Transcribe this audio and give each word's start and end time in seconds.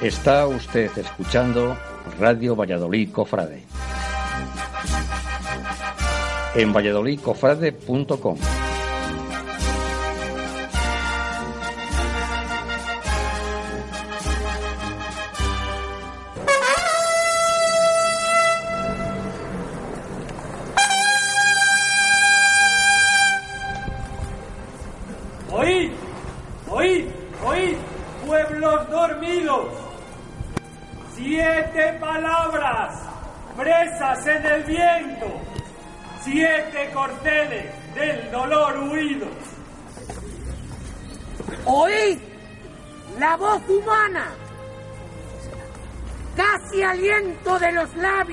Está 0.00 0.46
usted 0.46 0.96
escuchando 0.96 1.76
Radio 2.20 2.54
Valladolid 2.54 3.10
Cofrade. 3.10 3.64
En 6.54 6.72
valladolidcofrade.com. 6.72 8.57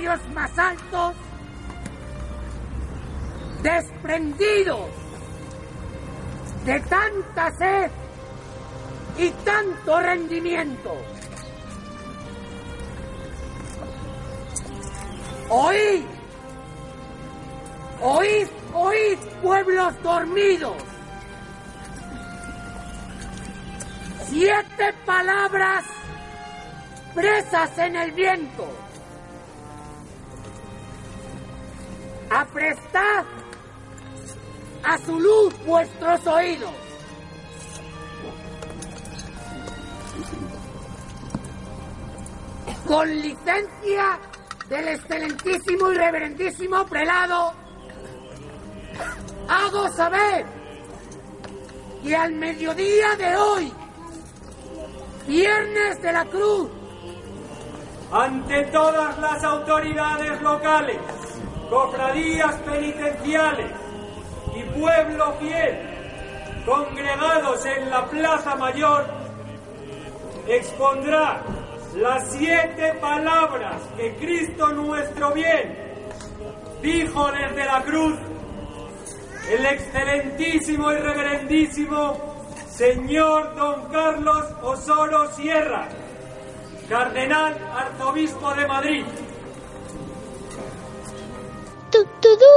los 0.06 0.20
labios 0.20 0.34
más 0.34 0.58
altos, 0.58 1.16
desprendidos 3.64 4.90
de 6.66 6.80
tanta 6.82 7.52
sed 7.58 7.92
y 9.18 9.30
tanto 9.32 10.00
rendimiento. 10.00 10.96
Oíd, 15.50 16.06
oíd, 18.02 18.48
oíd, 18.74 19.18
pueblos 19.42 20.04
dormidos. 20.04 20.76
Siete 24.28 24.94
palabras 25.06 25.86
presas 27.14 27.78
en 27.78 27.96
el 27.96 28.12
viento. 28.12 28.85
Aprestad 32.36 33.24
a 34.84 34.98
su 34.98 35.18
luz 35.18 35.54
vuestros 35.66 36.28
oídos. 36.28 36.74
Con 42.86 43.10
licencia 43.22 44.20
del 44.68 44.88
excelentísimo 44.90 45.94
y 45.94 45.96
reverendísimo 45.96 46.86
prelado, 46.88 47.54
hago 49.48 49.90
saber 49.94 50.46
que 52.04 52.16
al 52.18 52.34
mediodía 52.34 53.16
de 53.16 53.36
hoy, 53.38 53.74
viernes 55.26 56.02
de 56.02 56.12
la 56.12 56.26
cruz, 56.26 56.70
Ante 58.12 58.66
todas 58.66 59.18
las 59.18 59.44
autoridades 59.44 60.42
locales, 60.42 61.00
cofradías 61.70 62.56
penitenciales 62.62 63.72
y 64.56 64.64
pueblo 64.80 65.34
fiel 65.40 65.96
congregados 66.66 67.66
en 67.66 67.90
la 67.90 68.06
Plaza 68.06 68.56
Mayor, 68.56 69.06
expondrá 70.48 71.42
las 71.96 72.32
siete 72.32 72.94
palabras 73.00 73.82
que 73.96 74.16
Cristo 74.16 74.70
nuestro 74.70 75.32
bien 75.32 75.78
dijo 76.82 77.32
desde 77.32 77.66
la 77.66 77.82
cruz 77.84 78.18
el 79.50 79.66
excelentísimo 79.66 80.92
y 80.92 80.98
reverendísimo 80.98 82.36
señor 82.70 83.56
don 83.56 83.86
Carlos 83.90 84.46
Osoro 84.64 85.32
Sierra, 85.34 85.88
cardenal 86.90 87.56
arzobispo 87.74 88.54
de 88.54 88.68
Madrid. 88.68 89.06
Tu, 91.96 92.04
tu, 92.20 92.28
tu. 92.38 92.56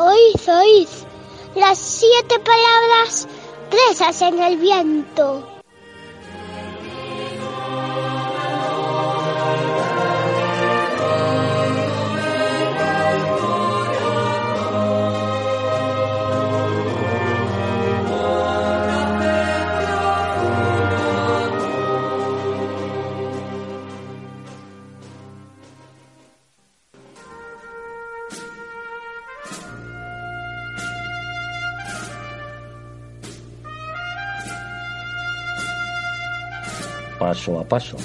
Oíd, 0.00 0.48
oíd 0.48 0.88
las 1.56 1.78
siete 1.78 2.38
palabras 2.38 3.26
presas 3.68 4.22
en 4.22 4.40
el 4.40 4.56
viento. 4.58 5.53
Paso 37.44 37.60
a 37.60 37.68
paso. 37.68 37.96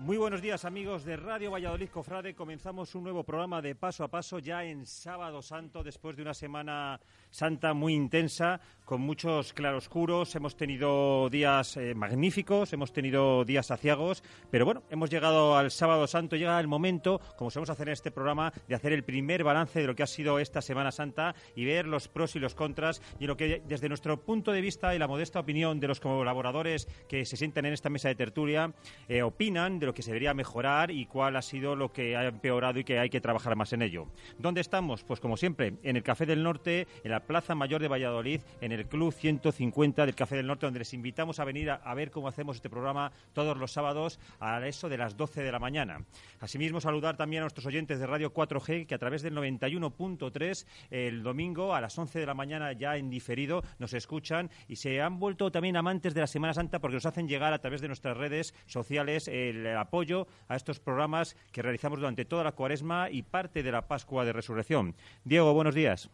Muy 0.00 0.16
buenos 0.16 0.42
días 0.42 0.64
amigos 0.64 1.04
de 1.04 1.16
Radio 1.16 1.52
Valladolid 1.52 1.88
Cofrade. 1.88 2.34
Comenzamos 2.34 2.92
un 2.96 3.04
nuevo 3.04 3.22
programa 3.22 3.62
de 3.62 3.76
Paso 3.76 4.02
a 4.02 4.08
Paso 4.08 4.40
ya 4.40 4.64
en 4.64 4.84
Sábado 4.86 5.40
Santo 5.40 5.84
después 5.84 6.16
de 6.16 6.22
una 6.22 6.34
semana 6.34 6.98
santa 7.32 7.74
muy 7.74 7.94
intensa 7.94 8.60
con 8.84 9.00
muchos 9.00 9.54
claroscuros. 9.54 10.34
Hemos 10.36 10.56
tenido 10.56 11.30
días 11.30 11.76
eh, 11.76 11.94
magníficos, 11.94 12.72
hemos 12.72 12.92
tenido 12.92 13.44
días 13.44 13.70
aciagos, 13.70 14.22
pero 14.50 14.66
bueno, 14.66 14.82
hemos 14.90 15.08
llegado 15.08 15.56
al 15.56 15.70
Sábado 15.70 16.06
Santo. 16.06 16.36
Llega 16.36 16.60
el 16.60 16.68
momento, 16.68 17.20
como 17.36 17.50
solemos 17.50 17.70
hacer 17.70 17.88
en 17.88 17.94
este 17.94 18.10
programa, 18.10 18.52
de 18.68 18.74
hacer 18.74 18.92
el 18.92 19.02
primer 19.02 19.44
balance 19.44 19.80
de 19.80 19.86
lo 19.86 19.94
que 19.94 20.02
ha 20.02 20.06
sido 20.06 20.38
esta 20.38 20.60
Semana 20.60 20.92
Santa 20.92 21.34
y 21.56 21.64
ver 21.64 21.86
los 21.86 22.08
pros 22.08 22.36
y 22.36 22.38
los 22.38 22.54
contras 22.54 23.00
y 23.18 23.26
lo 23.26 23.36
que 23.36 23.62
desde 23.66 23.88
nuestro 23.88 24.20
punto 24.20 24.52
de 24.52 24.60
vista 24.60 24.94
y 24.94 24.98
la 24.98 25.08
modesta 25.08 25.40
opinión 25.40 25.80
de 25.80 25.88
los 25.88 25.98
colaboradores 25.98 26.86
que 27.08 27.24
se 27.24 27.38
sientan 27.38 27.64
en 27.64 27.72
esta 27.72 27.88
mesa 27.88 28.08
de 28.08 28.14
tertulia 28.14 28.74
eh, 29.08 29.22
opinan 29.22 29.78
de 29.78 29.86
lo 29.86 29.94
que 29.94 30.02
se 30.02 30.10
debería 30.10 30.34
mejorar 30.34 30.90
y 30.90 31.06
cuál 31.06 31.36
ha 31.36 31.42
sido 31.42 31.76
lo 31.76 31.92
que 31.92 32.14
ha 32.14 32.26
empeorado 32.26 32.78
y 32.78 32.84
que 32.84 32.98
hay 32.98 33.08
que 33.08 33.22
trabajar 33.22 33.56
más 33.56 33.72
en 33.72 33.80
ello. 33.80 34.08
¿Dónde 34.38 34.60
estamos? 34.60 35.02
Pues 35.02 35.18
como 35.18 35.38
siempre, 35.38 35.78
en 35.82 35.96
el 35.96 36.02
Café 36.02 36.26
del 36.26 36.42
Norte, 36.42 36.86
en 37.04 37.10
la 37.10 37.21
Plaza 37.22 37.54
Mayor 37.54 37.80
de 37.80 37.88
Valladolid, 37.88 38.40
en 38.60 38.72
el 38.72 38.86
Club 38.86 39.12
150 39.12 40.06
del 40.06 40.14
Café 40.14 40.36
del 40.36 40.46
Norte, 40.46 40.66
donde 40.66 40.80
les 40.80 40.94
invitamos 40.94 41.38
a 41.38 41.44
venir 41.44 41.70
a, 41.70 41.94
ver 41.94 42.10
cómo 42.10 42.28
hacemos 42.28 42.56
este 42.56 42.70
programa 42.70 43.12
todos 43.32 43.56
los 43.56 43.72
sábados 43.72 44.18
a 44.40 44.66
eso 44.66 44.88
de 44.88 44.98
las 44.98 45.16
12 45.16 45.42
de 45.42 45.52
la 45.52 45.58
mañana. 45.58 46.04
Asimismo, 46.40 46.80
saludar 46.80 47.16
también 47.16 47.42
a 47.42 47.44
nuestros 47.44 47.66
oyentes 47.66 47.98
de 47.98 48.06
Radio 48.06 48.32
4G 48.32 48.86
que 48.86 48.94
a 48.94 48.98
través 48.98 49.22
del 49.22 49.34
91.3 49.34 50.66
el 50.90 51.22
domingo 51.22 51.74
a 51.74 51.80
las 51.80 51.98
11 51.98 52.18
de 52.18 52.26
la 52.26 52.34
mañana 52.34 52.72
ya 52.72 52.96
en 52.96 53.10
diferido 53.10 53.62
nos 53.78 53.94
escuchan 53.94 54.50
y 54.68 54.76
se 54.76 55.00
han 55.00 55.18
vuelto 55.18 55.50
también 55.50 55.76
amantes 55.76 56.14
de 56.14 56.20
la 56.20 56.26
Semana 56.26 56.54
Santa 56.54 56.78
porque 56.80 56.94
nos 56.94 57.06
hacen 57.06 57.28
llegar 57.28 57.52
a 57.52 57.58
través 57.58 57.80
de 57.80 57.88
nuestras 57.88 58.16
redes 58.16 58.54
sociales 58.66 59.28
el 59.28 59.66
apoyo 59.76 60.26
a 60.48 60.56
estos 60.56 60.80
programas 60.80 61.36
que 61.52 61.62
realizamos 61.62 61.98
durante 61.98 62.24
toda 62.24 62.44
la 62.44 62.52
cuaresma 62.52 63.10
y 63.10 63.22
parte 63.22 63.62
de 63.62 63.72
la 63.72 63.86
Pascua 63.86 64.24
de 64.24 64.32
Resurrección. 64.32 64.94
Diego, 65.24 65.52
buenos 65.54 65.74
días. 65.74 66.10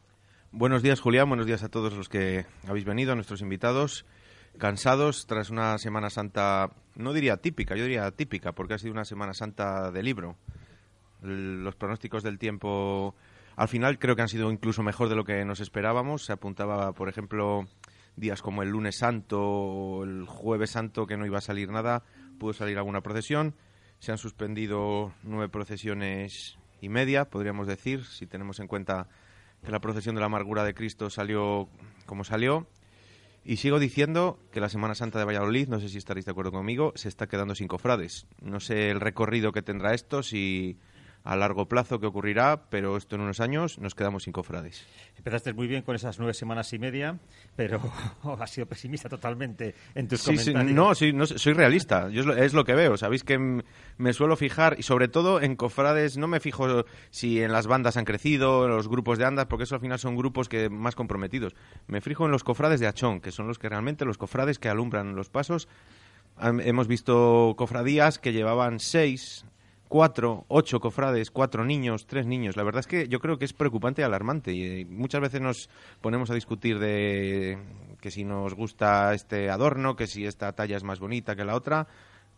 Buenos 0.50 0.82
días, 0.82 1.00
Julián. 1.00 1.28
Buenos 1.28 1.44
días 1.44 1.62
a 1.62 1.68
todos 1.68 1.92
los 1.92 2.08
que 2.08 2.46
habéis 2.66 2.86
venido, 2.86 3.12
a 3.12 3.14
nuestros 3.14 3.42
invitados. 3.42 4.06
Cansados 4.56 5.26
tras 5.26 5.50
una 5.50 5.76
Semana 5.76 6.08
Santa, 6.08 6.70
no 6.94 7.12
diría 7.12 7.36
típica, 7.36 7.76
yo 7.76 7.82
diría 7.82 8.10
típica, 8.12 8.52
porque 8.52 8.72
ha 8.72 8.78
sido 8.78 8.94
una 8.94 9.04
Semana 9.04 9.34
Santa 9.34 9.90
de 9.90 10.02
libro. 10.02 10.36
Los 11.20 11.76
pronósticos 11.76 12.22
del 12.22 12.38
tiempo 12.38 13.14
al 13.56 13.68
final 13.68 13.98
creo 13.98 14.16
que 14.16 14.22
han 14.22 14.28
sido 14.28 14.50
incluso 14.50 14.82
mejor 14.82 15.10
de 15.10 15.16
lo 15.16 15.24
que 15.24 15.44
nos 15.44 15.60
esperábamos. 15.60 16.24
Se 16.24 16.32
apuntaba, 16.32 16.92
por 16.92 17.10
ejemplo, 17.10 17.68
días 18.16 18.40
como 18.40 18.62
el 18.62 18.70
lunes 18.70 18.96
santo 18.96 19.38
o 19.42 20.04
el 20.04 20.24
jueves 20.24 20.70
santo 20.70 21.06
que 21.06 21.18
no 21.18 21.26
iba 21.26 21.38
a 21.38 21.42
salir 21.42 21.68
nada. 21.70 22.04
Pudo 22.38 22.54
salir 22.54 22.78
alguna 22.78 23.02
procesión. 23.02 23.54
Se 23.98 24.12
han 24.12 24.18
suspendido 24.18 25.12
nueve 25.24 25.50
procesiones 25.50 26.56
y 26.80 26.88
media, 26.88 27.26
podríamos 27.26 27.66
decir, 27.66 28.06
si 28.06 28.26
tenemos 28.26 28.60
en 28.60 28.66
cuenta 28.66 29.08
que 29.64 29.72
la 29.72 29.80
procesión 29.80 30.14
de 30.14 30.20
la 30.20 30.26
amargura 30.26 30.64
de 30.64 30.74
Cristo 30.74 31.10
salió 31.10 31.68
como 32.06 32.24
salió. 32.24 32.66
Y 33.44 33.56
sigo 33.56 33.78
diciendo 33.78 34.38
que 34.52 34.60
la 34.60 34.68
Semana 34.68 34.94
Santa 34.94 35.18
de 35.18 35.24
Valladolid, 35.24 35.68
no 35.68 35.80
sé 35.80 35.88
si 35.88 35.96
estaréis 35.96 36.26
de 36.26 36.32
acuerdo 36.32 36.52
conmigo, 36.52 36.92
se 36.96 37.08
está 37.08 37.28
quedando 37.28 37.54
sin 37.54 37.68
cofrades. 37.68 38.26
No 38.42 38.60
sé 38.60 38.90
el 38.90 39.00
recorrido 39.00 39.52
que 39.52 39.62
tendrá 39.62 39.94
esto, 39.94 40.22
si 40.22 40.78
a 41.24 41.36
largo 41.36 41.66
plazo 41.68 42.00
qué 42.00 42.06
ocurrirá, 42.06 42.62
pero 42.70 42.96
esto 42.96 43.16
en 43.16 43.22
unos 43.22 43.40
años 43.40 43.78
nos 43.78 43.94
quedamos 43.94 44.22
sin 44.22 44.32
cofrades. 44.32 44.86
Empezaste 45.16 45.52
muy 45.52 45.66
bien 45.66 45.82
con 45.82 45.94
esas 45.94 46.18
nueve 46.18 46.32
semanas 46.32 46.72
y 46.72 46.78
media, 46.78 47.18
pero 47.54 47.80
has 48.40 48.50
sido 48.50 48.66
pesimista 48.66 49.08
totalmente 49.08 49.74
en 49.94 50.08
tus 50.08 50.20
Sí, 50.22 50.38
sí, 50.38 50.52
comentarios. 50.52 50.74
no, 50.74 50.94
sí, 50.94 51.12
no, 51.12 51.26
soy 51.26 51.52
realista. 51.52 52.08
Yo 52.08 52.20
es 52.20 52.26
lo, 52.26 52.34
es 52.34 52.54
lo 52.54 52.64
que 52.64 52.74
veo. 52.74 52.96
Sabéis 52.96 53.24
que 53.24 53.62
me 53.98 54.12
suelo 54.14 54.36
fijar, 54.36 54.76
y 54.78 54.82
sobre 54.84 55.08
todo 55.08 55.42
en 55.42 55.54
cofrades, 55.56 56.16
no 56.16 56.28
me 56.28 56.40
fijo 56.40 56.84
si 57.10 57.42
en 57.42 57.52
las 57.52 57.66
bandas 57.66 57.96
han 57.98 58.04
crecido, 58.06 58.64
en 58.64 58.70
los 58.70 58.88
grupos 58.88 59.18
de 59.18 59.26
andas, 59.26 59.46
porque 59.46 59.64
eso 59.64 59.74
al 59.74 59.80
final 59.82 59.98
son 59.98 60.16
grupos 60.16 60.48
que 60.48 60.70
más 60.70 60.94
comprometidos. 60.94 61.54
Me 61.88 62.00
fijo 62.00 62.24
en 62.24 62.32
los 62.32 62.42
cofrades 62.44 62.80
de 62.80 62.86
Achón, 62.86 63.20
que 63.20 63.32
son 63.32 63.46
los 63.48 63.58
que 63.58 63.68
realmente, 63.68 64.04
los 64.06 64.18
cofrades 64.18 64.58
que 64.58 64.68
alumbran 64.70 65.14
los 65.14 65.28
pasos. 65.28 65.68
Hemos 66.40 66.86
visto 66.86 67.54
cofradías 67.58 68.20
que 68.20 68.32
llevaban 68.32 68.78
seis, 68.78 69.44
cuatro, 69.88 70.44
ocho 70.48 70.80
cofrades, 70.80 71.30
cuatro 71.30 71.64
niños, 71.64 72.06
tres 72.06 72.26
niños. 72.26 72.56
La 72.56 72.62
verdad 72.62 72.80
es 72.80 72.86
que 72.86 73.08
yo 73.08 73.18
creo 73.18 73.38
que 73.38 73.44
es 73.44 73.52
preocupante 73.52 74.02
y 74.02 74.04
alarmante. 74.04 74.52
Y 74.52 74.62
eh, 74.62 74.86
muchas 74.88 75.20
veces 75.20 75.40
nos 75.40 75.68
ponemos 76.00 76.30
a 76.30 76.34
discutir 76.34 76.78
de 76.78 77.58
que 78.00 78.10
si 78.10 78.24
nos 78.24 78.54
gusta 78.54 79.12
este 79.14 79.50
adorno, 79.50 79.96
que 79.96 80.06
si 80.06 80.24
esta 80.24 80.52
talla 80.52 80.76
es 80.76 80.84
más 80.84 81.00
bonita 81.00 81.34
que 81.34 81.44
la 81.44 81.56
otra, 81.56 81.88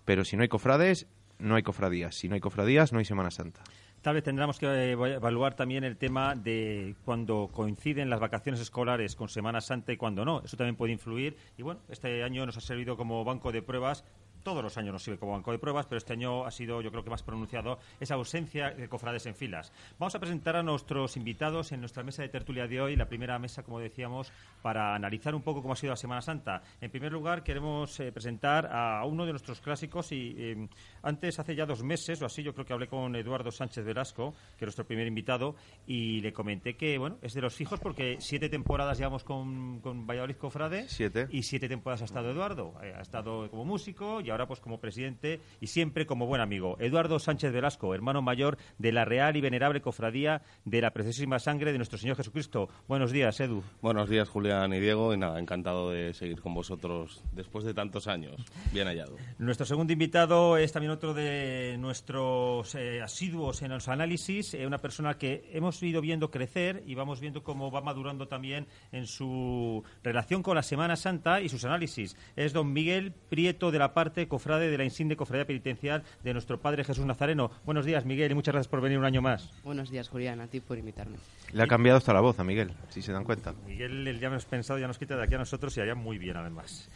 pero 0.05 0.25
si 0.25 0.37
no 0.37 0.43
hay 0.43 0.49
cofrades, 0.49 1.07
no 1.39 1.57
hay 1.57 1.63
cofradías. 1.63 2.15
Si 2.17 2.29
no 2.29 2.35
hay 2.35 2.41
cofradías, 2.41 2.93
no 2.93 2.99
hay 2.99 3.05
Semana 3.05 3.31
Santa. 3.31 3.63
Tal 4.03 4.15
vez 4.15 4.25
tendremos 4.25 4.59
que 4.59 4.67
eh, 4.67 4.93
evaluar 4.93 5.55
también 5.55 5.85
el 5.85 5.99
tema 5.99 6.35
de 6.35 6.95
cuando 7.05 7.51
coinciden 7.53 8.09
las 8.09 8.19
vacaciones 8.19 8.59
escolares 8.61 9.15
con 9.15 9.29
Semana 9.29 9.61
Santa 9.61 9.93
y 9.93 9.99
cuando 9.99 10.25
no. 10.25 10.41
Eso 10.43 10.57
también 10.57 10.77
puede 10.77 10.93
influir. 10.93 11.37
Y 11.59 11.63
bueno, 11.63 11.81
este 11.91 12.23
año 12.23 12.47
nos 12.47 12.57
ha 12.57 12.63
servido 12.63 12.97
como 12.97 13.23
banco 13.25 13.53
de 13.53 13.61
pruebas. 13.61 14.05
Todos 14.43 14.63
los 14.63 14.77
años 14.77 14.93
nos 14.93 15.03
sirve 15.03 15.19
como 15.19 15.33
banco 15.33 15.53
de 15.53 15.59
pruebas, 15.59 15.87
pero 15.87 15.99
este 15.99 16.13
año 16.13 16.45
ha 16.45 16.51
sido, 16.51 16.81
yo 16.81 16.91
creo 16.91 17.05
que 17.05 17.11
más 17.11 17.23
pronunciado, 17.23 17.79
esa 17.99 18.15
ausencia 18.15 18.71
de 18.71 18.89
cofrades 18.89 19.27
en 19.27 19.35
filas. 19.35 19.73
Vamos 19.99 20.15
a 20.15 20.19
presentar 20.19 20.57
a 20.57 20.63
nuestros 20.63 21.17
invitados 21.17 21.73
en 21.73 21.81
nuestra 21.81 22.03
mesa 22.03 22.23
de 22.23 22.29
tertulia 22.29 22.67
de 22.67 22.81
hoy, 22.81 22.97
la 22.97 23.09
primera 23.09 23.39
mesa, 23.39 23.63
como 23.63 23.79
decíamos, 23.81 24.33
para 24.63 24.95
analizar 24.95 25.35
un 25.35 25.43
poco 25.43 25.63
cómo 25.63 25.75
ha 25.75 25.77
sido 25.77 25.93
la 25.93 25.97
Semana 25.97 26.23
Santa. 26.23 26.63
En 26.81 26.91
primer 26.91 27.13
lugar, 27.13 27.43
queremos 27.43 27.99
eh, 28.01 28.13
presentar 28.13 28.67
a 28.73 29.05
uno 29.05 29.27
de 29.27 29.33
nuestros 29.33 29.61
clásicos 29.61 30.13
y 30.13 30.35
eh, 30.39 30.69
antes, 31.03 31.39
hace 31.39 31.55
ya 31.55 31.67
dos 31.67 31.83
meses 31.83 32.21
o 32.23 32.27
así, 32.27 32.43
yo 32.43 32.55
creo 32.55 32.67
que 32.67 32.73
hablé 32.73 32.89
con 32.89 33.15
Eduardo 33.17 33.51
Sánchez 33.51 33.85
Velasco, 33.85 34.33
que 34.57 34.65
es 34.65 34.67
nuestro 34.67 34.87
primer 34.87 35.07
invitado, 35.07 35.57
y 35.87 36.21
le 36.21 36.33
comenté 36.33 36.77
que, 36.77 36.99
bueno, 36.99 37.19
es 37.23 37.35
de 37.35 37.41
los 37.41 37.55
fijos 37.55 37.81
porque 37.81 38.17
siete 38.21 38.49
temporadas 38.49 38.99
llevamos 38.99 39.25
con, 39.25 39.81
con 39.81 40.07
Valladolid 40.07 40.37
Cofrade. 40.37 40.89
Siete. 40.89 41.29
Y 41.31 41.43
siete 41.43 41.69
temporadas 41.69 42.03
ha 42.03 42.05
estado 42.07 42.31
Eduardo. 42.31 42.75
Eh, 42.83 42.95
ha 42.97 43.01
estado 43.01 43.51
como 43.51 43.65
músico 43.65 44.21
y 44.31 44.33
ahora 44.33 44.47
pues 44.47 44.61
como 44.61 44.79
presidente 44.79 45.41
y 45.61 45.67
siempre 45.67 46.07
como 46.07 46.27
buen 46.27 46.41
amigo. 46.41 46.77
Eduardo 46.79 47.19
Sánchez 47.19 47.53
Velasco, 47.53 47.97
hermano 47.97 48.23
mayor 48.23 48.59
de 48.79 48.93
la 48.93 49.05
Real 49.05 49.37
y 49.37 49.41
Venerable 49.41 49.81
Cofradía 49.81 50.43
de 50.65 50.81
la 50.81 50.93
Preciosísima 50.93 51.41
Sangre 51.41 51.73
de 51.73 51.79
nuestro 51.79 51.99
Señor 51.99 52.17
Jesucristo. 52.17 52.69
Buenos 52.87 53.11
días, 53.11 53.41
Edu. 53.41 53.65
Buenos 53.83 54.09
días, 54.09 54.29
Julián 54.29 54.73
y 54.73 54.79
Diego. 54.79 55.13
Y 55.13 55.17
nada, 55.17 55.41
encantado 55.41 55.91
de 55.91 56.15
seguir 56.15 56.41
con 56.41 56.55
vosotros 56.55 57.25
después 57.33 57.65
de 57.65 57.75
tantos 57.75 58.07
años. 58.07 58.41
Bien 58.73 58.87
hallado. 58.87 59.17
Nuestro 59.39 59.67
segundo 59.67 59.93
invitado 59.93 60.57
es 60.57 60.71
también 60.71 60.93
otro 60.93 61.13
de 61.13 61.77
nuestros 61.81 62.77
eh, 62.77 63.03
asiduos 63.03 63.63
en 63.63 63.71
los 63.71 63.89
análisis, 63.89 64.55
eh, 64.55 64.65
una 64.65 64.79
persona 64.79 65.19
que 65.19 65.51
hemos 65.53 65.83
ido 65.83 66.01
viendo 66.01 66.31
crecer 66.31 66.85
y 66.87 66.95
vamos 66.95 67.19
viendo 67.19 67.43
cómo 67.43 67.73
va 67.73 67.81
madurando 67.81 68.29
también 68.29 68.69
en 68.93 69.09
su 69.09 69.83
relación 70.05 70.45
con 70.45 70.55
la 70.55 70.63
Semana 70.63 70.95
Santa 70.95 71.41
y 71.41 71.49
sus 71.49 71.65
análisis. 71.65 72.17
Es 72.37 72.53
don 72.53 72.73
Miguel 72.73 73.13
Prieto 73.29 73.73
de 73.73 73.81
la 73.81 73.93
parte 73.93 74.20
cofrade 74.29 74.71
de 74.71 74.79
la 74.79 74.85
insigne 74.85 75.17
cofradía 75.17 75.47
penitencial 75.47 76.03
de 76.23 76.33
nuestro 76.33 76.61
Padre 76.61 76.85
Jesús 76.85 77.05
Nazareno. 77.05 77.51
Buenos 77.65 77.85
días, 77.85 78.05
Miguel, 78.05 78.33
y 78.33 78.35
muchas 78.35 78.53
gracias 78.53 78.69
por 78.69 78.81
venir 78.81 78.99
un 78.99 79.05
año 79.05 79.23
más. 79.23 79.51
Buenos 79.65 79.91
días, 79.91 80.09
Julián, 80.09 80.41
a 80.41 80.47
ti 80.47 80.61
por 80.61 80.79
invitarme. 80.79 81.17
Le 81.53 81.63
ha 81.63 81.67
cambiado 81.67 81.99
hasta 81.99 82.13
la 82.13 82.21
voz 82.21 82.39
a 82.39 82.45
Miguel, 82.45 82.73
si 82.89 83.03
se 83.03 83.13
dan 83.13 83.25
cuenta. 83.25 83.55
Miguel, 83.67 84.07
el 84.07 84.21
ya 84.21 84.29
hemos 84.29 84.45
pensado, 84.45 84.79
ya 84.79 84.87
nos 84.87 84.99
quita 84.99 85.17
de 85.17 85.25
aquí 85.25 85.35
a 85.35 85.39
nosotros 85.39 85.77
y 85.77 85.81
allá 85.81 85.95
muy 85.95 86.19
bien, 86.19 86.37
además. 86.37 86.89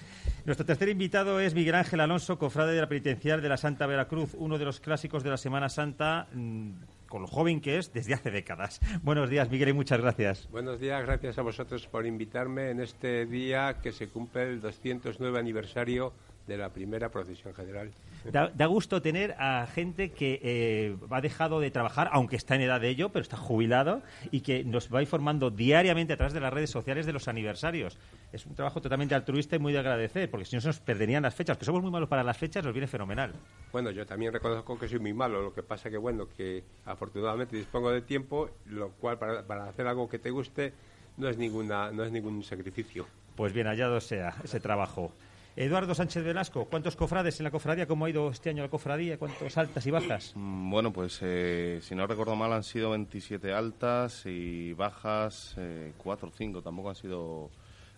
Nuestro 0.44 0.66
tercer 0.66 0.88
invitado 0.88 1.40
es 1.40 1.54
Miguel 1.54 1.74
Ángel 1.74 2.00
Alonso, 2.00 2.38
cofrade 2.38 2.74
de 2.74 2.80
la 2.80 2.88
penitencial 2.88 3.42
de 3.42 3.48
la 3.48 3.56
Santa 3.56 3.86
Veracruz, 3.86 4.34
uno 4.34 4.58
de 4.58 4.64
los 4.64 4.80
clásicos 4.80 5.22
de 5.22 5.30
la 5.30 5.36
Semana 5.36 5.68
Santa, 5.68 6.28
mm, 6.32 6.70
con 7.08 7.22
lo 7.22 7.28
joven 7.28 7.60
que 7.60 7.78
es 7.78 7.92
desde 7.92 8.14
hace 8.14 8.30
décadas. 8.30 8.80
Buenos 9.02 9.30
días, 9.30 9.50
Miguel, 9.50 9.70
y 9.70 9.72
muchas 9.72 10.00
gracias. 10.00 10.48
Buenos 10.50 10.80
días, 10.80 11.02
gracias 11.04 11.38
a 11.38 11.42
vosotros 11.42 11.86
por 11.86 12.06
invitarme 12.06 12.70
en 12.70 12.80
este 12.80 13.26
día 13.26 13.78
que 13.82 13.92
se 13.92 14.08
cumple 14.08 14.42
el 14.42 14.60
209 14.60 15.38
aniversario 15.38 16.12
de 16.46 16.56
la 16.58 16.70
primera 16.70 17.10
procesión 17.10 17.54
general. 17.54 17.90
Da, 18.30 18.50
da 18.54 18.66
gusto 18.66 19.00
tener 19.00 19.34
a 19.38 19.66
gente 19.66 20.12
que 20.12 20.40
eh, 20.42 20.96
ha 21.10 21.20
dejado 21.20 21.60
de 21.60 21.70
trabajar, 21.70 22.08
aunque 22.12 22.36
está 22.36 22.54
en 22.54 22.62
edad 22.62 22.80
de 22.80 22.88
ello, 22.88 23.10
pero 23.10 23.22
está 23.22 23.36
jubilado 23.36 24.02
y 24.30 24.40
que 24.40 24.64
nos 24.64 24.92
va 24.92 25.00
informando 25.00 25.50
diariamente 25.50 26.12
a 26.12 26.16
través 26.16 26.32
de 26.32 26.40
las 26.40 26.52
redes 26.52 26.70
sociales 26.70 27.06
de 27.06 27.12
los 27.12 27.28
aniversarios. 27.28 27.98
Es 28.32 28.46
un 28.46 28.54
trabajo 28.54 28.80
totalmente 28.80 29.14
altruista 29.14 29.56
y 29.56 29.58
muy 29.58 29.72
de 29.72 29.78
agradecer, 29.78 30.30
porque 30.30 30.44
si 30.44 30.56
no 30.56 30.60
se 30.60 30.68
nos 30.68 30.80
perderían 30.80 31.22
las 31.22 31.34
fechas, 31.34 31.56
que 31.56 31.64
somos 31.64 31.82
muy 31.82 31.90
malos 31.90 32.08
para 32.08 32.22
las 32.22 32.36
fechas, 32.36 32.64
nos 32.64 32.74
viene 32.74 32.86
fenomenal. 32.86 33.32
Bueno, 33.72 33.90
yo 33.90 34.06
también 34.06 34.32
reconozco 34.32 34.78
que 34.78 34.88
soy 34.88 34.98
muy 34.98 35.14
malo, 35.14 35.42
lo 35.42 35.54
que 35.54 35.62
pasa 35.62 35.90
que, 35.90 35.96
bueno, 35.96 36.28
que 36.36 36.64
afortunadamente 36.84 37.56
dispongo 37.56 37.90
de 37.90 38.02
tiempo, 38.02 38.50
lo 38.66 38.90
cual 38.92 39.18
para, 39.18 39.42
para 39.46 39.68
hacer 39.68 39.86
algo 39.86 40.08
que 40.08 40.18
te 40.18 40.30
guste 40.30 40.72
no 41.16 41.28
es, 41.28 41.38
ninguna, 41.38 41.90
no 41.90 42.04
es 42.04 42.12
ningún 42.12 42.42
sacrificio. 42.42 43.06
Pues 43.36 43.52
bien 43.52 43.66
hallado 43.66 44.00
sea 44.00 44.34
ese 44.42 44.60
trabajo. 44.60 45.12
Eduardo 45.56 45.94
Sánchez 45.94 46.24
Velasco, 46.24 46.64
¿cuántos 46.64 46.96
cofrades 46.96 47.38
en 47.38 47.44
la 47.44 47.50
cofradía? 47.52 47.86
¿Cómo 47.86 48.04
ha 48.06 48.10
ido 48.10 48.28
este 48.30 48.50
año 48.50 48.62
la 48.64 48.68
cofradía? 48.68 49.18
¿Cuántos 49.18 49.56
altas 49.56 49.86
y 49.86 49.90
bajas? 49.92 50.32
Mm, 50.34 50.70
Bueno, 50.70 50.92
pues 50.92 51.20
eh, 51.22 51.78
si 51.80 51.94
no 51.94 52.06
recuerdo 52.08 52.34
mal 52.34 52.52
han 52.52 52.64
sido 52.64 52.90
27 52.90 53.52
altas 53.52 54.26
y 54.26 54.72
bajas 54.72 55.54
4 55.98 56.28
o 56.28 56.32
5. 56.36 56.62
Tampoco 56.62 56.88
han 56.88 56.96
sido 56.96 57.50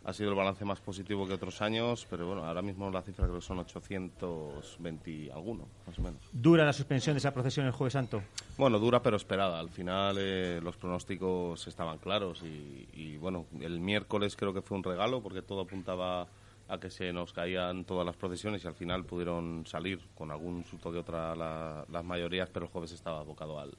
ha 0.05 0.13
sido 0.13 0.31
el 0.31 0.37
balance 0.37 0.65
más 0.65 0.81
positivo 0.81 1.27
que 1.27 1.33
otros 1.35 1.61
años, 1.63 2.07
pero 2.09 2.29
bueno, 2.29 2.45
ahora 2.45 2.63
mismo 2.63 2.89
la 2.93 3.03
cifra 3.03 3.25
creo 3.25 3.41
que 3.41 3.45
son 3.45 3.59
820 3.59 5.11
y 5.11 5.31
alguno, 5.31 5.67
más 5.85 5.99
o 5.99 6.03
menos. 6.03 6.21
¿Dura 6.31 6.65
la 6.65 6.73
suspensión 6.73 7.15
de 7.15 7.19
esa 7.19 7.35
procesión 7.35 7.67
el 7.67 7.73
Jueves 7.73 7.95
Santo? 7.95 8.23
Bueno, 8.57 8.79
dura 8.79 9.03
pero 9.03 9.17
esperada. 9.17 9.59
Al 9.59 9.69
final 9.71 10.17
eh, 10.21 10.61
los 10.63 10.77
pronósticos 10.77 11.67
estaban 11.67 11.99
claros 11.99 12.41
y, 12.45 12.87
y, 12.93 13.17
bueno, 13.17 13.47
el 13.61 13.81
miércoles 13.81 14.37
creo 14.37 14.55
que 14.55 14.63
fue 14.63 14.77
un 14.77 14.85
regalo 14.85 15.21
porque 15.23 15.43
todo 15.43 15.63
apuntaba 15.63 16.29
a 16.69 16.79
que 16.81 16.91
se 16.91 17.13
nos 17.13 17.33
caían 17.33 17.85
todas 17.85 18.05
las 18.05 18.17
procesiones 18.17 18.65
y 18.65 18.67
al 18.67 18.75
final 18.75 19.05
pudieron 19.05 19.65
salir 19.67 20.01
con 20.15 20.31
algún 20.31 20.65
susto 20.65 20.91
que 20.93 20.99
otra 20.99 21.37
la- 21.37 21.85
las 21.91 22.05
mayorías, 22.05 22.49
pero 22.51 22.67
el 22.67 22.73
jueves 22.73 22.93
estaba 22.93 23.21
abocado 23.21 23.61
al, 23.61 23.73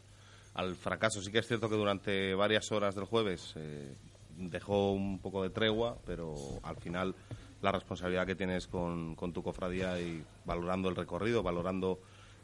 al 0.53 0.75
fracaso. 0.75 1.22
Sí 1.22 1.32
que 1.32 1.39
es 1.39 1.48
cierto 1.48 1.70
que 1.70 1.75
durante 1.75 2.34
varias 2.34 2.72
horas 2.72 2.96
del 2.96 3.06
jueves 3.06 3.53
eh, 3.58 3.96
dejó 4.38 4.91
un 4.94 5.20
poco 5.20 5.44
de 5.44 5.50
tregua, 5.50 5.98
pero 6.06 6.36
al 6.63 6.77
final 6.77 7.13
la 7.62 7.72
responsabilidad 7.72 8.25
que 8.27 8.36
tienes 8.36 8.67
con, 8.67 9.15
con 9.15 9.34
tu 9.34 9.44
cofradía 9.44 10.00
y 10.00 10.24
valorando 10.46 10.88
el 10.89 10.96
recorrido, 10.96 11.41
valorando 11.44 12.00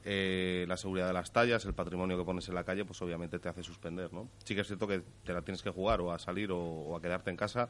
eh, 0.05 0.65
la 0.67 0.75
seguridad 0.75 1.07
de 1.07 1.13
las 1.13 1.31
tallas, 1.31 1.63
el 1.65 1.73
patrimonio 1.73 2.17
que 2.17 2.25
pones 2.25 2.49
en 2.49 2.55
la 2.55 2.65
calle, 2.65 2.83
pues 2.83 3.01
obviamente 3.01 3.39
te 3.39 3.47
hace 3.47 3.63
suspender, 3.63 4.11
¿no? 4.11 4.27
Sí 4.43 4.53
que 4.55 4.61
es 4.61 4.67
cierto 4.67 4.85
que 4.87 5.01
te 5.23 5.31
la 5.33 5.41
tienes 5.43 5.61
que 5.61 5.69
jugar 5.69 6.01
o 6.01 6.11
a 6.11 6.19
salir 6.19 6.49
o 6.51 6.95
a 6.97 7.01
quedarte 7.01 7.29
en 7.29 7.37
casa 7.37 7.69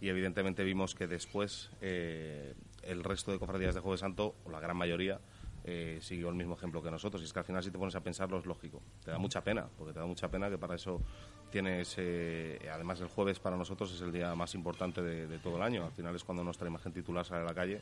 y 0.00 0.08
evidentemente 0.08 0.64
vimos 0.64 0.94
que 0.94 1.06
después 1.06 1.70
eh, 1.80 2.54
el 2.82 3.04
resto 3.04 3.32
de 3.32 3.38
cofradías 3.38 3.74
de 3.74 3.80
Jueves 3.80 4.00
Santo, 4.00 4.34
o 4.44 4.50
la 4.50 4.60
gran 4.60 4.76
mayoría, 4.76 5.20
eh, 5.64 5.98
siguió 6.02 6.28
el 6.28 6.34
mismo 6.34 6.54
ejemplo 6.54 6.82
que 6.82 6.90
nosotros. 6.90 7.22
Y 7.22 7.24
es 7.24 7.32
que 7.32 7.38
al 7.38 7.44
final 7.44 7.62
si 7.62 7.70
te 7.70 7.78
pones 7.78 7.94
a 7.94 8.00
pensarlo 8.00 8.38
es 8.38 8.46
lógico. 8.46 8.82
Te 9.04 9.10
da 9.10 9.18
mucha 9.18 9.42
pena, 9.42 9.66
porque 9.78 9.92
te 9.92 9.98
da 9.98 10.06
mucha 10.06 10.28
pena 10.28 10.50
que 10.50 10.58
para 10.58 10.74
eso 10.74 11.00
tienes, 11.50 11.94
eh, 11.98 12.58
además 12.72 13.00
el 13.00 13.08
jueves 13.08 13.38
para 13.38 13.56
nosotros 13.56 13.92
es 13.94 14.00
el 14.02 14.12
día 14.12 14.34
más 14.34 14.54
importante 14.54 15.00
de, 15.02 15.26
de 15.26 15.38
todo 15.38 15.56
el 15.56 15.62
año. 15.62 15.84
Al 15.86 15.92
final 15.92 16.14
es 16.14 16.24
cuando 16.24 16.44
nuestra 16.44 16.68
imagen 16.68 16.92
titular 16.92 17.24
sale 17.24 17.42
a 17.42 17.46
la 17.46 17.54
calle, 17.54 17.80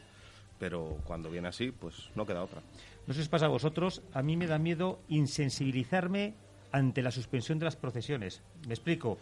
pero 0.59 0.99
cuando 1.05 1.29
viene 1.29 1.49
así, 1.49 1.73
pues 1.73 2.11
no 2.15 2.25
queda 2.25 2.45
otra. 2.45 2.63
No 3.07 3.15
sé 3.15 3.21
si 3.21 3.23
os 3.23 3.29
pasa 3.29 3.47
a 3.47 3.49
vosotros, 3.49 4.03
a 4.13 4.23
mí 4.23 4.37
me 4.37 4.47
da 4.47 4.59
miedo 4.59 5.01
insensibilizarme 5.09 6.35
ante 6.71 7.03
la 7.03 7.11
suspensión 7.11 7.59
de 7.59 7.65
las 7.65 7.77
procesiones. 7.77 8.43
Me 8.67 8.75
explico. 8.75 9.19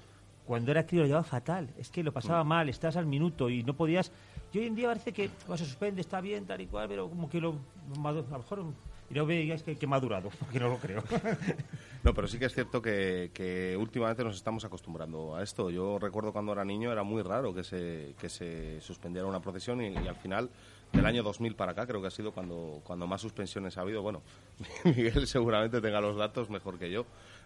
Cuando 0.51 0.73
era 0.73 0.85
crío 0.85 1.03
lo 1.03 1.07
llevaba 1.07 1.23
fatal, 1.23 1.71
es 1.79 1.91
que 1.91 2.03
lo 2.03 2.11
pasaba 2.11 2.43
mal, 2.43 2.69
estás 2.69 2.97
al 2.97 3.07
minuto 3.07 3.49
y 3.49 3.63
no 3.63 3.77
podías... 3.77 4.11
Y 4.53 4.59
hoy 4.59 4.67
en 4.67 4.75
día 4.75 4.89
parece 4.89 5.13
que 5.13 5.31
bueno, 5.47 5.59
se 5.59 5.65
suspende, 5.65 6.01
está 6.01 6.21
bien, 6.21 6.45
tal 6.45 6.61
y 6.61 6.67
cual, 6.67 6.89
pero 6.89 7.09
como 7.09 7.31
que 7.31 7.41
lo... 7.41 7.55
A 8.03 8.11
lo 8.11 8.25
mejor... 8.25 8.65
Y 9.09 9.15
no 9.15 9.27
veáis 9.27 9.63
que, 9.63 9.77
que 9.77 9.87
madurado, 9.87 10.29
porque 10.41 10.59
no 10.59 10.69
lo 10.71 10.79
creo. 10.79 11.05
No, 12.03 12.15
pero 12.15 12.27
sí 12.27 12.39
que 12.39 12.47
es 12.47 12.55
cierto 12.55 12.81
que, 12.81 13.31
que 13.35 13.77
últimamente 13.77 14.25
nos 14.25 14.35
estamos 14.35 14.65
acostumbrando 14.65 15.37
a 15.37 15.43
esto. 15.43 15.71
Yo 15.71 15.99
recuerdo 15.99 16.33
cuando 16.33 16.51
era 16.53 16.65
niño 16.65 16.91
era 16.91 17.03
muy 17.03 17.23
raro 17.23 17.55
que 17.55 17.63
se, 17.63 18.15
que 18.19 18.31
se 18.31 18.81
suspendiera 18.81 19.29
una 19.29 19.41
procesión 19.41 19.83
y, 19.83 19.89
y 19.89 20.09
al 20.09 20.17
final 20.17 20.51
del 20.93 21.07
año 21.07 21.23
2000 21.23 21.55
para 21.55 21.73
acá 21.73 21.87
creo 21.87 22.01
que 22.01 22.09
ha 22.09 22.11
sido 22.11 22.33
cuando, 22.33 22.81
cuando 22.85 23.07
más 23.07 23.21
suspensiones 23.21 23.77
ha 23.79 23.83
habido. 23.83 24.03
Bueno, 24.03 24.23
Miguel 24.85 25.27
seguramente 25.27 25.81
tenga 25.81 26.01
los 26.01 26.17
datos 26.17 26.51
mejor 26.51 26.79
que 26.79 26.91
yo, 26.91 27.05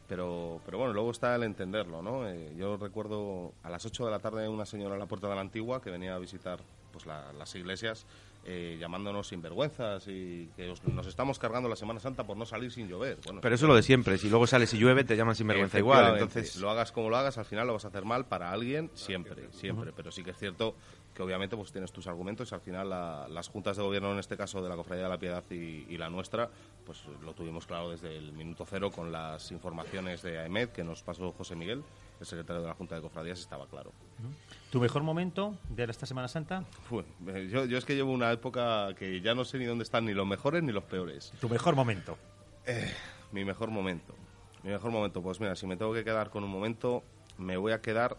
pero, 0.09 0.61
pero 0.65 0.79
bueno, 0.79 0.93
luego 0.93 1.11
está 1.11 1.35
el 1.35 1.45
entenderlo, 1.45 2.03
¿no? 2.03 2.29
Eh, 2.29 2.55
yo 2.57 2.77
recuerdo 2.77 3.53
a 3.63 3.71
las 3.71 3.85
8 3.85 4.05
de 4.05 4.11
la 4.11 4.19
tarde 4.19 4.49
una 4.49 4.67
señora 4.67 4.95
en 4.95 5.01
la 5.01 5.07
puerta 5.07 5.29
de 5.29 5.35
la 5.35 5.41
antigua 5.41 5.81
que 5.81 5.91
venía 5.91 6.15
a 6.15 6.19
visitar 6.19 6.61
pues 6.93 7.07
las 7.07 7.55
iglesias 7.57 8.07
eh, 8.47 8.77
llamándonos 8.79 9.29
sinvergüenzas 9.29 10.07
y 10.07 10.51
que 10.55 10.73
nos 10.93 11.07
estamos 11.07 11.39
cargando 11.39 11.67
la 11.67 11.77
Semana 11.77 11.99
Santa 11.99 12.25
por 12.25 12.37
no 12.37 12.45
salir 12.45 12.71
sin 12.71 12.89
llover. 12.89 13.17
Bueno, 13.25 13.41
Pero 13.41 13.55
eso 13.55 13.65
es 13.65 13.69
lo 13.69 13.75
de 13.75 13.83
siempre. 13.83 14.19
Si 14.19 14.29
luego 14.29 14.47
sales 14.47 14.73
y 14.75 14.79
llueve, 14.79 15.03
te 15.03 15.17
llaman 15.17 15.35
sinvergüenza 15.35 15.79
igual. 15.79 16.13
Entonces, 16.13 16.57
lo 16.57 16.69
hagas 16.69 16.93
como 16.93 17.09
lo 17.09 17.17
hagas, 17.17 17.39
al 17.39 17.47
final 17.47 17.67
lo 17.67 17.73
vas 17.73 17.87
a 17.87 17.89
hacer 17.89 18.05
mal 18.05 18.27
para 18.27 18.53
alguien 18.53 18.91
siempre, 18.93 19.49
siempre. 19.53 19.93
Pero 19.97 20.13
sí 20.13 20.23
que 20.23 20.33
es 20.33 20.37
cierto 20.39 20.75
que 21.15 21.23
obviamente 21.23 21.57
pues 21.57 21.71
tienes 21.71 21.93
tus 21.93 22.07
argumentos 22.07 22.51
y 22.51 22.55
al 22.55 22.61
final 22.61 22.91
las 23.33 23.49
juntas 23.49 23.77
de 23.77 23.83
gobierno, 23.83 24.13
en 24.13 24.19
este 24.19 24.37
caso 24.37 24.63
de 24.63 24.69
la 24.69 24.75
Cofradía 24.75 25.05
de 25.05 25.11
la 25.11 25.19
Piedad 25.19 25.45
y, 25.51 25.97
la 25.97 26.11
nuestra, 26.11 26.51
pues 26.85 27.03
lo 27.23 27.35
tuvimos 27.35 27.67
claro 27.67 27.91
desde 27.91 28.17
el 28.17 28.33
minuto 28.33 28.67
cero 28.69 28.91
con 28.91 29.13
las 29.13 29.53
informaciones 29.53 30.23
de 30.23 30.39
AEMED 30.39 30.71
que 30.71 30.83
nos 30.83 31.03
pasó 31.03 31.31
José 31.33 31.55
Miguel, 31.55 31.85
el 32.19 32.27
secretario 32.27 32.63
de 32.63 32.69
la 32.69 32.75
Junta 32.75 32.97
de 32.97 33.01
Cofradías, 33.03 33.39
estaba 33.39 33.67
claro. 33.67 33.93
¿Tu 34.71 34.81
mejor 34.81 35.05
momento 35.05 35.57
de 35.69 35.85
esta 35.85 36.05
Semana 36.05 36.27
Santa? 36.27 36.65
Eh, 37.29 37.49
yo, 37.51 37.65
yo, 37.65 37.79
es 37.79 37.85
que 37.85 37.95
llevo 37.95 38.13
una 38.13 38.33
época 38.33 38.93
que 38.99 39.21
ya 39.21 39.35
no 39.35 39.45
sé 39.45 39.59
ni 39.59 39.67
dónde 39.67 39.85
están 39.85 40.05
ni 40.05 40.15
los 40.15 40.27
mejores 40.27 40.65
ni 40.65 40.73
los 40.73 40.85
peores. 40.85 41.33
¿Tu 41.41 41.49
mejor 41.49 41.77
momento? 41.77 42.19
Eh, 42.67 42.93
mi 43.31 43.45
mejor 43.45 43.71
momento. 43.71 44.15
Mi 44.65 44.71
mejor 44.71 44.91
momento, 44.91 45.23
pues 45.23 45.39
mira, 45.41 45.55
si 45.55 45.67
me 45.67 45.77
tengo 45.77 45.93
que 45.93 46.03
quedar 46.03 46.31
con 46.31 46.43
un 46.43 46.51
momento, 46.51 47.05
me 47.39 47.57
voy 47.57 47.73
a 47.73 47.81
quedar 47.81 48.17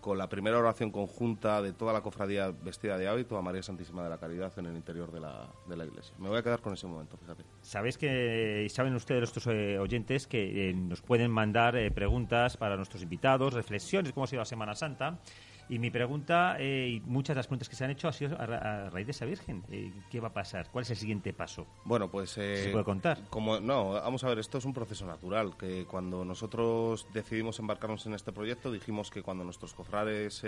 con 0.00 0.18
la 0.18 0.28
primera 0.28 0.58
oración 0.58 0.90
conjunta 0.90 1.62
de 1.62 1.72
toda 1.72 1.92
la 1.92 2.00
cofradía 2.00 2.50
vestida 2.50 2.98
de 2.98 3.08
hábito 3.08 3.36
a 3.36 3.42
María 3.42 3.62
Santísima 3.62 4.02
de 4.02 4.10
la 4.10 4.18
Caridad 4.18 4.52
en 4.58 4.66
el 4.66 4.76
interior 4.76 5.12
de 5.12 5.20
la, 5.20 5.48
de 5.68 5.76
la 5.76 5.84
iglesia. 5.84 6.14
Me 6.18 6.28
voy 6.28 6.38
a 6.38 6.42
quedar 6.42 6.60
con 6.60 6.72
ese 6.72 6.86
momento, 6.86 7.16
fíjate. 7.16 7.44
Sabéis 7.62 7.98
que, 7.98 8.66
saben 8.70 8.94
ustedes, 8.94 9.20
nuestros 9.20 9.46
eh, 9.48 9.78
oyentes, 9.78 10.26
que 10.26 10.72
nos 10.74 11.02
pueden 11.02 11.30
mandar 11.30 11.74
preguntas 11.92 12.56
para 12.56 12.76
nuestros 12.76 13.02
invitados, 13.02 13.52
reflexiones, 13.54 14.12
cómo 14.12 14.24
ha 14.24 14.26
sido 14.26 14.40
la 14.40 14.46
Semana 14.46 14.74
Santa. 14.74 15.18
Y 15.70 15.78
mi 15.78 15.92
pregunta, 15.92 16.56
eh, 16.58 16.96
y 16.96 17.00
muchas 17.08 17.36
de 17.36 17.38
las 17.38 17.46
preguntas 17.46 17.68
que 17.68 17.76
se 17.76 17.84
han 17.84 17.92
hecho, 17.92 18.08
ha 18.08 18.12
sido 18.12 18.36
a, 18.40 18.90
raíz 18.90 19.06
de 19.06 19.12
esa 19.12 19.24
Virgen. 19.24 19.62
Eh, 19.70 19.92
¿Qué 20.10 20.18
va 20.18 20.26
a 20.26 20.32
pasar? 20.32 20.68
¿Cuál 20.68 20.82
es 20.82 20.90
el 20.90 20.96
siguiente 20.96 21.32
paso? 21.32 21.64
Bueno, 21.84 22.10
pues... 22.10 22.30
¿Se 22.30 22.70
puede 22.72 22.82
contar? 22.82 23.20
Como, 23.30 23.60
no, 23.60 23.92
vamos 23.92 24.24
a 24.24 24.28
ver, 24.28 24.40
esto 24.40 24.58
es 24.58 24.64
un 24.64 24.74
proceso 24.74 25.06
natural, 25.06 25.56
que 25.56 25.86
cuando 25.86 26.24
nosotros 26.24 27.06
decidimos 27.14 27.60
embarcarnos 27.60 28.04
en 28.06 28.14
este 28.14 28.32
proyecto, 28.32 28.72
dijimos 28.72 29.12
que 29.12 29.22
cuando 29.22 29.44
nuestros 29.44 29.72
cofrades 29.72 30.44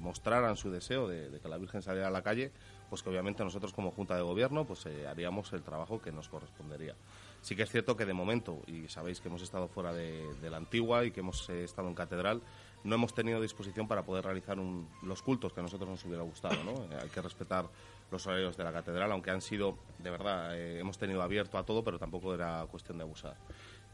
mostraran 0.00 0.56
su 0.56 0.70
deseo 0.70 1.08
de, 1.08 1.38
que 1.42 1.48
la 1.48 1.58
Virgen 1.58 1.82
saliera 1.82 2.08
a 2.08 2.10
la 2.10 2.22
calle, 2.22 2.50
pues 2.88 3.02
que 3.02 3.10
obviamente 3.10 3.44
nosotros 3.44 3.74
como 3.74 3.90
Junta 3.90 4.16
de 4.16 4.22
Gobierno 4.22 4.64
pues 4.64 4.86
haríamos 5.06 5.52
el 5.52 5.62
trabajo 5.62 6.00
que 6.00 6.10
nos 6.10 6.30
correspondería. 6.30 6.94
Sí 7.42 7.54
que 7.54 7.64
es 7.64 7.70
cierto 7.70 7.98
que 7.98 8.06
de 8.06 8.14
momento, 8.14 8.62
y 8.66 8.88
sabéis 8.88 9.20
que 9.20 9.28
hemos 9.28 9.42
estado 9.42 9.68
fuera 9.68 9.92
de, 9.92 10.32
de 10.40 10.48
la 10.48 10.56
antigua 10.56 11.04
y 11.04 11.10
que 11.10 11.20
hemos 11.20 11.50
estado 11.50 11.88
en 11.88 11.94
catedral, 11.94 12.40
no 12.84 12.94
hemos 12.94 13.14
tenido 13.14 13.40
disposición 13.40 13.88
para 13.88 14.04
poder 14.04 14.24
realizar 14.24 14.58
los 15.02 15.22
cultos 15.22 15.52
que 15.52 15.60
a 15.60 15.62
nosotros 15.62 15.88
nos 15.88 16.04
hubiera 16.04 16.22
gustado. 16.22 16.62
¿no? 16.64 16.72
Eh, 16.94 16.98
hay 17.02 17.08
que 17.08 17.20
respetar 17.20 17.66
los 18.10 18.26
horarios 18.26 18.56
de 18.56 18.64
la 18.64 18.72
catedral, 18.72 19.10
aunque 19.10 19.30
han 19.30 19.40
sido, 19.40 19.78
de 19.98 20.10
verdad, 20.10 20.56
eh, 20.56 20.78
hemos 20.78 20.98
tenido 20.98 21.22
abierto 21.22 21.58
a 21.58 21.64
todo, 21.64 21.82
pero 21.82 21.98
tampoco 21.98 22.34
era 22.34 22.64
cuestión 22.70 22.98
de 22.98 23.04
abusar. 23.04 23.36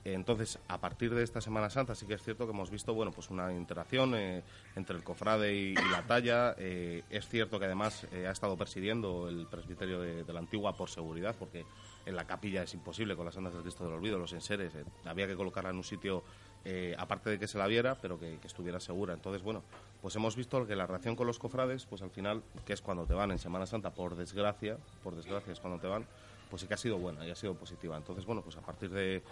Entonces, 0.03 0.59
a 0.67 0.79
partir 0.79 1.15
de 1.15 1.23
esta 1.23 1.43
Semana 1.43 1.69
Santa 1.69 1.95
sí 1.95 2.07
que 2.07 2.15
es 2.15 2.23
cierto 2.23 2.47
que 2.47 2.53
hemos 2.53 2.71
visto 2.71 2.95
bueno, 2.95 3.13
pues 3.13 3.29
una 3.29 3.53
interacción 3.53 4.15
eh, 4.15 4.43
entre 4.75 4.97
el 4.97 5.05
cofrade 5.05 5.55
y, 5.55 5.75
la 5.75 6.03
talla. 6.07 6.53
es 6.53 7.29
cierto 7.29 7.59
que 7.59 7.67
además 7.67 8.07
ha 8.11 8.31
estado 8.31 8.57
presidiendo 8.57 9.29
el 9.29 9.47
presbiterio 9.47 10.01
de, 10.01 10.33
la 10.33 10.39
Antigua 10.39 10.75
por 10.75 10.89
seguridad, 10.89 11.37
porque 11.39 11.67
en 12.07 12.17
la 12.17 12.25
capilla 12.25 12.63
es 12.63 12.73
imposible 12.73 13.15
con 13.15 13.27
las 13.27 13.37
andas 13.37 13.53
del 13.53 13.63
Cristo 13.63 13.85
del 13.85 13.93
Olvido, 13.93 14.19
los 14.19 14.33
enseres. 14.33 14.73
había 15.05 15.27
que 15.27 15.37
colocarla 15.37 15.69
en 15.69 15.77
un 15.77 15.85
sitio 15.85 16.25
eh, 16.65 16.95
aparte 16.99 17.31
de 17.31 17.39
que 17.39 17.49
se 17.49 17.57
la 17.57 17.67
viera, 17.67 17.95
pero 17.95 18.19
que, 18.19 18.39
estuviera 18.45 18.81
segura. 18.81 19.15
Entonces, 19.15 19.43
bueno, 19.43 19.63
pues 20.03 20.15
hemos 20.17 20.37
visto 20.37 20.67
que 20.67 20.77
la 20.77 20.87
reacción 20.87 21.17
con 21.17 21.27
los 21.27 21.39
cofrades, 21.39 21.87
pues 21.87 22.03
al 22.03 22.11
final, 22.11 22.43
que 22.67 22.75
es 22.75 22.83
cuando 22.83 23.07
te 23.07 23.15
van 23.15 23.31
en 23.31 23.39
Semana 23.39 23.67
Santa, 23.67 23.91
por 23.91 24.15
desgracia, 24.15 24.77
por 25.03 25.17
desgracia 25.17 25.53
es 25.53 25.61
cuando 25.61 25.81
te 25.81 25.87
van, 25.87 26.05
pues 26.51 26.63
sí 26.63 26.69
que 26.69 26.75
ha 26.75 26.79
sido 26.79 26.99
buena 26.99 27.27
y 27.27 27.31
ha 27.31 27.35
sido 27.35 27.55
positiva. 27.55 27.97
Entonces, 27.97 28.27
bueno, 28.27 28.43
pues 28.43 28.57
a 28.57 28.61
partir 28.61 28.91
de, 28.91 29.23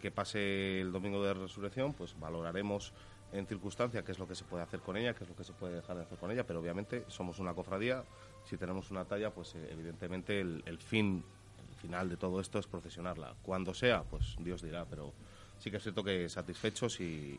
que 0.00 0.10
pase 0.10 0.80
el 0.80 0.90
domingo 0.90 1.22
de 1.22 1.34
resurrección, 1.34 1.92
pues 1.92 2.18
valoraremos 2.18 2.92
en 3.32 3.46
circunstancia 3.46 4.02
qué 4.02 4.12
es 4.12 4.18
lo 4.18 4.26
que 4.26 4.34
se 4.34 4.44
puede 4.44 4.64
hacer 4.64 4.80
con 4.80 4.96
ella, 4.96 5.14
qué 5.14 5.24
es 5.24 5.30
lo 5.30 5.36
que 5.36 5.44
se 5.44 5.52
puede 5.52 5.76
dejar 5.76 5.96
de 5.96 6.02
hacer 6.02 6.18
con 6.18 6.30
ella, 6.30 6.44
pero 6.44 6.60
obviamente 6.60 7.04
somos 7.08 7.38
una 7.38 7.54
cofradía, 7.54 8.02
si 8.44 8.56
tenemos 8.56 8.90
una 8.90 9.04
talla, 9.04 9.30
pues 9.30 9.54
eh, 9.54 9.68
evidentemente 9.70 10.40
el, 10.40 10.62
el 10.66 10.78
fin, 10.78 11.24
el 11.68 11.74
final 11.76 12.08
de 12.08 12.16
todo 12.16 12.40
esto 12.40 12.58
es 12.58 12.66
procesionarla. 12.66 13.34
Cuando 13.42 13.74
sea, 13.74 14.02
pues 14.04 14.36
Dios 14.38 14.62
dirá, 14.62 14.84
pero 14.84 15.12
sí 15.58 15.70
que 15.70 15.78
es 15.78 15.82
cierto 15.82 16.04
que 16.04 16.28
satisfechos 16.28 17.00
y, 17.00 17.38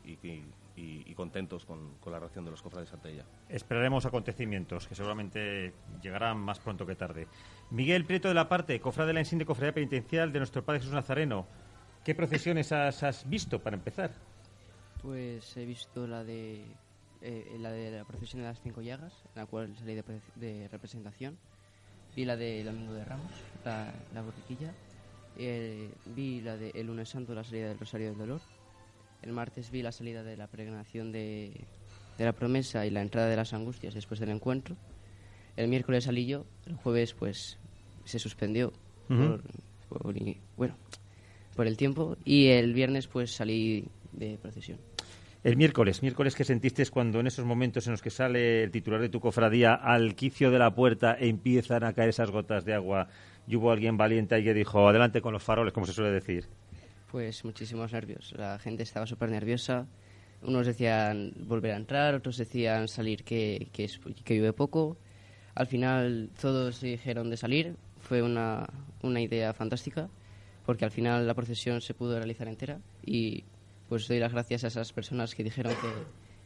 contentos 1.16 1.66
con, 1.66 1.98
la 2.06 2.20
reacción 2.20 2.46
de 2.46 2.52
los 2.52 2.62
cofrades 2.62 2.94
ante 2.94 3.12
ella. 3.12 3.26
Esperaremos 3.50 4.06
acontecimientos 4.06 4.88
que 4.88 4.96
seguramente 4.96 5.74
llegarán 6.02 6.38
más 6.38 6.60
pronto 6.60 6.86
que 6.86 6.96
tarde. 6.96 7.28
Miguel 7.72 8.06
Prieto 8.06 8.28
de 8.28 8.36
la 8.36 8.48
Parte, 8.48 8.80
cofrade 8.80 9.08
de 9.08 9.14
la 9.14 9.20
insigne 9.22 9.46
cofradía 9.46 9.74
penitencial 9.74 10.32
de 10.32 10.40
nuestro 10.40 10.64
Padre 10.64 10.80
Jesús 10.80 10.94
Nazareno. 10.94 11.48
¿Qué 12.04 12.14
procesiones 12.16 12.72
has, 12.72 13.28
visto 13.28 13.60
para 13.60 13.76
empezar? 13.76 14.12
Pues 15.02 15.58
he 15.58 15.66
visto 15.66 16.08
la 16.08 16.24
de 16.24 16.66
eh, 17.22 17.58
la 17.60 17.72
de 17.72 17.92
la 17.92 18.06
procesión 18.06 18.42
de 18.42 18.48
las 18.48 18.62
cinco 18.62 18.82
llagas, 18.82 19.14
en 19.34 19.42
la 19.42 19.46
cual 19.48 19.76
salí 19.76 20.00
de, 20.36 20.68
representación. 20.70 21.38
Vi 22.16 22.26
la 22.26 22.36
de 22.36 22.64
Domingo 22.64 22.94
de 22.94 23.06
Ramos, 23.06 23.32
la, 23.66 23.92
la 24.14 24.22
borriquilla 24.22 24.74
eh, 25.38 25.90
vi 26.06 26.42
la 26.42 26.58
de, 26.58 26.72
el 26.76 26.88
lunes 26.88 27.10
santo 27.10 27.34
la 27.34 27.44
salida 27.44 27.70
del 27.70 27.80
Rosario 27.80 28.10
del 28.10 28.18
Dolor. 28.18 28.42
El 29.22 29.34
martes 29.34 29.72
vi 29.72 29.82
la 29.82 29.92
salida 29.92 30.24
de 30.24 30.38
la 30.38 30.48
pregnación 30.48 31.12
de, 31.12 31.66
de 32.18 32.26
la 32.26 32.34
promesa 32.34 32.86
y 32.86 32.90
la 32.90 33.02
entrada 33.02 33.28
de 33.28 33.36
las 33.36 33.54
angustias 33.54 33.94
después 33.94 34.20
del 34.20 34.30
encuentro. 34.30 34.76
El 35.56 35.68
miércoles 35.68 36.04
salí 36.04 36.26
yo, 36.26 36.46
el 36.66 36.76
jueves 36.76 37.14
pues 37.14 37.58
se 38.06 38.20
suspendió 38.20 38.72
por, 39.08 39.44
bueno, 40.56 40.76
por 41.56 41.68
el 41.68 41.78
tiempo 41.78 42.16
y 42.24 42.48
el 42.48 42.74
viernes 42.74 43.08
pues 43.08 43.32
salí 43.32 43.88
de 44.14 44.38
procesión. 44.38 44.80
El 45.44 45.56
miércoles, 45.56 46.02
miércoles 46.02 46.36
que 46.36 46.44
sentiste 46.44 46.86
cuando 46.88 47.20
en 47.20 47.28
esos 47.28 47.46
momentos 47.46 47.86
en 47.88 47.92
los 47.92 48.02
que 48.02 48.10
sale 48.10 48.64
el 48.64 48.72
titular 48.72 49.00
de 49.00 49.10
tu 49.10 49.20
cofradía 49.20 49.76
al 49.76 50.16
quicio 50.16 50.50
de 50.52 50.60
la 50.60 50.74
puerta 50.74 51.16
empiezan 51.18 51.84
a 51.84 51.94
caer 51.94 52.10
esas 52.10 52.32
gotas 52.32 52.66
de 52.66 52.74
agua 52.74 53.08
y 53.48 53.56
hubo 53.56 53.72
alguien 53.72 53.98
valiente 53.98 54.38
y 54.40 54.44
que 54.44 54.54
dijo, 54.54 54.88
adelante 54.88 55.22
con 55.22 55.34
los 55.34 55.44
faroles, 55.44 55.74
como 55.74 55.86
se 55.86 55.94
suele 55.94 56.12
decir? 56.12 56.46
Pues 57.12 57.46
muchísimos 57.46 57.94
nervios. 57.94 58.34
La 58.36 58.60
gente 58.60 58.84
estaba 58.84 59.06
súper 59.06 59.30
nerviosa. 59.30 59.88
Unos 60.42 60.68
decían 60.68 61.34
volver 61.40 61.72
a 61.74 61.78
entrar, 61.78 62.16
otros 62.16 62.38
decían 62.38 62.88
salir 62.88 63.24
que, 63.24 63.70
que, 63.72 63.90
que 64.24 64.36
llueve 64.36 64.54
poco. 64.54 64.98
Al 65.56 65.68
final 65.68 66.30
todos 66.40 66.82
dijeron 66.82 67.30
de 67.30 67.38
salir. 67.38 67.76
Fue 68.00 68.22
una, 68.22 68.68
una 69.02 69.22
idea 69.22 69.54
fantástica 69.54 70.10
porque 70.66 70.84
al 70.84 70.92
final 70.92 71.26
la 71.26 71.34
procesión 71.34 71.80
se 71.80 71.94
pudo 71.94 72.18
realizar 72.18 72.48
entera 72.50 72.80
y 73.06 73.46
pues 73.88 74.08
doy 74.08 74.20
las 74.20 74.32
gracias 74.32 74.64
a 74.64 74.68
esas 74.68 74.92
personas 74.94 75.36
que 75.36 75.44
dijeron 75.44 75.74
que, 75.74 75.88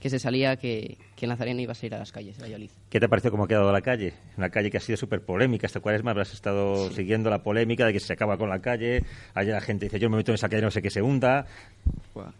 que 0.01 0.09
se 0.09 0.19
salía 0.19 0.55
que, 0.55 0.97
que 1.15 1.27
Nazareno 1.27 1.61
iba 1.61 1.73
a 1.73 1.75
salir 1.75 1.93
a 1.93 1.99
las 1.99 2.11
calles 2.11 2.35
de 2.37 2.43
Valladolid. 2.43 2.71
¿Qué 2.89 2.99
te 2.99 3.05
ha 3.05 3.09
parecido 3.09 3.31
cómo 3.31 3.43
ha 3.43 3.47
quedado 3.47 3.71
la 3.71 3.81
calle? 3.81 4.13
Una 4.35 4.49
calle 4.49 4.71
que 4.71 4.77
ha 4.77 4.81
sido 4.81 4.97
súper 4.97 5.21
polémica 5.21 5.67
esta 5.67 5.79
cuaresma, 5.79 6.11
habrás 6.11 6.33
estado 6.33 6.89
siguiendo 6.91 7.29
la 7.29 7.43
polémica 7.43 7.85
de 7.85 7.93
que 7.93 7.99
se 7.99 8.13
acaba 8.13 8.37
con 8.37 8.49
la 8.49 8.61
calle, 8.61 9.03
allá 9.35 9.53
la 9.53 9.61
gente 9.61 9.85
dice 9.85 9.99
yo 9.99 10.09
me 10.09 10.17
meto 10.17 10.31
en 10.31 10.35
esa 10.35 10.49
calle 10.49 10.63
no 10.63 10.71
sé 10.71 10.81
qué 10.81 10.89
se 10.89 11.01
hunda. 11.03 11.45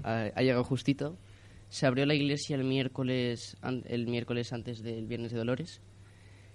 ha, 0.03 0.41
llegado 0.41 0.63
justito. 0.63 1.17
Se 1.70 1.86
abrió 1.86 2.05
la 2.05 2.15
iglesia 2.15 2.55
el 2.55 2.65
miércoles, 2.65 3.55
el 3.86 4.08
miércoles 4.08 4.51
antes 4.51 4.81
del 4.81 5.08
Viernes 5.08 5.31
de 5.31 5.38
Dolores. 5.38 5.81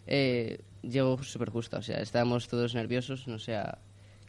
Eh, 0.06 0.58
llegó 0.82 1.22
súper 1.22 1.50
justo, 1.50 1.78
o 1.78 1.82
sea, 1.82 2.00
estábamos 2.00 2.48
todos 2.48 2.74
nerviosos, 2.74 3.26
no 3.26 3.38
sea, 3.38 3.78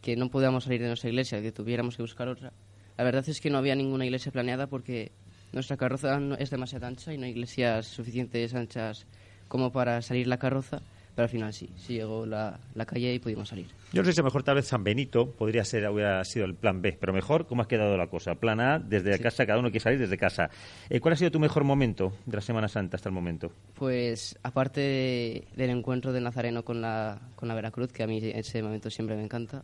que 0.01 0.15
no 0.15 0.29
podíamos 0.29 0.63
salir 0.63 0.81
de 0.81 0.87
nuestra 0.87 1.09
iglesia, 1.09 1.41
que 1.41 1.51
tuviéramos 1.51 1.97
que 1.97 2.03
buscar 2.03 2.27
otra. 2.29 2.53
La 2.97 3.03
verdad 3.03 3.27
es 3.27 3.39
que 3.39 3.49
no 3.49 3.57
había 3.59 3.75
ninguna 3.75 4.05
iglesia 4.05 4.31
planeada 4.31 4.67
porque 4.67 5.11
nuestra 5.53 5.77
carroza 5.77 6.19
es 6.39 6.49
demasiado 6.49 6.87
ancha 6.87 7.13
y 7.13 7.17
no 7.17 7.25
hay 7.25 7.31
iglesias 7.31 7.85
suficientes 7.87 8.53
anchas 8.53 9.05
como 9.47 9.71
para 9.71 10.01
salir 10.01 10.27
la 10.27 10.37
carroza, 10.37 10.81
pero 11.15 11.23
al 11.23 11.29
final 11.29 11.53
sí, 11.53 11.69
sí 11.77 11.93
llegó 11.93 12.25
la, 12.25 12.59
la 12.75 12.85
calle 12.85 13.13
y 13.13 13.19
pudimos 13.19 13.49
salir. 13.49 13.67
Yo 13.93 14.01
no 14.01 14.05
sé 14.05 14.13
si 14.13 14.21
mejor 14.21 14.43
tal 14.43 14.55
vez 14.55 14.67
San 14.67 14.83
Benito 14.83 15.31
podría 15.31 15.63
ser, 15.63 15.87
hubiera 15.89 16.23
sido 16.25 16.45
el 16.45 16.55
plan 16.55 16.81
B, 16.81 16.97
pero 16.99 17.13
mejor, 17.13 17.47
¿cómo 17.47 17.61
ha 17.61 17.67
quedado 17.67 17.95
la 17.97 18.07
cosa? 18.07 18.35
Plan 18.35 18.59
A, 18.59 18.77
desde 18.77 19.17
casa, 19.19 19.45
cada 19.45 19.59
uno 19.59 19.69
quiere 19.69 19.83
salir 19.83 19.99
desde 19.99 20.17
casa. 20.17 20.49
Eh, 20.89 20.99
¿Cuál 20.99 21.13
ha 21.13 21.17
sido 21.17 21.31
tu 21.31 21.39
mejor 21.39 21.63
momento 21.63 22.13
de 22.25 22.35
la 22.35 22.41
Semana 22.41 22.67
Santa 22.67 22.97
hasta 22.97 23.09
el 23.09 23.15
momento? 23.15 23.51
Pues, 23.75 24.37
aparte 24.43 25.47
del 25.55 25.69
encuentro 25.69 26.11
de 26.11 26.21
Nazareno 26.21 26.65
con 26.65 26.81
la, 26.81 27.19
con 27.35 27.47
la 27.47 27.55
Veracruz, 27.55 27.91
que 27.93 28.03
a 28.03 28.07
mí 28.07 28.19
ese 28.23 28.61
momento 28.61 28.89
siempre 28.89 29.15
me 29.15 29.23
encanta, 29.23 29.63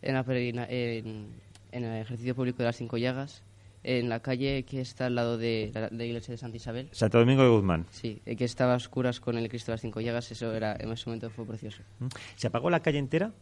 en, 0.00 0.16
en, 0.16 1.28
en 1.72 1.84
el 1.84 2.00
ejercicio 2.00 2.34
público 2.34 2.58
de 2.58 2.64
las 2.64 2.76
cinco 2.76 2.96
llagas, 2.96 3.42
en 3.84 4.08
la 4.08 4.20
calle 4.20 4.64
que 4.64 4.80
está 4.80 5.06
al 5.06 5.14
lado 5.14 5.38
de 5.38 5.70
la, 5.92 6.04
iglesia 6.04 6.32
de 6.32 6.38
Santa 6.38 6.56
Isabel. 6.56 6.88
Santo 6.92 7.18
Domingo 7.18 7.42
de 7.42 7.48
Guzmán. 7.48 7.86
Sí, 7.90 8.20
que 8.24 8.44
estaba 8.44 8.74
a 8.74 8.76
oscuras 8.76 9.20
con 9.20 9.38
el 9.38 9.48
Cristo 9.48 9.70
de 9.70 9.74
las 9.74 9.80
Cinco 9.80 10.00
Llagas, 10.00 10.30
eso 10.30 10.52
era, 10.54 10.76
en 10.78 10.90
ese 10.92 11.08
momento 11.08 11.30
fue 11.30 11.46
precioso. 11.46 11.82
¿Se 12.36 12.46
apagó 12.48 12.70
la 12.70 12.80
calle 12.80 12.98
entera? 12.98 13.32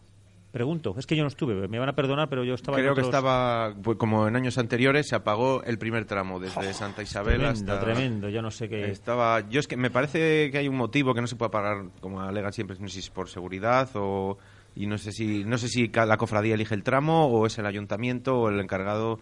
Pregunto, 0.53 0.95
es 0.97 1.07
que 1.07 1.17
yo 1.17 1.23
no 1.23 1.29
estuve, 1.29 1.69
me 1.69 1.79
van 1.79 1.89
a 1.89 1.95
perdonar, 1.95 2.31
pero 2.31 2.43
yo 2.43 2.55
estaba 2.55 2.79
Creo 2.79 2.91
en 2.91 2.95
que 2.95 3.01
otros- 3.03 3.15
estaba, 3.15 3.75
pues, 3.83 3.99
como 3.99 4.27
en 4.27 4.37
años 4.37 4.57
anteriores, 4.57 5.07
se 5.07 5.15
apagó 5.15 5.63
el 5.65 5.77
primer 5.77 6.07
tramo 6.07 6.41
desde 6.41 6.73
Santa 6.73 7.03
Isabel 7.03 7.41
Tremendo, 7.41 7.73
hasta... 7.73 7.85
tremendo, 7.85 8.29
yo 8.31 8.41
no 8.41 8.51
sé 8.51 8.69
qué... 8.69 8.91
Estaba, 8.91 9.47
yo 9.51 9.61
es 9.61 9.69
que 9.69 9.77
me 9.77 9.91
parece 9.91 10.51
que 10.51 10.57
hay 10.57 10.69
un 10.69 10.77
motivo 10.77 11.13
que 11.13 11.21
no 11.21 11.27
se 11.27 11.37
puede 11.37 11.49
apagar, 11.49 11.91
como 12.01 12.23
alegan 12.23 12.55
siempre, 12.55 12.77
no 12.81 12.89
sé 12.89 12.95
si 12.95 13.01
es 13.01 13.11
por 13.11 13.29
seguridad 13.29 13.91
o 13.97 14.39
y 14.77 14.87
no 14.87 14.99
sé 14.99 15.11
si 15.11 15.45
no 15.45 15.59
sé 15.59 15.69
si 15.69 15.89
la 15.89 16.17
cofradía 16.17 16.55
elige 16.55 16.75
el 16.75 16.85
tramo 16.85 17.27
o 17.27 17.47
es 17.47 17.59
el 17.59 17.67
ayuntamiento 17.67 18.39
o 18.39 18.51
el 18.51 18.61
encargado, 18.61 19.19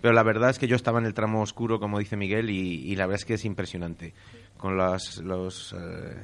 pero 0.00 0.14
la 0.14 0.22
verdad 0.22 0.50
es 0.50 0.58
que 0.58 0.66
yo 0.66 0.74
estaba 0.74 0.98
en 0.98 1.04
el 1.04 1.14
tramo 1.14 1.42
oscuro, 1.42 1.78
como 1.78 1.98
dice 1.98 2.16
Miguel, 2.16 2.50
y, 2.50 2.90
y 2.90 2.96
la 2.96 3.06
verdad 3.06 3.20
es 3.20 3.24
que 3.24 3.34
es 3.34 3.44
impresionante. 3.44 4.14
Con 4.56 4.76
las, 4.76 5.18
los 5.18 5.74
eh, 5.78 6.16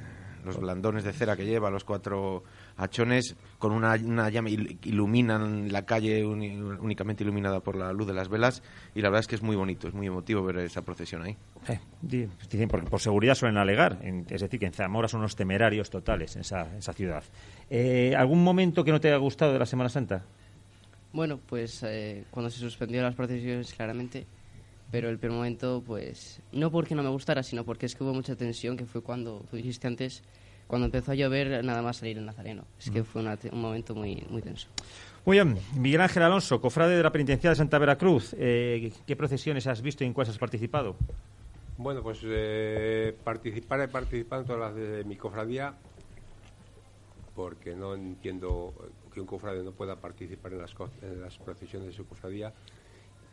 los 0.45 0.59
blandones 0.59 1.05
de 1.05 1.13
cera 1.13 1.37
que 1.37 1.45
lleva, 1.45 1.71
los 1.71 1.85
cuatro 1.85 2.43
hachones, 2.83 3.37
con 3.59 3.73
una, 3.73 3.95
una 3.95 4.29
llama 4.31 4.49
il- 4.51 4.79
iluminan 4.85 5.71
la 5.73 5.85
calle 5.85 6.25
únicamente 6.25 7.23
iluminada 7.25 7.61
por 7.61 7.77
la 7.77 7.93
luz 7.93 8.07
de 8.07 8.15
las 8.15 8.29
velas 8.29 8.63
y 8.95 9.01
la 9.03 9.09
verdad 9.11 9.21
es 9.21 9.27
que 9.27 9.35
es 9.35 9.43
muy 9.43 9.57
bonito, 9.57 9.89
es 9.89 9.95
muy 9.95 10.07
emotivo 10.07 10.43
ver 10.43 10.59
esa 10.59 10.83
procesión 10.83 11.23
ahí. 11.23 11.37
Eh, 11.69 11.79
di- 12.01 12.29
dicen 12.51 12.69
por, 12.69 12.85
por 12.89 13.01
seguridad 13.01 13.35
suelen 13.35 13.59
alegar, 13.59 13.99
en- 14.03 14.27
es 14.31 14.41
decir, 14.41 14.59
que 14.61 14.67
en 14.67 14.73
Zamora 14.73 15.09
son 15.09 15.21
unos 15.21 15.37
temerarios 15.37 15.91
totales 15.91 16.35
en 16.37 16.41
esa, 16.43 16.77
esa 16.77 16.93
ciudad. 16.93 17.23
Eh, 17.69 18.15
¿Algún 18.17 18.43
momento 18.43 18.83
que 18.85 18.93
no 18.93 19.01
te 19.01 19.09
haya 19.09 19.19
gustado 19.19 19.53
de 19.53 19.59
la 19.59 19.67
Semana 19.67 19.89
Santa? 19.89 20.25
Bueno, 21.13 21.39
pues 21.45 21.83
eh, 21.83 22.25
cuando 22.31 22.51
se 22.51 22.59
suspendió 22.61 23.03
las 23.03 23.15
procesiones, 23.15 23.75
claramente. 23.75 24.27
Pero 24.93 25.09
el 25.09 25.19
peor 25.21 25.35
momento, 25.35 25.83
pues, 25.87 26.41
no 26.51 26.73
porque 26.73 26.97
no 26.97 27.03
me 27.05 27.11
gustara, 27.11 27.45
sino 27.45 27.65
porque 27.65 27.87
es 27.87 27.95
que 27.95 28.03
hubo 28.03 28.13
mucha 28.13 28.35
tensión, 28.35 28.77
que 28.77 28.87
fue 28.87 29.03
cuando, 29.03 29.45
tú 29.49 29.57
dijiste 29.57 29.87
antes, 29.87 30.25
cuando 30.71 30.87
empezó 30.87 31.13
a 31.13 31.15
llover, 31.17 31.65
nada 31.65 31.83
más 31.83 31.99
salir 31.99 32.17
el 32.17 32.25
Nazareno. 32.25 32.65
Es 32.79 32.91
que 32.91 33.05
fue 33.05 33.21
una 33.21 33.37
te- 33.37 33.51
un 33.53 33.61
momento 33.61 33.95
muy, 33.95 34.25
muy 34.31 34.41
tenso. 34.41 34.69
Muy 35.27 35.37
bien, 35.37 35.59
Miguel 35.77 36.01
Ángel 36.01 36.23
Alonso, 36.23 36.61
cofrade 36.61 36.97
de 36.97 37.03
la 37.03 37.13
Penitenciaria 37.13 37.51
de 37.51 37.57
Santa 37.57 37.79
Veracruz. 37.79 38.35
Eh, 38.39 38.93
¿Qué 39.07 39.17
procesiones 39.17 39.67
has 39.67 39.83
visto 39.83 40.05
y 40.05 40.07
en 40.07 40.15
cuáles 40.15 40.31
has 40.31 40.39
participado? 40.39 40.97
Bueno, 41.77 42.03
pues 42.03 42.21
eh, 42.25 43.15
participar 43.25 43.81
he 43.81 43.89
participado 43.89 44.43
en 44.43 44.47
todas 44.47 44.61
las 44.61 44.75
de 44.75 45.05
mi 45.05 45.17
cofradía 45.17 45.75
porque 47.35 47.75
no 47.75 47.95
entiendo 47.95 48.73
que 49.13 49.21
un 49.21 49.27
cofrade 49.27 49.63
no 49.63 49.73
pueda 49.73 49.97
participar 49.97 50.53
en 50.53 50.59
las, 50.59 50.75
co- 50.75 50.91
en 51.03 51.21
las 51.21 51.37
procesiones 51.39 51.89
de 51.89 51.95
su 51.95 52.07
cofradía. 52.07 52.53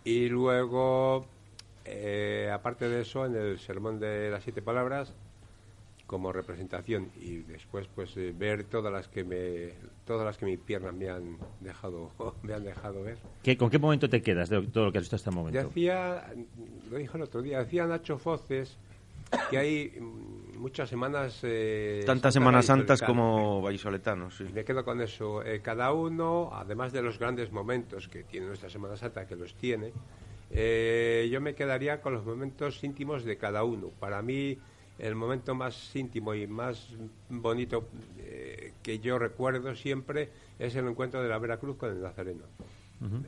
Y 0.04 0.28
luego, 0.30 1.26
eh, 1.86 2.50
aparte 2.54 2.88
de 2.90 3.02
eso, 3.02 3.26
en 3.26 3.36
el 3.36 3.60
sermón 3.60 4.00
de 4.00 4.30
las 4.32 4.44
siete 4.44 4.62
palabras, 4.62 5.14
como 6.08 6.32
representación 6.32 7.12
y 7.22 7.38
después 7.40 7.88
pues 7.94 8.16
eh, 8.18 8.34
ver 8.36 8.64
todas 8.64 8.92
las 8.92 9.10
que 9.10 9.24
me 9.26 9.74
todas 10.06 10.26
las 10.26 10.38
que 10.38 10.46
mis 10.46 10.58
piernas 10.58 10.94
me 10.94 11.10
han 11.10 11.38
dejado 11.60 12.12
me 12.44 12.54
han 12.54 12.64
dejado 12.64 13.04
ver 13.04 13.18
¿Qué- 13.44 13.58
¿Con 13.58 13.70
qué 13.70 13.78
momento 13.78 14.10
te 14.10 14.22
quedas 14.22 14.50
de 14.50 14.62
todo 14.68 14.86
lo 14.86 14.92
que 14.92 14.98
has 15.00 15.04
visto 15.04 15.18
hasta 15.18 15.30
el 15.30 15.36
momento? 15.36 15.62
Decía, 15.62 16.34
lo 16.90 16.98
dijo 16.98 17.18
el 17.18 17.24
otro 17.24 17.42
día, 17.42 17.60
decía 17.60 17.86
Nacho 17.86 18.18
Foces 18.18 18.78
que 19.50 19.58
hay 19.58 19.94
mm, 20.00 20.58
muchas 20.58 20.88
semanas... 20.90 21.40
eh, 21.44 22.04
Tantas 22.06 22.34
Semanas 22.34 22.66
Santas 22.66 23.02
como 23.02 23.62
vallisoletanos, 23.62 24.38
sí. 24.38 24.46
Me 24.54 24.64
quedo 24.64 24.86
con 24.86 25.02
eso. 25.02 25.44
Eh, 25.44 25.60
cada 25.62 25.92
uno, 25.92 26.50
además 26.54 26.94
de 26.94 27.02
los 27.02 27.20
grandes 27.20 27.52
momentos 27.52 28.08
que 28.08 28.24
tiene 28.24 28.46
nuestra 28.48 28.70
Semana 28.70 28.96
Santa, 28.96 29.28
que 29.28 29.36
los 29.36 29.54
tiene, 29.56 29.92
eh, 30.50 31.28
yo 31.30 31.42
me 31.42 31.56
quedaría 31.56 32.00
con 32.02 32.14
los 32.14 32.26
momentos 32.26 32.82
íntimos 32.86 33.26
de 33.26 33.38
cada 33.38 33.66
uno. 33.66 33.90
Para 34.00 34.22
mí, 34.22 34.58
el 35.00 35.16
momento 35.16 35.54
más 35.54 35.96
íntimo 35.96 36.34
y 36.34 36.48
más 36.48 36.90
bonito 37.30 37.88
eh, 38.18 38.74
que 38.82 39.00
yo 39.00 39.20
recuerdo 39.20 39.76
siempre 39.76 40.30
es 40.58 40.76
el 40.76 40.88
encuentro 40.88 41.22
de 41.22 41.30
la 41.30 41.38
Veracruz 41.38 41.78
con 41.78 41.92
el 41.92 42.02
Nazareno. 42.02 42.44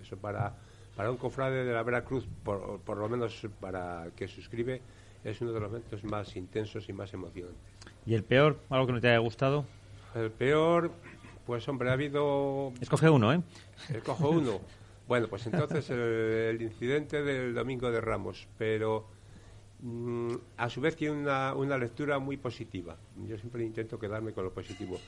Eso 0.01 0.17
para, 0.17 0.55
para 0.95 1.11
un 1.11 1.17
cofrade 1.17 1.63
de 1.63 1.71
la 1.71 1.83
Veracruz, 1.83 2.27
por, 2.43 2.79
por 2.79 2.97
lo 2.97 3.07
menos 3.07 3.47
para 3.59 4.05
el 4.05 4.11
que 4.13 4.27
suscribe, 4.27 4.81
es 5.23 5.39
uno 5.41 5.51
de 5.51 5.59
los 5.59 5.69
momentos 5.69 6.03
más 6.03 6.35
intensos 6.35 6.89
y 6.89 6.93
más 6.93 7.13
emocionantes. 7.13 7.61
¿Y 8.05 8.15
el 8.15 8.23
peor? 8.23 8.59
¿Algo 8.69 8.87
que 8.87 8.93
no 8.93 9.01
te 9.01 9.09
haya 9.09 9.19
gustado? 9.19 9.65
El 10.15 10.31
peor, 10.31 10.91
pues 11.45 11.67
hombre, 11.67 11.89
ha 11.89 11.93
habido... 11.93 12.73
Escoge 12.81 13.09
uno, 13.09 13.31
¿eh? 13.33 13.41
Escojo 13.93 14.29
uno. 14.29 14.59
Bueno, 15.09 15.27
pues 15.27 15.47
entonces 15.47 15.89
el, 15.89 15.97
el 15.97 16.61
incidente 16.61 17.23
del 17.23 17.55
Domingo 17.55 17.89
de 17.89 17.99
Ramos, 17.99 18.47
pero 18.59 19.07
mm, 19.81 20.33
a 20.57 20.69
su 20.69 20.81
vez 20.81 20.95
tiene 20.95 21.15
una, 21.15 21.53
una 21.55 21.77
lectura 21.77 22.19
muy 22.19 22.37
positiva. 22.37 22.97
Yo 23.27 23.37
siempre 23.37 23.63
intento 23.63 23.99
quedarme 23.99 24.33
con 24.33 24.43
lo 24.43 24.51
positivo. 24.51 24.99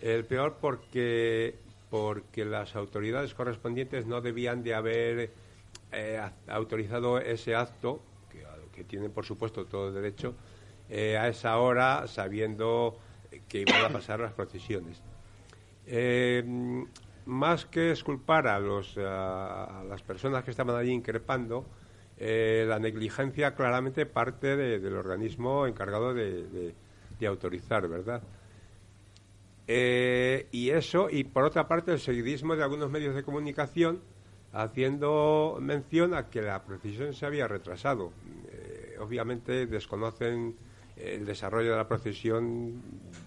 El 0.00 0.24
peor 0.24 0.58
porque, 0.60 1.56
porque 1.90 2.44
las 2.44 2.76
autoridades 2.76 3.34
correspondientes 3.34 4.06
no 4.06 4.20
debían 4.20 4.62
de 4.62 4.74
haber 4.74 5.30
eh, 5.92 6.20
autorizado 6.48 7.18
ese 7.18 7.54
acto, 7.54 8.00
que, 8.30 8.44
que 8.72 8.84
tienen 8.84 9.10
por 9.10 9.24
supuesto 9.24 9.66
todo 9.66 9.92
derecho, 9.92 10.34
eh, 10.88 11.16
a 11.16 11.28
esa 11.28 11.56
hora 11.58 12.06
sabiendo 12.06 12.98
que 13.48 13.62
iban 13.62 13.84
a 13.84 13.88
pasar 13.88 14.20
las 14.20 14.32
procesiones. 14.32 15.02
Eh, 15.86 16.44
más 17.26 17.66
que 17.66 17.90
esculpar 17.90 18.46
a, 18.46 18.58
los, 18.60 18.96
a 18.98 19.82
las 19.88 20.02
personas 20.02 20.44
que 20.44 20.52
estaban 20.52 20.76
allí 20.76 20.92
increpando, 20.92 21.66
eh, 22.18 22.64
la 22.68 22.78
negligencia 22.78 23.54
claramente 23.54 24.06
parte 24.06 24.56
de- 24.56 24.78
del 24.78 24.94
organismo 24.94 25.66
encargado 25.66 26.14
de, 26.14 26.74
autorizar, 27.26 27.88
¿verdad? 27.88 28.22
Eh, 29.68 30.46
y 30.52 30.70
eso, 30.70 31.08
y 31.10 31.24
por 31.24 31.44
otra 31.44 31.66
parte, 31.66 31.92
el 31.92 31.98
seguidismo 31.98 32.54
de 32.56 32.62
algunos 32.62 32.90
medios 32.90 33.14
de 33.14 33.22
comunicación 33.22 34.00
haciendo 34.52 35.58
mención 35.60 36.14
a 36.14 36.30
que 36.30 36.40
la 36.40 36.64
procesión 36.64 37.14
se 37.14 37.26
había 37.26 37.48
retrasado. 37.48 38.12
Eh, 38.48 38.96
obviamente 39.00 39.66
desconocen 39.66 40.56
el 40.96 41.26
desarrollo 41.26 41.72
de 41.72 41.76
la 41.76 41.86
procesión 41.86 42.80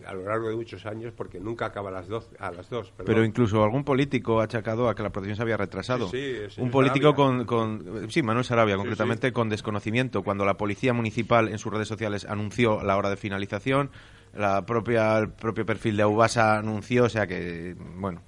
a 0.06 0.14
lo 0.14 0.24
largo 0.24 0.50
de 0.50 0.56
muchos 0.56 0.86
años 0.88 1.14
porque 1.16 1.40
nunca 1.40 1.68
acaba 1.68 1.90
a 1.90 1.92
las, 1.94 2.08
doce- 2.10 2.36
a 2.40 2.52
las 2.52 2.70
dos. 2.70 2.90
perdón. 2.92 3.06
Pero 3.06 3.24
incluso 3.24 3.64
algún 3.64 3.84
político 3.84 4.42
ha 4.42 4.46
achacado 4.46 4.90
a 4.90 4.96
que 4.96 5.04
la 5.04 5.12
procesión 5.12 5.36
se 5.36 5.44
había 5.44 5.58
retrasado. 5.58 6.08
Sí, 6.10 6.34
Un 6.58 6.72
político 6.72 7.12
Sarabia. 7.16 7.46
con, 7.46 7.46
con- 7.46 8.10
Sí, 8.12 8.24
Manuel 8.24 8.44
Sarabia, 8.46 8.76
Sí, 8.76 8.80
concretamente 8.80 9.32
con 9.32 9.50
desconocimiento. 9.50 10.24
Cuando 10.24 10.46
la 10.46 10.56
policía 10.58 10.94
municipal 10.94 11.48
en 11.50 11.60
sus 11.60 11.72
redes 11.72 11.88
sociales 11.88 12.26
anunció 12.26 12.82
la 12.84 12.98
hora 12.98 13.10
de 13.12 13.18
finalización, 13.18 13.92
la 14.34 14.66
propia, 14.66 15.18
el 15.20 15.30
propio 15.32 15.66
perfil 15.66 15.98
de 15.98 16.04
Aubasa 16.04 16.58
anunció, 16.58 17.04
o 17.06 17.10
sea 17.10 17.28
que, 17.28 17.76
bueno, 17.96 18.22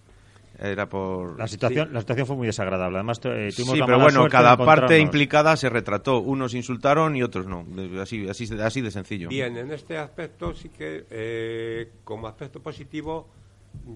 era 0.61 0.87
por... 0.87 1.37
La 1.39 1.47
situación, 1.47 1.91
la 1.91 2.01
situación 2.01 2.27
fue 2.27 2.35
muy 2.35 2.47
desagradable. 2.47 2.97
Además, 2.97 3.19
eh, 3.23 3.49
tuvimos 3.55 3.73
Sí, 3.73 3.79
la 3.79 3.85
pero 3.85 3.97
mala 3.99 4.11
bueno, 4.11 4.29
cada 4.29 4.55
parte 4.57 4.99
implicada 4.99 5.55
se 5.57 5.69
retrató. 5.69 6.19
Unos 6.19 6.53
insultaron 6.53 7.15
y 7.15 7.23
otros 7.23 7.47
no. 7.47 7.65
Así, 8.01 8.27
así, 8.29 8.47
así 8.61 8.81
de 8.81 8.91
sencillo. 8.91 9.29
Bien, 9.29 9.57
en 9.57 9.71
este 9.71 9.97
aspecto 9.97 10.53
sí 10.53 10.69
que, 10.69 11.05
eh, 11.09 11.91
como 12.03 12.27
aspecto 12.27 12.61
positivo, 12.61 13.27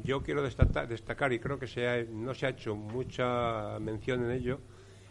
yo 0.03 0.21
quiero 0.23 0.41
destacar, 0.41 0.87
destacar 0.87 1.31
y 1.33 1.39
creo 1.39 1.59
que 1.59 1.67
se 1.67 1.87
ha- 1.87 2.03
no 2.03 2.33
se 2.33 2.45
ha 2.45 2.49
hecho 2.49 2.75
mucha 2.75 3.77
mención 3.79 4.23
en 4.25 4.31
ello, 4.31 4.59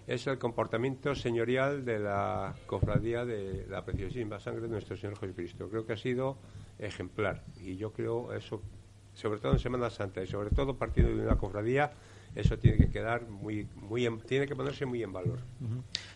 es 0.07 0.27
el 0.27 0.39
comportamiento 0.39 1.15
señorial 1.15 1.85
de 1.85 1.99
la 1.99 2.55
cofradía 2.67 3.25
de 3.25 3.67
la 3.71 3.85
preciosísima 3.85 4.39
sangre 4.41 4.63
de 4.63 4.69
nuestro 4.69 4.97
Señor 4.97 5.19
Jesucristo. 5.19 5.69
Creo 5.71 5.87
que 5.87 5.93
ha 5.95 5.97
sido 5.97 6.39
ejemplar 6.79 7.43
y 7.61 7.77
yo 7.77 7.93
creo 7.93 8.33
eso, 8.35 8.61
sobre 9.15 9.41
todo 9.41 9.53
en 9.53 9.59
Semana 9.59 9.91
Santa 9.91 10.23
y 10.23 10.27
sobre 10.27 10.51
todo 10.51 10.77
partiendo 10.77 11.17
de 11.17 11.27
una 11.27 11.37
cofradía, 11.37 11.93
eso 12.35 12.59
tiene 12.59 12.77
que 12.79 12.91
quedar 12.91 13.29
muy, 13.29 13.67
muy, 13.77 14.07
en- 14.07 14.21
tiene 14.21 14.47
que 14.47 14.57
ponerse 14.57 14.87
muy 14.87 15.03
en 15.03 15.13
valor. 15.13 15.39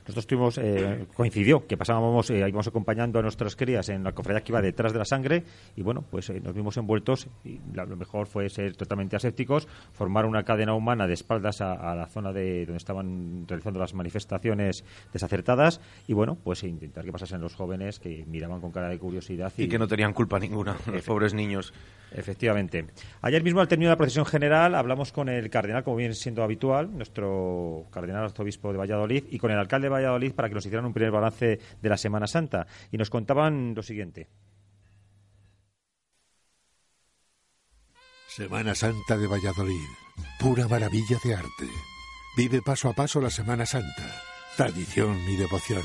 Nosotros 0.02 0.26
tuvimos, 0.26 0.58
eh, 0.58 1.06
coincidió 1.14 1.66
que 1.66 1.76
pasábamos, 1.76 2.30
eh, 2.30 2.38
íbamos 2.38 2.66
acompañando 2.66 3.18
a 3.18 3.22
nuestras 3.22 3.54
crías 3.56 3.88
en 3.90 4.02
la 4.04 4.12
cofradía 4.12 4.42
que 4.42 4.52
iba 4.52 4.62
detrás 4.62 4.92
de 4.92 4.98
la 4.98 5.04
sangre 5.04 5.44
y 5.76 5.82
bueno, 5.82 6.02
pues 6.10 6.30
eh, 6.30 6.40
nos 6.40 6.54
vimos 6.54 6.76
envueltos 6.76 7.28
y 7.44 7.60
la- 7.74 7.84
lo 7.84 7.96
mejor 7.96 8.26
fue 8.26 8.48
ser 8.48 8.74
totalmente 8.76 9.16
asépticos, 9.16 9.68
formar 9.92 10.24
una 10.26 10.42
cadena 10.44 10.74
humana 10.74 11.06
de 11.06 11.14
espaldas 11.14 11.60
a, 11.60 11.72
a 11.72 11.94
la 11.94 12.06
zona 12.06 12.32
de 12.32 12.64
donde 12.66 12.78
estaban 12.78 13.44
realizando 13.46 13.78
las 13.80 13.94
manifestaciones 13.94 14.84
desacertadas 15.12 15.80
y 16.06 16.14
bueno, 16.14 16.36
pues 16.42 16.62
intentar 16.64 17.04
que 17.04 17.12
pasasen 17.12 17.40
los 17.40 17.54
jóvenes 17.54 17.98
que 18.00 18.24
miraban 18.26 18.60
con 18.60 18.72
cara 18.72 18.88
de 18.88 18.98
curiosidad 18.98 19.52
y, 19.56 19.64
Y 19.64 19.68
que 19.68 19.78
no 19.78 19.86
tenían 19.88 20.12
culpa 20.12 20.38
ninguna, 20.38 20.76
los 20.92 21.02
pobres 21.04 21.34
niños. 21.34 21.72
Efectivamente. 22.10 22.86
Ayer 23.20 23.42
mismo, 23.42 23.60
al 23.60 23.68
término 23.68 23.90
de 23.90 23.92
la 23.92 23.98
procesión 23.98 24.24
general, 24.24 24.74
hablamos 24.74 25.12
con 25.12 25.28
el 25.28 25.50
cardenal, 25.50 25.84
como 25.84 25.96
siendo 26.14 26.42
habitual, 26.42 26.96
nuestro 26.96 27.86
cardenal 27.90 28.24
arzobispo 28.24 28.72
de 28.72 28.78
Valladolid, 28.78 29.24
y 29.30 29.38
con 29.38 29.50
el 29.50 29.58
alcalde 29.58 29.86
de 29.86 29.94
Valladolid 29.94 30.32
para 30.32 30.48
que 30.48 30.54
nos 30.54 30.66
hicieran 30.66 30.86
un 30.86 30.92
primer 30.92 31.12
balance 31.12 31.58
de 31.80 31.88
la 31.88 31.96
Semana 31.96 32.26
Santa. 32.26 32.66
Y 32.90 32.96
nos 32.96 33.10
contaban 33.10 33.74
lo 33.74 33.82
siguiente. 33.82 34.28
Semana 38.28 38.74
Santa 38.74 39.16
de 39.16 39.26
Valladolid. 39.26 39.88
Pura 40.38 40.68
maravilla 40.68 41.18
de 41.24 41.34
arte. 41.34 41.68
Vive 42.36 42.62
paso 42.62 42.88
a 42.88 42.92
paso 42.92 43.20
la 43.20 43.30
Semana 43.30 43.66
Santa. 43.66 44.22
Tradición 44.56 45.18
y 45.28 45.36
devoción. 45.36 45.82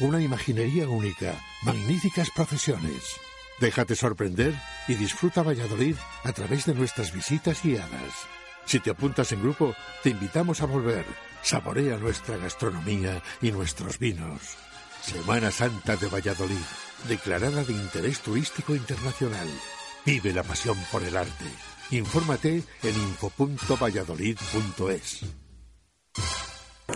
Una 0.00 0.20
imaginería 0.20 0.88
única. 0.88 1.34
Magníficas 1.62 2.30
procesiones. 2.30 3.16
Déjate 3.60 3.94
sorprender 3.94 4.54
y 4.88 4.94
disfruta 4.94 5.42
Valladolid 5.42 5.96
a 6.24 6.32
través 6.32 6.66
de 6.66 6.74
nuestras 6.74 7.14
visitas 7.14 7.62
guiadas. 7.62 8.39
Si 8.70 8.78
te 8.78 8.90
apuntas 8.90 9.32
en 9.32 9.42
grupo, 9.42 9.74
te 10.00 10.10
invitamos 10.10 10.60
a 10.60 10.66
volver. 10.66 11.04
Saborea 11.42 11.96
nuestra 11.96 12.36
gastronomía 12.36 13.20
y 13.42 13.50
nuestros 13.50 13.98
vinos. 13.98 14.56
Semana 15.02 15.50
Santa 15.50 15.96
de 15.96 16.06
Valladolid, 16.06 16.54
declarada 17.08 17.64
de 17.64 17.72
interés 17.72 18.20
turístico 18.20 18.76
internacional. 18.76 19.48
Vive 20.06 20.32
la 20.32 20.44
pasión 20.44 20.78
por 20.92 21.02
el 21.02 21.16
arte. 21.16 21.46
Infórmate 21.90 22.62
en 22.84 22.94
info.valladolid.es. 22.94 25.24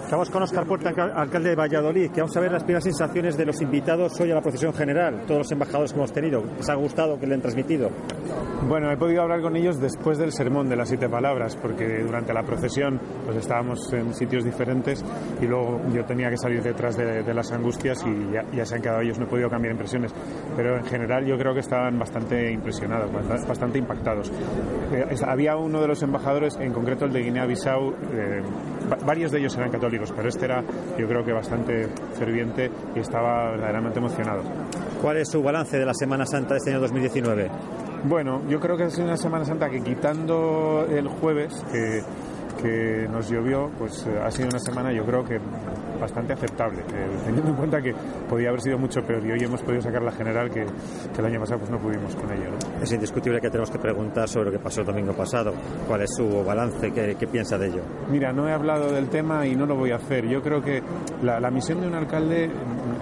Estamos 0.02 0.30
con 0.30 0.42
Oscar 0.42 0.66
Puerta, 0.66 0.90
alcalde 1.14 1.50
de 1.50 1.56
Valladolid, 1.56 2.10
que 2.10 2.20
vamos 2.20 2.36
a 2.36 2.40
ver 2.40 2.52
las 2.52 2.62
primeras 2.62 2.84
sensaciones 2.84 3.36
de 3.36 3.46
los 3.46 3.60
invitados 3.60 4.20
hoy 4.20 4.30
a 4.30 4.34
la 4.34 4.40
procesión 4.40 4.72
general, 4.72 5.22
todos 5.26 5.38
los 5.38 5.52
embajadores 5.52 5.92
que 5.92 5.98
hemos 5.98 6.12
tenido. 6.12 6.42
¿Les 6.56 6.68
ha 6.68 6.74
gustado 6.74 7.18
que 7.18 7.26
le 7.26 7.34
han 7.34 7.40
transmitido? 7.40 7.90
Bueno, 8.68 8.90
he 8.90 8.96
podido 8.96 9.22
hablar 9.22 9.42
con 9.42 9.56
ellos 9.56 9.80
después 9.80 10.18
del 10.18 10.32
sermón 10.32 10.68
de 10.68 10.76
las 10.76 10.88
siete 10.88 11.08
palabras, 11.08 11.56
porque 11.56 12.02
durante 12.02 12.32
la 12.32 12.42
procesión 12.42 13.00
pues 13.24 13.36
estábamos 13.36 13.92
en 13.92 14.14
sitios 14.14 14.44
diferentes 14.44 15.04
y 15.40 15.46
luego 15.46 15.80
yo 15.92 16.04
tenía 16.04 16.30
que 16.30 16.36
salir 16.36 16.62
detrás 16.62 16.96
de, 16.96 17.34
las 17.34 17.52
angustias 17.52 18.04
y 18.06 18.56
ya, 18.56 18.64
se 18.64 18.76
han 18.76 18.82
quedado 18.82 19.00
ellos, 19.00 19.18
no 19.18 19.26
he 19.26 19.28
podido 19.28 19.50
cambiar 19.50 19.72
impresiones. 19.72 20.14
Pero 20.56 20.76
en 20.76 20.84
general 20.84 21.26
yo 21.26 21.36
creo 21.36 21.52
que 21.52 21.60
estaban 21.60 21.98
bastante 21.98 22.52
impresionados, 22.52 23.10
bastante 23.46 23.78
impactados. 23.78 24.30
Eh, 24.92 25.14
había 25.26 25.56
uno 25.56 25.80
de 25.80 25.88
los 25.88 26.02
embajadores, 26.02 26.56
en 26.58 26.72
concreto 26.72 27.04
el 27.04 27.12
de 27.12 27.20
Guinea-Bissau, 27.20 27.90
eh, 27.90 28.42
varios 29.04 29.32
de 29.32 29.40
ellos 29.40 29.56
eran 29.56 29.70
católicos, 29.70 29.83
pero 30.14 30.28
este 30.28 30.44
era 30.44 30.62
yo 30.98 31.06
creo 31.06 31.24
que 31.24 31.32
bastante 31.32 31.88
ferviente 32.18 32.70
y 32.94 33.00
estaba 33.00 33.50
verdaderamente 33.52 33.98
emocionado. 33.98 34.42
¿Cuál 35.00 35.18
es 35.18 35.30
su 35.30 35.42
balance 35.42 35.78
de 35.78 35.84
la 35.84 35.94
Semana 35.94 36.26
Santa 36.26 36.54
de 36.54 36.58
este 36.58 36.70
año 36.70 36.80
2019? 36.80 37.50
Bueno, 38.04 38.42
yo 38.48 38.60
creo 38.60 38.76
que 38.76 38.84
es 38.84 38.98
una 38.98 39.16
Semana 39.16 39.44
Santa 39.44 39.70
que 39.70 39.80
quitando 39.82 40.86
el 40.90 41.08
jueves, 41.08 41.54
que, 41.72 42.02
que 42.60 43.08
nos 43.10 43.30
llovió, 43.30 43.70
pues 43.78 44.06
eh, 44.06 44.18
ha 44.22 44.30
sido 44.30 44.48
una 44.48 44.58
semana 44.58 44.92
yo 44.92 45.04
creo 45.04 45.24
que 45.24 45.38
bastante 46.00 46.32
aceptable, 46.32 46.80
eh, 46.80 47.08
teniendo 47.24 47.50
en 47.50 47.56
cuenta 47.56 47.80
que 47.80 47.94
podía 48.28 48.48
haber 48.48 48.60
sido 48.60 48.78
mucho 48.78 49.00
peor 49.02 49.24
y 49.26 49.32
hoy 49.32 49.44
hemos 49.44 49.62
podido 49.62 49.82
sacar 49.82 50.02
la 50.02 50.12
general 50.12 50.50
que, 50.50 50.62
el 50.62 51.24
año 51.24 51.40
pasado 51.40 51.60
pues 51.60 51.70
no 51.70 51.78
pudimos 51.78 52.14
con 52.16 52.30
ello. 52.30 52.50
Es 52.82 52.92
indiscutible 52.92 53.40
que 53.40 53.48
tenemos 53.48 53.70
que 53.70 53.78
preguntar 53.78 54.28
sobre 54.28 54.46
lo 54.46 54.52
que 54.52 54.58
pasó 54.58 54.80
el 54.80 54.86
domingo 54.86 55.12
pasado. 55.12 55.52
¿Cuál 55.86 56.02
es 56.02 56.10
su 56.14 56.44
balance? 56.44 56.92
¿Qué, 56.92 57.16
qué 57.18 57.26
piensa 57.26 57.56
de 57.56 57.68
ello? 57.68 57.82
Mira, 58.10 58.32
no 58.32 58.48
he 58.48 58.52
hablado 58.52 58.92
del 58.92 59.08
tema 59.08 59.46
y 59.46 59.54
no 59.54 59.66
lo 59.66 59.76
voy 59.76 59.92
a 59.92 59.96
hacer. 59.96 60.26
Yo 60.26 60.42
creo 60.42 60.60
que 60.60 60.82
la, 61.22 61.40
la 61.40 61.50
misión 61.50 61.80
de 61.80 61.86
un 61.86 61.94
alcalde, 61.94 62.50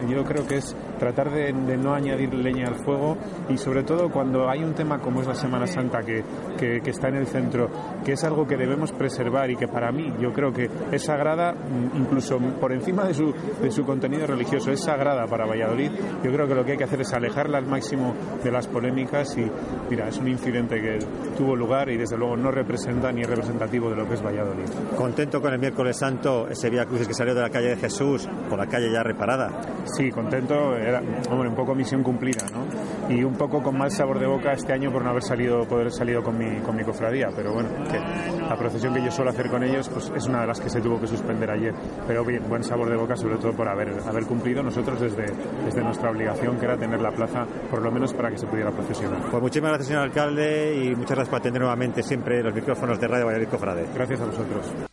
yo 0.08 0.24
creo 0.24 0.46
que 0.46 0.58
es 0.58 0.76
tratar 1.02 1.32
de, 1.32 1.52
no 1.52 1.94
añadir 1.94 2.32
leña 2.32 2.68
al 2.68 2.76
fuego 2.76 3.16
y 3.48 3.58
sobre 3.58 3.82
todo 3.82 4.08
cuando 4.08 4.48
hay 4.48 4.62
un 4.62 4.72
tema 4.72 5.00
como 5.00 5.20
es 5.20 5.26
la 5.26 5.34
Semana 5.34 5.66
Santa 5.66 5.98
que, 5.98 6.22
que, 6.56 6.80
que 6.80 6.90
está 6.90 7.08
en 7.08 7.16
el 7.16 7.26
centro, 7.26 7.68
que 8.04 8.12
es 8.12 8.22
algo 8.22 8.46
que 8.46 8.56
debemos 8.56 8.92
preservar 8.92 9.50
y 9.50 9.56
que 9.56 9.66
para 9.66 9.90
mí 9.90 10.12
yo 10.20 10.32
creo 10.32 10.52
que 10.52 10.70
es 10.92 11.02
sagrada, 11.02 11.54
mm, 11.54 11.96
incluso 11.96 12.38
por 12.60 12.72
encima 12.72 13.04
de 13.04 13.14
su, 13.14 13.34
de 13.60 13.70
su 13.72 13.82
contenido 13.84 14.28
religioso, 14.28 14.70
es 14.70 14.84
sagrada 14.84 15.26
para 15.26 15.44
Valladolid. 15.44 15.90
Yo 16.22 16.30
creo 16.30 16.46
que 16.46 16.54
lo 16.54 16.64
que 16.64 16.72
hay 16.72 16.78
que 16.78 16.84
hacer 16.84 17.00
es 17.00 17.12
alejarla 17.12 17.58
al 17.58 17.66
máximo 17.66 18.14
de 18.44 18.52
las 18.52 18.68
polémicas 18.68 19.36
y, 19.36 19.44
mira, 19.90 20.06
es 20.06 20.18
un 20.18 20.28
incidente 20.28 20.80
que 20.80 21.00
tuvo 21.36 21.56
lugar 21.56 21.90
y 21.90 21.96
desde 21.96 22.16
luego 22.16 22.36
no 22.36 22.52
representa 22.52 23.10
ni 23.10 23.22
es 23.22 23.28
representativo 23.28 23.90
de 23.90 23.96
lo 23.96 24.06
que 24.06 24.14
es 24.14 24.22
Valladolid. 24.24 24.68
¿Contento 24.96 25.40
con 25.40 25.52
el 25.52 25.58
miércoles 25.58 25.96
santo, 25.96 26.46
ese 26.48 26.70
Vía 26.70 26.86
Crucis 26.86 27.08
que 27.08 27.14
salió 27.14 27.34
de 27.34 27.40
la 27.40 27.50
calle 27.50 27.70
de 27.70 27.76
Jesús, 27.76 28.28
por 28.48 28.56
la 28.56 28.66
calle 28.66 28.88
ya 28.92 29.02
reparada? 29.02 29.50
Sí, 29.84 30.12
contento, 30.12 30.76
un 31.00 31.54
poco 31.54 31.74
misión 31.74 32.02
cumplida, 32.02 32.46
¿no? 32.52 33.12
Y 33.12 33.24
un 33.24 33.34
poco 33.34 33.62
con 33.62 33.76
mal 33.76 33.90
sabor 33.90 34.18
de 34.18 34.26
boca 34.26 34.52
este 34.52 34.72
año 34.72 34.90
por 34.90 35.02
no 35.02 35.10
haber 35.10 35.22
salido, 35.22 35.66
poder 35.66 35.90
salido 35.90 36.22
con 36.22 36.38
mi, 36.38 36.60
con 36.60 36.76
mi 36.76 36.84
cofradía, 36.84 37.28
pero 37.34 37.52
bueno, 37.52 37.68
que 37.90 37.98
la 37.98 38.56
procesión 38.56 38.94
que 38.94 39.04
yo 39.04 39.10
suelo 39.10 39.30
hacer 39.30 39.50
con 39.50 39.62
ellos 39.62 39.88
pues 39.88 40.12
es 40.14 40.26
una 40.26 40.42
de 40.42 40.46
las 40.46 40.60
que 40.60 40.70
se 40.70 40.80
tuvo 40.80 41.00
que 41.00 41.06
suspender 41.06 41.50
ayer, 41.50 41.74
pero 42.06 42.24
bien, 42.24 42.42
buen 42.48 42.62
sabor 42.62 42.88
de 42.88 42.96
boca 42.96 43.16
sobre 43.16 43.36
todo 43.36 43.52
por 43.52 43.68
haber, 43.68 44.00
haber 44.06 44.24
cumplido 44.26 44.62
nosotros 44.62 45.00
desde, 45.00 45.26
desde 45.64 45.82
nuestra 45.82 46.10
obligación 46.10 46.58
que 46.58 46.64
era 46.64 46.76
tener 46.76 47.00
la 47.00 47.10
plaza 47.10 47.46
por 47.70 47.82
lo 47.82 47.90
menos 47.90 48.12
para 48.14 48.30
que 48.30 48.38
se 48.38 48.46
pudiera 48.46 48.70
procesionar. 48.70 49.20
Pues 49.30 49.42
muchísimas 49.42 49.70
gracias 49.70 49.88
señor 49.88 50.04
alcalde 50.04 50.84
y 50.84 50.94
muchas 50.94 51.16
gracias 51.16 51.28
por 51.28 51.40
atender 51.40 51.62
nuevamente 51.62 52.02
siempre 52.02 52.42
los 52.42 52.54
micrófonos 52.54 52.98
de 53.00 53.08
Radio 53.08 53.26
Valladolid 53.26 53.48
Cofrade. 53.48 53.86
Gracias 53.94 54.20
a 54.20 54.26
vosotros. 54.26 54.91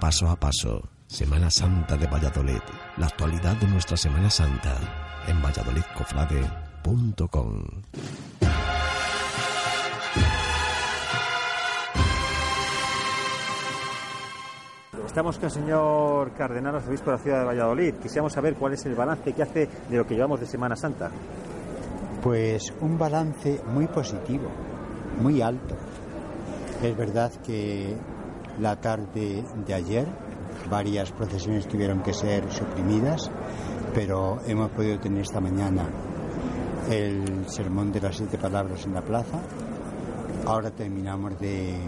Paso 0.00 0.28
a 0.28 0.36
paso, 0.36 0.88
Semana 1.08 1.50
Santa 1.50 1.96
de 1.96 2.06
Valladolid, 2.06 2.60
la 2.98 3.06
actualidad 3.06 3.56
de 3.56 3.66
nuestra 3.66 3.96
Semana 3.96 4.30
Santa 4.30 4.76
en 5.26 5.42
valladolidcofrade.com. 5.42 7.64
Estamos 15.04 15.36
con 15.36 15.46
el 15.46 15.50
señor 15.50 16.32
Cardenal, 16.34 16.76
obispo 16.76 17.10
de 17.10 17.16
la 17.16 17.22
ciudad 17.22 17.40
de 17.40 17.46
Valladolid. 17.46 17.94
Quisiéramos 17.94 18.32
saber 18.32 18.54
cuál 18.54 18.74
es 18.74 18.86
el 18.86 18.94
balance 18.94 19.32
que 19.32 19.42
hace 19.42 19.68
de 19.90 19.96
lo 19.96 20.06
que 20.06 20.14
llevamos 20.14 20.38
de 20.38 20.46
Semana 20.46 20.76
Santa. 20.76 21.10
Pues 22.22 22.72
un 22.80 22.96
balance 22.96 23.60
muy 23.66 23.88
positivo, 23.88 24.48
muy 25.20 25.42
alto. 25.42 25.74
Es 26.84 26.96
verdad 26.96 27.32
que 27.44 27.96
la 28.60 28.76
tarde 28.76 29.44
de 29.66 29.74
ayer 29.74 30.06
varias 30.70 31.12
procesiones 31.12 31.66
tuvieron 31.66 32.02
que 32.02 32.12
ser 32.12 32.50
suprimidas, 32.52 33.30
pero 33.94 34.38
hemos 34.46 34.70
podido 34.70 34.98
tener 34.98 35.22
esta 35.22 35.40
mañana 35.40 35.88
el 36.90 37.48
sermón 37.48 37.92
de 37.92 38.00
las 38.00 38.16
siete 38.16 38.38
palabras 38.38 38.84
en 38.86 38.94
la 38.94 39.02
plaza. 39.02 39.40
Ahora 40.46 40.70
terminamos 40.70 41.38
de 41.38 41.78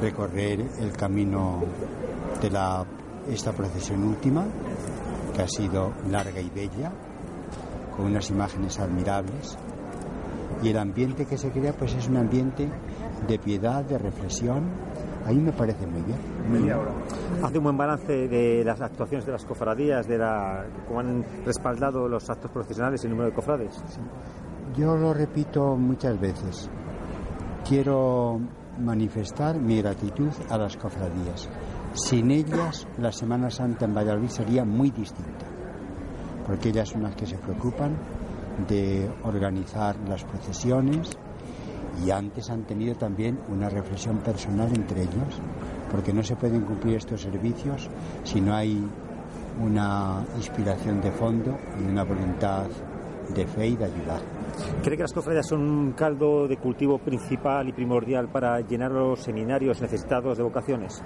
recorrer 0.00 0.60
el 0.80 0.92
camino 0.92 1.62
de 2.40 2.50
la, 2.50 2.84
esta 3.28 3.52
procesión 3.52 4.02
última, 4.04 4.44
que 5.34 5.42
ha 5.42 5.48
sido 5.48 5.92
larga 6.10 6.40
y 6.40 6.50
bella, 6.50 6.92
con 7.96 8.06
unas 8.06 8.28
imágenes 8.30 8.78
admirables. 8.78 9.56
Y 10.62 10.68
el 10.70 10.78
ambiente 10.78 11.26
que 11.26 11.36
se 11.36 11.50
crea, 11.50 11.72
pues 11.72 11.94
es 11.94 12.08
un 12.08 12.16
ambiente 12.16 12.68
de 13.26 13.38
piedad, 13.38 13.84
de 13.84 13.98
reflexión. 13.98 14.70
A 15.26 15.30
mí 15.30 15.40
me 15.40 15.52
parece 15.52 15.86
muy 15.86 16.02
bien. 16.02 16.18
Media 16.50 16.78
hora. 16.78 16.92
Hace 17.42 17.58
un 17.58 17.64
buen 17.64 17.76
balance 17.76 18.28
de 18.28 18.62
las 18.64 18.80
actuaciones 18.80 19.24
de 19.24 19.32
las 19.32 19.44
cofradías, 19.44 20.06
de 20.06 20.18
la, 20.18 20.66
cómo 20.86 21.00
han 21.00 21.24
respaldado 21.44 22.06
los 22.08 22.28
actos 22.28 22.50
profesionales 22.50 23.02
y 23.02 23.06
el 23.06 23.12
número 23.12 23.30
de 23.30 23.34
cofrades. 23.34 23.82
Yo 24.76 24.96
lo 24.96 25.14
repito 25.14 25.76
muchas 25.76 26.20
veces. 26.20 26.68
Quiero 27.66 28.38
manifestar 28.78 29.58
mi 29.58 29.80
gratitud 29.80 30.30
a 30.50 30.58
las 30.58 30.76
cofradías. 30.76 31.48
Sin 31.94 32.30
ellas, 32.30 32.86
la 32.98 33.12
Semana 33.12 33.50
Santa 33.50 33.84
en 33.84 33.94
Valladolid 33.94 34.28
sería 34.28 34.64
muy 34.64 34.90
distinta, 34.90 35.46
porque 36.46 36.70
ellas 36.70 36.88
son 36.88 37.04
las 37.04 37.14
que 37.14 37.24
se 37.24 37.38
preocupan 37.38 37.96
de 38.68 39.08
organizar 39.22 39.96
las 40.08 40.24
procesiones 40.24 41.16
y 42.04 42.10
antes 42.10 42.50
han 42.50 42.64
tenido 42.64 42.94
también 42.94 43.38
una 43.48 43.68
reflexión 43.68 44.18
personal 44.18 44.68
entre 44.74 45.02
ellos, 45.02 45.40
porque 45.90 46.12
no 46.12 46.22
se 46.22 46.36
pueden 46.36 46.62
cumplir 46.62 46.96
estos 46.96 47.20
servicios 47.20 47.88
si 48.24 48.40
no 48.40 48.54
hay 48.54 48.84
una 49.60 50.24
inspiración 50.36 51.00
de 51.00 51.12
fondo 51.12 51.56
y 51.80 51.90
una 51.90 52.04
voluntad 52.04 52.66
de 53.34 53.46
fe 53.46 53.68
y 53.68 53.76
de 53.76 53.84
ayudar. 53.84 54.20
¿Cree 54.82 54.96
que 54.96 55.02
las 55.02 55.12
cofradías 55.12 55.46
son 55.48 55.62
un 55.62 55.92
caldo 55.92 56.46
de 56.46 56.56
cultivo 56.56 56.98
principal 56.98 57.68
y 57.68 57.72
primordial 57.72 58.28
para 58.28 58.60
llenar 58.60 58.90
los 58.90 59.20
seminarios 59.20 59.80
necesitados 59.80 60.36
de 60.36 60.44
vocaciones? 60.44 61.02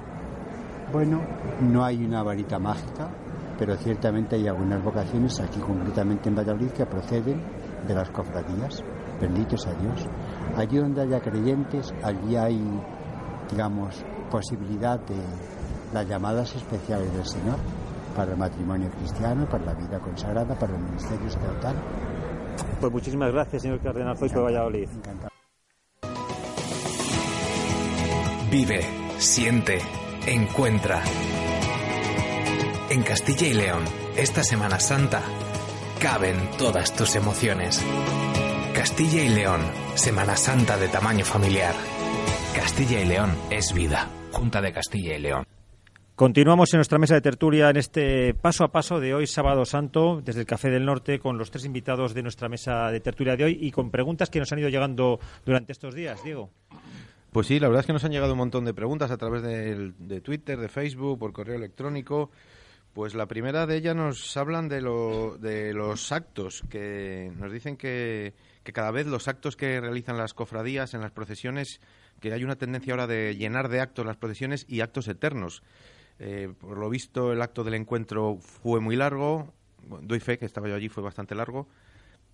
Bueno, 0.92 1.20
no 1.60 1.84
hay 1.84 2.04
una 2.04 2.22
varita 2.22 2.58
mágica, 2.58 3.08
pero 3.58 3.76
ciertamente 3.76 4.36
hay 4.36 4.48
algunas 4.48 4.82
vocaciones, 4.82 5.38
aquí 5.40 5.60
concretamente 5.60 6.28
en 6.28 6.36
Valladolid, 6.36 6.70
que 6.70 6.86
proceden 6.86 7.42
de 7.86 7.94
las 7.94 8.10
cofradías. 8.10 8.82
Benditos 9.20 9.66
a 9.66 9.74
Dios. 9.74 10.06
Allí 10.58 10.76
donde 10.78 11.02
haya 11.02 11.20
creyentes, 11.20 11.94
allí 12.02 12.34
hay, 12.34 12.60
digamos, 13.48 14.04
posibilidad 14.28 14.98
de 14.98 15.14
las 15.94 16.04
llamadas 16.08 16.52
especiales 16.56 17.12
del 17.14 17.24
Señor 17.24 17.58
para 18.16 18.32
el 18.32 18.36
matrimonio 18.36 18.90
cristiano, 18.90 19.48
para 19.48 19.66
la 19.66 19.74
vida 19.74 20.00
consagrada, 20.00 20.58
para 20.58 20.74
el 20.74 20.82
ministerio 20.82 21.28
estatal. 21.28 21.76
Pues 22.80 22.92
muchísimas 22.92 23.30
gracias, 23.32 23.62
señor 23.62 23.80
Cardenal 23.80 24.16
Foix, 24.16 24.32
por 24.32 24.46
Valladolid. 24.46 24.88
Vive, 28.50 28.80
siente, 29.18 29.78
encuentra. 30.26 31.02
En 32.90 33.02
Castilla 33.04 33.46
y 33.46 33.54
León, 33.54 33.84
esta 34.16 34.42
Semana 34.42 34.80
Santa, 34.80 35.20
caben 36.00 36.36
todas 36.58 36.96
tus 36.96 37.14
emociones. 37.14 37.84
Castilla 38.74 39.22
y 39.22 39.28
León, 39.28 39.60
Semana 39.98 40.36
Santa 40.36 40.78
de 40.78 40.86
tamaño 40.86 41.24
familiar. 41.24 41.74
Castilla 42.54 43.00
y 43.02 43.04
León 43.04 43.32
es 43.50 43.74
vida. 43.74 44.08
Junta 44.30 44.60
de 44.60 44.72
Castilla 44.72 45.16
y 45.16 45.20
León. 45.20 45.44
Continuamos 46.14 46.72
en 46.72 46.78
nuestra 46.78 46.98
mesa 46.98 47.14
de 47.14 47.20
tertulia 47.20 47.68
en 47.68 47.78
este 47.78 48.32
paso 48.32 48.62
a 48.62 48.70
paso 48.70 49.00
de 49.00 49.12
hoy, 49.12 49.26
sábado 49.26 49.64
santo, 49.64 50.20
desde 50.24 50.40
el 50.42 50.46
Café 50.46 50.70
del 50.70 50.86
Norte, 50.86 51.18
con 51.18 51.36
los 51.36 51.50
tres 51.50 51.64
invitados 51.64 52.14
de 52.14 52.22
nuestra 52.22 52.48
mesa 52.48 52.92
de 52.92 53.00
tertulia 53.00 53.36
de 53.36 53.42
hoy 53.42 53.58
y 53.60 53.72
con 53.72 53.90
preguntas 53.90 54.30
que 54.30 54.38
nos 54.38 54.52
han 54.52 54.60
ido 54.60 54.68
llegando 54.68 55.18
durante 55.44 55.72
estos 55.72 55.96
días, 55.96 56.22
Diego. 56.22 56.50
Pues 57.32 57.48
sí, 57.48 57.58
la 57.58 57.66
verdad 57.66 57.80
es 57.80 57.86
que 57.86 57.92
nos 57.92 58.04
han 58.04 58.12
llegado 58.12 58.34
un 58.34 58.38
montón 58.38 58.64
de 58.64 58.74
preguntas 58.74 59.10
a 59.10 59.16
través 59.16 59.42
de, 59.42 59.94
de 59.98 60.20
Twitter, 60.20 60.60
de 60.60 60.68
Facebook, 60.68 61.18
por 61.18 61.32
correo 61.32 61.56
electrónico. 61.56 62.30
Pues 62.92 63.16
la 63.16 63.26
primera 63.26 63.66
de 63.66 63.76
ellas 63.76 63.96
nos 63.96 64.36
hablan 64.36 64.68
de, 64.68 64.80
lo, 64.80 65.38
de 65.38 65.74
los 65.74 66.12
actos, 66.12 66.62
que 66.70 67.32
nos 67.36 67.52
dicen 67.52 67.76
que, 67.76 68.34
que 68.68 68.74
cada 68.74 68.90
vez 68.90 69.06
los 69.06 69.28
actos 69.28 69.56
que 69.56 69.80
realizan 69.80 70.18
las 70.18 70.34
cofradías 70.34 70.92
en 70.92 71.00
las 71.00 71.10
procesiones, 71.10 71.80
que 72.20 72.34
hay 72.34 72.44
una 72.44 72.56
tendencia 72.56 72.92
ahora 72.92 73.06
de 73.06 73.34
llenar 73.34 73.70
de 73.70 73.80
actos 73.80 74.04
las 74.04 74.18
procesiones 74.18 74.66
y 74.68 74.82
actos 74.82 75.08
eternos. 75.08 75.62
Eh, 76.18 76.52
por 76.60 76.76
lo 76.76 76.90
visto, 76.90 77.32
el 77.32 77.40
acto 77.40 77.64
del 77.64 77.72
encuentro 77.72 78.36
fue 78.36 78.78
muy 78.80 78.94
largo. 78.94 79.54
doy 80.02 80.20
fe 80.20 80.36
que 80.36 80.44
estaba 80.44 80.68
yo 80.68 80.74
allí, 80.74 80.90
fue 80.90 81.02
bastante 81.02 81.34
largo. 81.34 81.66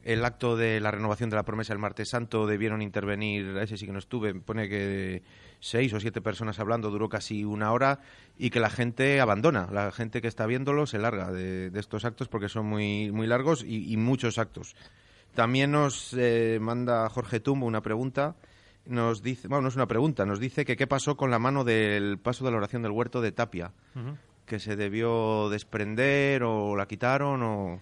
El 0.03 0.25
acto 0.25 0.57
de 0.57 0.81
la 0.81 0.90
renovación 0.90 1.31
de 1.31 1.37
la 1.37 1.44
promesa 1.44 1.73
el 1.73 1.79
martes 1.79 2.09
santo 2.11 2.49
debieron 2.49 2.83
intervenir, 2.83 3.57
ese 3.59 3.77
sí 3.77 3.87
que 3.87 3.92
no 3.92 4.01
estuve, 4.01 4.35
pone 4.35 4.68
que 4.68 5.23
seis 5.61 5.92
o 5.92 6.01
siete 6.01 6.20
personas 6.20 6.59
hablando, 6.59 6.90
duró 6.90 7.09
casi 7.09 7.44
una 7.44 7.70
hora 7.70 8.01
y 8.37 8.51
que 8.51 8.59
la 8.59 8.70
gente 8.70 9.20
abandona, 9.20 9.68
la 9.70 9.92
gente 9.92 10.20
que 10.20 10.27
está 10.27 10.47
viéndolo 10.47 10.87
se 10.87 10.99
larga 10.99 11.31
de, 11.31 11.70
estos 11.79 12.05
actos 12.05 12.27
porque 12.27 12.49
son 12.49 12.66
muy, 12.66 13.12
muy 13.12 13.29
largos 13.29 13.64
y, 13.64 13.97
muchos 13.97 14.38
actos. 14.38 14.75
También 15.35 15.73
nos 15.73 16.14
eh, 16.16 16.59
manda 16.61 17.09
Jorge 17.09 17.40
Tumbo 17.40 17.66
una 17.66 17.83
pregunta. 17.83 18.37
Nos 18.87 19.23
dice, 19.23 19.49
bueno, 19.49 19.62
no 19.62 19.68
es 19.68 19.77
una 19.77 19.87
pregunta, 19.87 20.27
nos 20.27 20.38
dice 20.38 20.64
que 20.64 20.77
qué 20.77 20.87
pasó 20.87 21.16
con 21.16 21.31
la 21.31 21.38
mano 21.38 21.64
del 21.64 22.18
paso 22.18 22.44
de 22.44 22.51
la 22.51 22.59
oración 22.59 22.83
del 22.83 22.92
huerto 22.92 23.23
de 23.23 23.33
Tapia, 23.33 23.73
que 24.44 24.59
se 24.59 24.77
debió 24.77 25.49
desprender 25.49 26.42
o 26.42 26.77
la 26.77 26.87
quitaron 26.87 27.42
o 27.42 27.81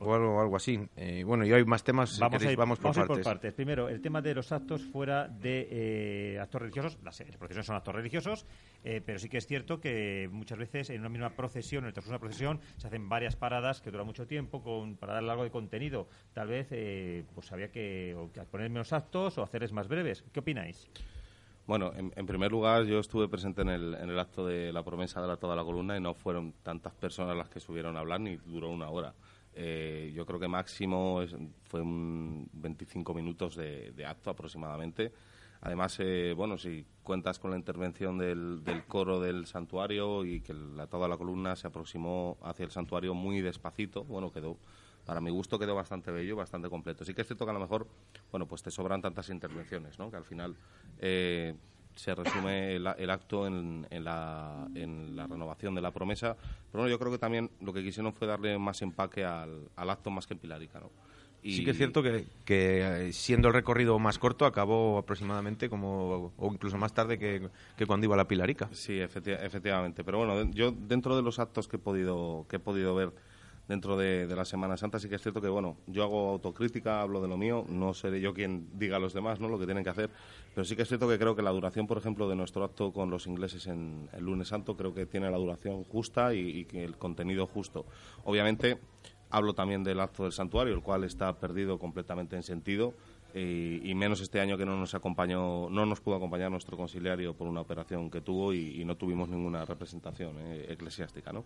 o 0.00 0.14
algo, 0.14 0.40
algo 0.40 0.56
así. 0.56 0.78
Eh, 0.96 1.24
bueno, 1.24 1.44
y 1.44 1.52
hay 1.52 1.64
más 1.64 1.82
temas. 1.82 2.18
Vamos, 2.18 2.42
a 2.44 2.52
ir, 2.52 2.56
vamos, 2.56 2.78
por, 2.78 3.22
partes. 3.22 3.52
Primero, 3.52 3.88
el 3.88 4.00
tema 4.00 4.22
de 4.22 4.34
los 4.34 4.52
actos 4.52 4.84
fuera 4.84 5.26
de 5.26 5.68
eh, 5.70 6.38
actos 6.38 6.62
religiosos. 6.62 6.98
Las, 7.02 7.20
procesiones 7.38 7.66
son 7.66 7.76
actos 7.76 7.94
religiosos, 7.94 8.46
eh, 8.84 9.02
pero 9.04 9.18
sí 9.18 9.28
que 9.28 9.38
es 9.38 9.46
cierto 9.46 9.80
que 9.80 10.28
muchas 10.30 10.58
veces 10.58 10.90
en 10.90 11.00
una 11.00 11.08
misma 11.08 11.30
procesión, 11.30 11.84
en 11.84 11.92
una 12.06 12.18
procesión, 12.18 12.60
se 12.76 12.86
hacen 12.86 13.08
varias 13.08 13.34
paradas 13.36 13.80
que 13.80 13.90
duran 13.90 14.06
mucho 14.06 14.26
tiempo 14.26 14.62
con, 14.62 14.96
para 14.96 15.14
dar 15.14 15.24
algo 15.24 15.44
de 15.44 15.50
contenido. 15.50 16.08
Tal 16.32 16.48
vez 16.48 16.68
pues 17.34 17.50
había 17.52 17.70
que, 17.70 18.16
poner 18.50 18.70
menos 18.70 18.92
actos 18.92 19.36
o 19.38 19.42
hacerles 19.42 19.72
más 19.72 19.88
breves. 19.88 20.24
¿Qué 20.32 20.40
opináis? 20.40 20.88
Bueno, 21.66 21.92
en, 21.94 22.26
primer 22.26 22.50
lugar, 22.50 22.84
yo 22.84 22.98
estuve 22.98 23.28
presente 23.28 23.60
en 23.60 23.68
el, 23.68 23.94
en 23.94 24.08
el 24.08 24.18
acto 24.18 24.46
de 24.46 24.72
la 24.72 24.82
promesa 24.82 25.20
de 25.20 25.28
la, 25.28 25.36
toda 25.36 25.54
la 25.54 25.64
columna 25.64 25.98
y 25.98 26.00
no 26.00 26.14
fueron 26.14 26.54
tantas 26.62 26.94
personas 26.94 27.36
las 27.36 27.50
que 27.50 27.60
subieron 27.60 27.94
a 27.96 28.00
hablar 28.00 28.20
ni 28.20 28.36
duró 28.36 28.70
una 28.70 28.88
hora. 28.88 29.12
Eh, 29.60 30.12
yo 30.14 30.24
creo 30.24 30.38
que 30.38 30.46
máximo 30.46 31.20
fue 31.64 31.80
un 31.80 32.48
25 32.52 33.12
minutos 33.12 33.56
de, 33.56 34.06
acto 34.06 34.30
aproximadamente. 34.30 35.12
Además, 35.62 35.96
eh, 35.98 36.32
bueno, 36.36 36.56
si 36.56 36.86
cuentas 37.02 37.40
con 37.40 37.50
la 37.50 37.56
intervención 37.56 38.18
del, 38.18 38.62
coro 38.86 39.18
del 39.18 39.46
santuario 39.46 40.24
y 40.24 40.42
que 40.42 40.54
la, 40.54 40.86
toda 40.86 41.08
la 41.08 41.16
columna 41.16 41.56
se 41.56 41.66
aproximó 41.66 42.38
hacia 42.42 42.66
el 42.66 42.70
santuario 42.70 43.14
muy 43.14 43.40
despacito, 43.40 44.04
bueno, 44.04 44.30
quedó, 44.30 44.56
para 45.04 45.20
mi 45.20 45.30
gusto 45.30 45.58
quedó 45.58 45.74
bastante 45.74 46.12
bello, 46.12 46.36
bastante 46.36 46.68
completo. 46.68 47.04
Sí 47.04 47.12
que 47.12 47.22
es 47.22 47.26
cierto 47.26 47.44
que 47.44 47.50
a 47.50 47.54
lo 47.54 47.60
mejor, 47.60 47.88
bueno, 48.30 48.46
pues 48.46 48.62
te 48.62 48.70
sobran 48.70 49.02
tantas 49.02 49.28
intervenciones, 49.28 49.98
¿no? 49.98 50.08
Que 50.08 50.18
al 50.18 50.24
final 50.24 50.54
eh, 51.00 51.56
se 51.94 52.14
resume 52.14 52.76
el, 52.76 53.10
acto 53.10 53.46
en, 53.46 53.86
la, 53.90 54.68
renovación 55.28 55.74
de 55.74 55.80
la 55.80 55.90
promesa. 55.90 56.36
Pero 56.70 56.82
bueno, 56.82 56.88
yo 56.88 56.98
creo 56.98 57.10
que 57.10 57.18
también 57.18 57.50
lo 57.60 57.72
que 57.72 57.82
quisieron 57.82 58.12
fue 58.12 58.26
darle 58.26 58.58
más 58.58 58.82
empaque 58.82 59.24
al, 59.24 59.68
acto 59.76 60.10
más 60.10 60.26
que 60.26 60.34
en 60.34 60.40
Pilarica, 60.40 60.80
¿no? 60.80 60.90
Y... 61.40 61.56
Sí 61.56 61.64
que 61.64 61.70
es 61.70 61.76
cierto 61.76 62.02
que, 62.02 62.26
que, 62.44 63.08
eh, 63.08 63.12
siendo 63.12 63.46
el 63.48 63.54
recorrido 63.54 63.96
más 64.00 64.18
corto 64.18 64.44
acabó 64.44 64.98
aproximadamente 64.98 65.70
como 65.70 66.32
o 66.36 66.52
incluso 66.52 66.76
más 66.76 66.92
tarde 66.92 67.16
que, 67.16 67.48
cuando 67.86 68.06
iba 68.06 68.14
a 68.14 68.18
la 68.18 68.26
Pilarica. 68.26 68.68
Sí, 68.72 68.98
efectivamente. 68.98 70.02
Pero 70.02 70.18
bueno, 70.18 70.50
yo 70.50 70.72
dentro 70.72 71.14
de 71.14 71.22
los 71.22 71.38
actos 71.38 71.68
que 71.68 71.76
he 71.76 71.78
podido 71.78 72.44
que 72.48 72.56
he 72.56 72.58
podido 72.58 72.92
ver 72.96 73.12
dentro 73.68 73.96
de, 73.96 74.26
la 74.34 74.44
Semana 74.44 74.76
Santa. 74.76 74.98
Sí 74.98 75.08
que 75.08 75.16
es 75.16 75.22
cierto 75.22 75.40
que, 75.40 75.48
bueno, 75.48 75.76
yo 75.86 76.02
hago 76.02 76.30
autocrítica, 76.30 77.02
hablo 77.02 77.20
de 77.20 77.28
lo 77.28 77.36
mío, 77.36 77.64
no 77.68 77.92
seré 77.94 78.20
yo 78.20 78.32
quien 78.32 78.68
diga 78.78 78.96
a 78.96 78.98
los 78.98 79.12
demás 79.12 79.38
¿no? 79.38 79.48
lo 79.48 79.58
que 79.58 79.66
tienen 79.66 79.84
que 79.84 79.90
hacer, 79.90 80.10
pero 80.54 80.64
sí 80.64 80.74
que 80.74 80.82
es 80.82 80.88
cierto 80.88 81.08
que 81.08 81.18
creo 81.18 81.36
que 81.36 81.42
la 81.42 81.50
duración, 81.50 81.86
por 81.86 81.98
ejemplo, 81.98 82.28
de 82.28 82.34
nuestro 82.34 82.64
acto 82.64 82.92
con 82.92 83.10
los 83.10 83.26
ingleses 83.26 83.66
en 83.66 84.08
el 84.12 84.24
lunes 84.24 84.48
santo, 84.48 84.76
creo 84.76 84.94
que 84.94 85.06
tiene 85.06 85.30
la 85.30 85.36
duración 85.36 85.84
justa 85.84 86.34
y, 86.34 86.64
que 86.64 86.82
el 86.82 86.96
contenido 86.96 87.46
justo. 87.46 87.84
Obviamente, 88.24 88.78
hablo 89.30 89.52
también 89.52 89.84
del 89.84 90.00
acto 90.00 90.22
del 90.22 90.32
santuario, 90.32 90.74
el 90.74 90.82
cual 90.82 91.04
está 91.04 91.38
perdido 91.38 91.78
completamente 91.78 92.36
en 92.36 92.42
sentido. 92.42 92.94
Y, 93.34 93.94
menos 93.94 94.20
este 94.20 94.40
año 94.40 94.56
que 94.56 94.64
no 94.64 94.76
nos 94.76 94.94
acompañó, 94.94 95.68
no 95.68 95.84
nos 95.84 96.00
pudo 96.00 96.16
acompañar 96.16 96.50
nuestro 96.50 96.76
conciliario 96.76 97.34
por 97.34 97.46
una 97.46 97.60
operación 97.60 98.10
que 98.10 98.22
tuvo 98.22 98.54
y, 98.54 98.82
no 98.84 98.96
tuvimos 98.96 99.28
ninguna 99.28 99.64
representación 99.66 100.36
eh, 100.38 100.66
eclesiástica, 100.70 101.30
¿no? 101.30 101.44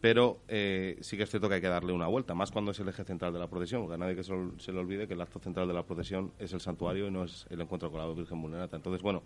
Pero 0.00 0.40
eh, 0.46 0.96
sí 1.00 1.16
que 1.16 1.24
es 1.24 1.30
cierto 1.30 1.48
que 1.48 1.56
hay 1.56 1.60
que 1.60 1.68
darle 1.68 1.92
una 1.92 2.06
vuelta, 2.06 2.34
más 2.34 2.52
cuando 2.52 2.70
es 2.70 2.78
el 2.78 2.88
eje 2.88 3.04
central 3.04 3.32
de 3.32 3.40
la 3.40 3.48
procesión, 3.48 3.82
porque 3.82 3.94
a 3.94 3.98
nadie 3.98 4.14
que 4.14 4.22
se, 4.22 4.32
le 4.72 4.78
olvide 4.78 5.08
que 5.08 5.14
el 5.14 5.20
acto 5.20 5.40
central 5.40 5.66
de 5.66 5.74
la 5.74 5.82
procesión 5.82 6.32
es 6.38 6.52
el 6.52 6.60
santuario 6.60 7.08
y 7.08 7.10
no 7.10 7.24
es 7.24 7.46
el 7.50 7.60
encuentro 7.60 7.90
con 7.90 8.00
la 8.00 8.06
Virgen 8.14 8.40
Vulnerata. 8.40 8.76
Entonces, 8.76 9.02
bueno, 9.02 9.22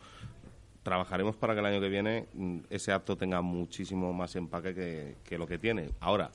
trabajaremos 0.83 1.37
para 1.37 1.53
que 1.53 1.61
el 1.61 1.67
año 1.67 1.81
que 1.81 1.89
viene 1.91 2.27
mm, 2.33 2.59
ese 2.71 2.93
acto 2.93 3.17
tenga 3.17 3.43
muchísimo 3.43 4.13
más 4.15 4.35
empaque 4.35 4.75
que, 4.75 5.17
que 5.25 5.37
lo 5.37 5.47
que 5.47 5.59
tiene. 5.59 5.91
Ahora, 6.01 6.31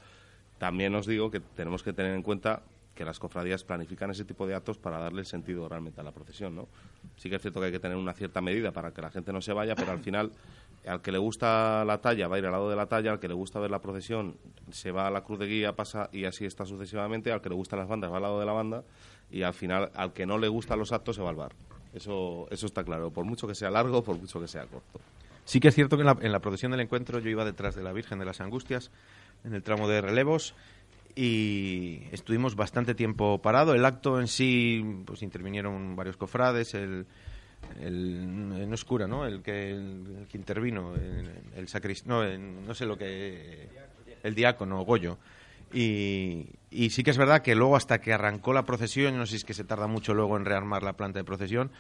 también 0.60 0.94
os 0.94 1.08
digo 1.08 1.32
que 1.32 1.40
tenemos 1.40 1.82
que 1.82 1.94
tener 1.94 2.14
en 2.14 2.22
cuenta 2.22 2.62
que 2.98 3.06
las 3.06 3.20
cofradías 3.20 3.64
planifican 3.64 4.10
ese 4.10 4.26
tipo 4.26 4.48
de 4.48 4.56
actos 4.56 4.80
para 4.80 4.98
darle 4.98 5.24
sentido 5.24 5.70
realmente 5.70 6.02
a 6.02 6.04
la 6.04 6.12
procesión, 6.12 6.56
¿no? 6.56 6.68
Sí 7.16 7.30
que 7.30 7.36
es 7.36 7.42
cierto 7.42 7.60
que 7.60 7.68
hay 7.68 7.72
que 7.72 7.80
tener 7.80 7.96
una 7.96 8.14
cierta 8.14 8.42
medida 8.42 8.72
para 8.72 8.92
que 8.92 9.02
la 9.02 9.12
gente 9.12 9.32
no 9.32 9.40
se 9.40 9.54
vaya, 9.54 9.76
pero 9.76 9.92
al 9.92 10.00
final 10.00 10.32
al 10.88 11.02
que 11.02 11.12
le 11.12 11.20
gusta 11.20 11.86
la 11.86 12.00
talla 12.00 12.28
va 12.28 12.38
a 12.38 12.40
ir 12.40 12.46
al 12.46 12.52
lado 12.52 12.70
de 12.70 12.76
la 12.76 12.88
talla, 12.88 13.12
al 13.12 13.20
que 13.20 13.28
le 13.28 13.36
gusta 13.36 13.60
ver 13.60 13.70
la 13.70 13.80
procesión 13.80 14.36
se 14.72 14.92
va 14.92 15.08
a 15.08 15.12
la 15.12 15.22
cruz 15.22 15.38
de 15.38 15.46
guía, 15.46 15.76
pasa 15.76 16.10
y 16.12 16.26
así 16.26 16.46
está 16.46 16.66
sucesivamente, 16.66 17.32
al 17.32 17.40
que 17.40 17.50
le 17.50 17.56
gustan 17.56 17.80
las 17.80 17.88
bandas 17.88 18.12
va 18.12 18.18
al 18.18 18.24
lado 18.24 18.40
de 18.40 18.46
la 18.46 18.54
banda 18.54 18.84
y 19.30 19.44
al 19.44 19.54
final 19.54 19.92
al 19.94 20.14
que 20.14 20.26
no 20.26 20.40
le 20.40 20.48
gustan 20.48 20.80
los 20.80 20.92
actos 20.92 21.16
se 21.16 21.22
va 21.22 21.30
al 21.30 21.36
bar. 21.36 21.54
Eso, 21.94 22.48
eso 22.50 22.66
está 22.66 22.84
claro, 22.84 23.12
por 23.12 23.26
mucho 23.26 23.48
que 23.48 23.56
sea 23.56 23.70
largo, 23.70 24.04
por 24.04 24.18
mucho 24.18 24.40
que 24.40 24.48
sea 24.48 24.66
corto. 24.66 25.00
Sí 25.46 25.60
que 25.60 25.70
es 25.70 25.76
cierto 25.76 25.98
que 25.98 26.02
en 26.02 26.08
la, 26.08 26.18
en 26.20 26.32
la 26.32 26.40
procesión 26.40 26.72
del 26.72 26.82
encuentro 26.82 27.20
yo 27.20 27.30
iba 27.30 27.46
detrás 27.46 27.76
de 27.76 27.84
la 27.84 27.94
Virgen 27.94 28.20
de 28.20 28.26
las 28.26 28.42
Angustias, 28.42 28.92
en 29.44 29.54
el 29.54 29.64
tramo 29.64 29.88
de 29.88 30.02
relevos, 30.02 30.54
y 31.16 32.04
estuvimos 32.12 32.56
bastante 32.56 32.96
tiempo 32.96 33.42
parado. 33.42 33.74
El 33.74 33.86
acto 33.86 34.20
en 34.20 34.28
sí, 34.28 35.04
pues 35.06 35.24
intervinieron 35.24 35.96
varios 35.96 36.18
cofrades, 36.18 36.74
el, 36.74 37.06
el, 37.82 38.70
no 38.70 38.74
es 38.74 38.86
cura, 38.86 39.08
¿no? 39.08 39.26
El 39.26 39.42
que, 39.42 39.72
el, 39.72 40.28
que 40.30 40.38
intervino, 40.38 40.96
el, 40.96 41.30
el 41.56 41.68
no, 42.06 42.38
no 42.38 42.74
sé 42.74 42.86
lo 42.86 42.98
que, 42.98 43.70
el 44.24 44.36
diácono, 44.36 44.82
Goyo. 44.84 45.18
Y, 45.74 46.46
y, 46.72 46.92
sí 46.92 47.04
que 47.04 47.12
es 47.12 47.18
verdad 47.18 47.42
que 47.42 47.54
luego 47.54 47.76
hasta 47.76 48.00
que 48.00 48.14
arrancó 48.14 48.54
la 48.54 48.64
procesión, 48.64 49.18
no 49.18 49.26
sé 49.26 49.32
si 49.32 49.36
es 49.38 49.44
que 49.44 49.54
se 49.54 49.66
tarda 49.66 49.88
mucho 49.88 50.14
luego 50.14 50.38
en 50.38 50.46
rearmar 50.46 50.82
la 50.82 50.94
planta 50.94 51.20
de 51.20 51.26
procesión, 51.26 51.72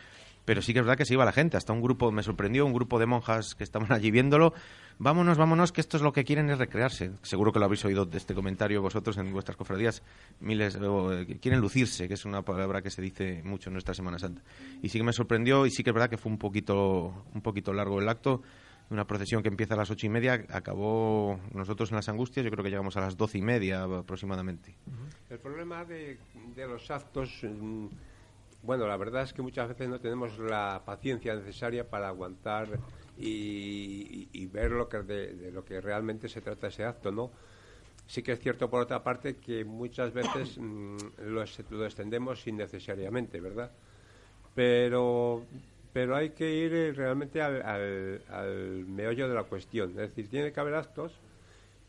pero 0.47 0.61
sí 0.61 0.71
que 0.71 0.79
es 0.79 0.85
verdad 0.85 0.97
que 0.97 1.03
se 1.03 1.13
iba 1.13 1.25
la 1.25 1.33
gente. 1.33 1.57
Hasta 1.57 1.73
un 1.73 1.81
grupo, 1.81 2.09
me 2.09 2.23
sorprendió, 2.23 2.65
un 2.65 2.71
grupo 2.71 2.99
de 2.99 3.05
monjas 3.05 3.53
que 3.53 3.65
estaban 3.65 3.91
allí 3.91 4.11
viéndolo. 4.11 4.53
Vámonos, 4.97 5.37
vámonos, 5.37 5.73
que 5.73 5.81
esto 5.81 5.97
es 5.97 6.03
lo 6.03 6.13
que 6.13 6.23
quieren 6.23 6.49
es 6.49 6.57
recrearse. 6.57 7.11
Seguro 7.21 7.51
que 7.51 7.59
lo 7.59 7.65
habéis 7.65 7.83
oído 7.83 8.05
de 8.05 8.17
este 8.17 8.33
comentario 8.33 8.81
vosotros 8.81 9.17
en 9.17 9.33
vuestras 9.33 9.57
cofradías. 9.57 10.03
Miles, 10.39 10.79
eh, 10.81 11.37
quieren 11.41 11.59
lucirse, 11.59 12.07
que 12.07 12.13
es 12.13 12.23
una 12.23 12.43
palabra 12.43 12.81
que 12.81 12.89
se 12.89 13.01
dice 13.01 13.41
mucho 13.43 13.69
en 13.69 13.73
nuestra 13.73 13.93
Semana 13.93 14.19
Santa. 14.19 14.41
Y 14.81 14.87
sí 14.87 14.97
que 14.97 15.03
me 15.03 15.11
sorprendió 15.11 15.65
y 15.65 15.69
sí 15.69 15.83
que 15.83 15.89
es 15.89 15.93
verdad 15.93 16.09
que 16.09 16.17
fue 16.17 16.31
un 16.31 16.37
poquito, 16.37 17.25
un 17.33 17.41
poquito 17.41 17.73
largo 17.73 17.99
el 17.99 18.07
acto. 18.07 18.41
Una 18.89 19.05
procesión 19.05 19.43
que 19.43 19.49
empieza 19.49 19.73
a 19.73 19.77
las 19.77 19.91
ocho 19.91 20.05
y 20.05 20.09
media, 20.09 20.45
acabó 20.47 21.41
nosotros 21.53 21.91
en 21.91 21.97
las 21.97 22.07
angustias, 22.07 22.45
yo 22.45 22.51
creo 22.51 22.63
que 22.63 22.69
llegamos 22.69 22.95
a 22.95 23.01
las 23.01 23.17
doce 23.17 23.37
y 23.37 23.41
media 23.41 23.83
aproximadamente. 23.83 24.77
El 25.29 25.39
problema 25.39 25.83
de, 25.83 26.17
de 26.55 26.67
los 26.69 26.89
actos 26.89 27.41
mm, 27.43 27.87
bueno, 28.67 28.85
la 28.85 28.97
verdad 28.97 29.23
es 29.23 29.31
que 29.31 29.41
muchas 29.41 29.69
veces 29.69 29.87
no 29.87 29.97
tenemos 30.01 30.37
la 30.39 30.81
paciencia 30.85 31.33
necesaria 31.33 31.89
para 31.89 32.09
aguantar 32.09 32.67
y, 33.17 34.45
ver 34.47 34.71
lo 34.71 34.89
que 34.89 34.97
de, 35.03 35.51
lo 35.53 35.63
que 35.63 35.79
realmente 35.79 36.27
se 36.27 36.41
trata 36.41 36.67
ese 36.67 36.83
acto, 36.83 37.09
¿no? 37.09 37.31
Sí 38.07 38.21
que 38.21 38.33
es 38.33 38.39
cierto, 38.41 38.69
por 38.69 38.81
otra 38.81 39.01
parte, 39.01 39.37
que 39.37 39.63
muchas 39.63 40.11
veces 40.13 40.57
mm, 40.59 40.97
lo, 41.27 41.43
extendemos 41.85 42.45
innecesariamente, 42.45 43.39
¿verdad? 43.39 43.71
Pero, 44.53 45.45
pero 45.93 46.17
hay 46.17 46.31
que 46.31 46.53
ir 46.53 46.73
eh, 46.73 46.91
realmente 46.91 47.41
al, 47.41 48.21
al 48.29 48.85
meollo 48.85 49.29
de 49.29 49.35
la 49.35 49.43
cuestión. 49.43 49.91
Es 49.91 50.09
decir, 50.09 50.27
tiene 50.27 50.51
que 50.51 50.59
haber 50.59 50.75
actos, 50.75 51.13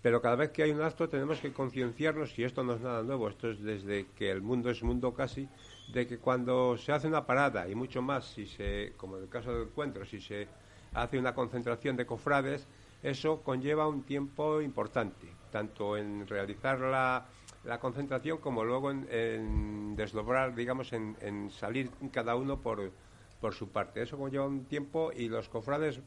pero 0.00 0.22
cada 0.22 0.36
vez 0.36 0.50
que 0.50 0.62
hay 0.62 0.70
un 0.70 0.82
acto 0.82 1.08
tenemos 1.08 1.40
que 1.40 1.52
concienciarnos, 1.52 2.38
y 2.38 2.44
esto 2.44 2.62
no 2.62 2.74
es 2.74 2.80
nada 2.80 3.02
nuevo, 3.02 3.28
esto 3.28 3.50
es 3.50 3.60
desde 3.60 4.06
que 4.16 4.30
el 4.30 4.42
mundo 4.42 4.70
es 4.70 4.80
mundo 4.84 5.12
casi, 5.12 5.48
de 5.92 6.06
que 6.06 6.18
cuando 6.18 6.76
se 6.76 6.92
hace 6.92 7.06
una 7.06 7.24
parada, 7.24 7.68
y 7.68 7.74
mucho 7.74 8.02
más, 8.02 8.24
si 8.26 8.46
se, 8.46 8.92
como 8.96 9.16
en 9.16 9.24
el 9.24 9.28
caso 9.28 9.52
del 9.52 9.68
encuentro, 9.68 10.04
si 10.04 10.20
se 10.20 10.46
hace 10.92 11.18
una 11.18 11.34
concentración 11.34 11.96
de 11.96 12.06
cofrades, 12.06 12.66
eso 13.02 13.42
conlleva 13.42 13.86
un 13.86 14.02
tiempo 14.02 14.60
importante, 14.60 15.28
tanto 15.50 15.96
en 15.96 16.26
realizar 16.26 16.78
la, 16.80 17.26
la 17.64 17.78
concentración 17.78 18.38
como 18.38 18.64
luego 18.64 18.90
en, 18.90 19.06
en 19.10 19.96
desdobrar, 19.96 20.54
digamos, 20.54 20.92
en, 20.92 21.16
en 21.20 21.50
salir 21.50 21.90
cada 22.12 22.34
uno 22.34 22.60
por, 22.60 22.90
por 23.40 23.54
su 23.54 23.68
parte. 23.68 24.02
Eso 24.02 24.18
conlleva 24.18 24.46
un 24.46 24.64
tiempo 24.64 25.10
y 25.14 25.28
los 25.28 25.48
cofrades 25.48 26.00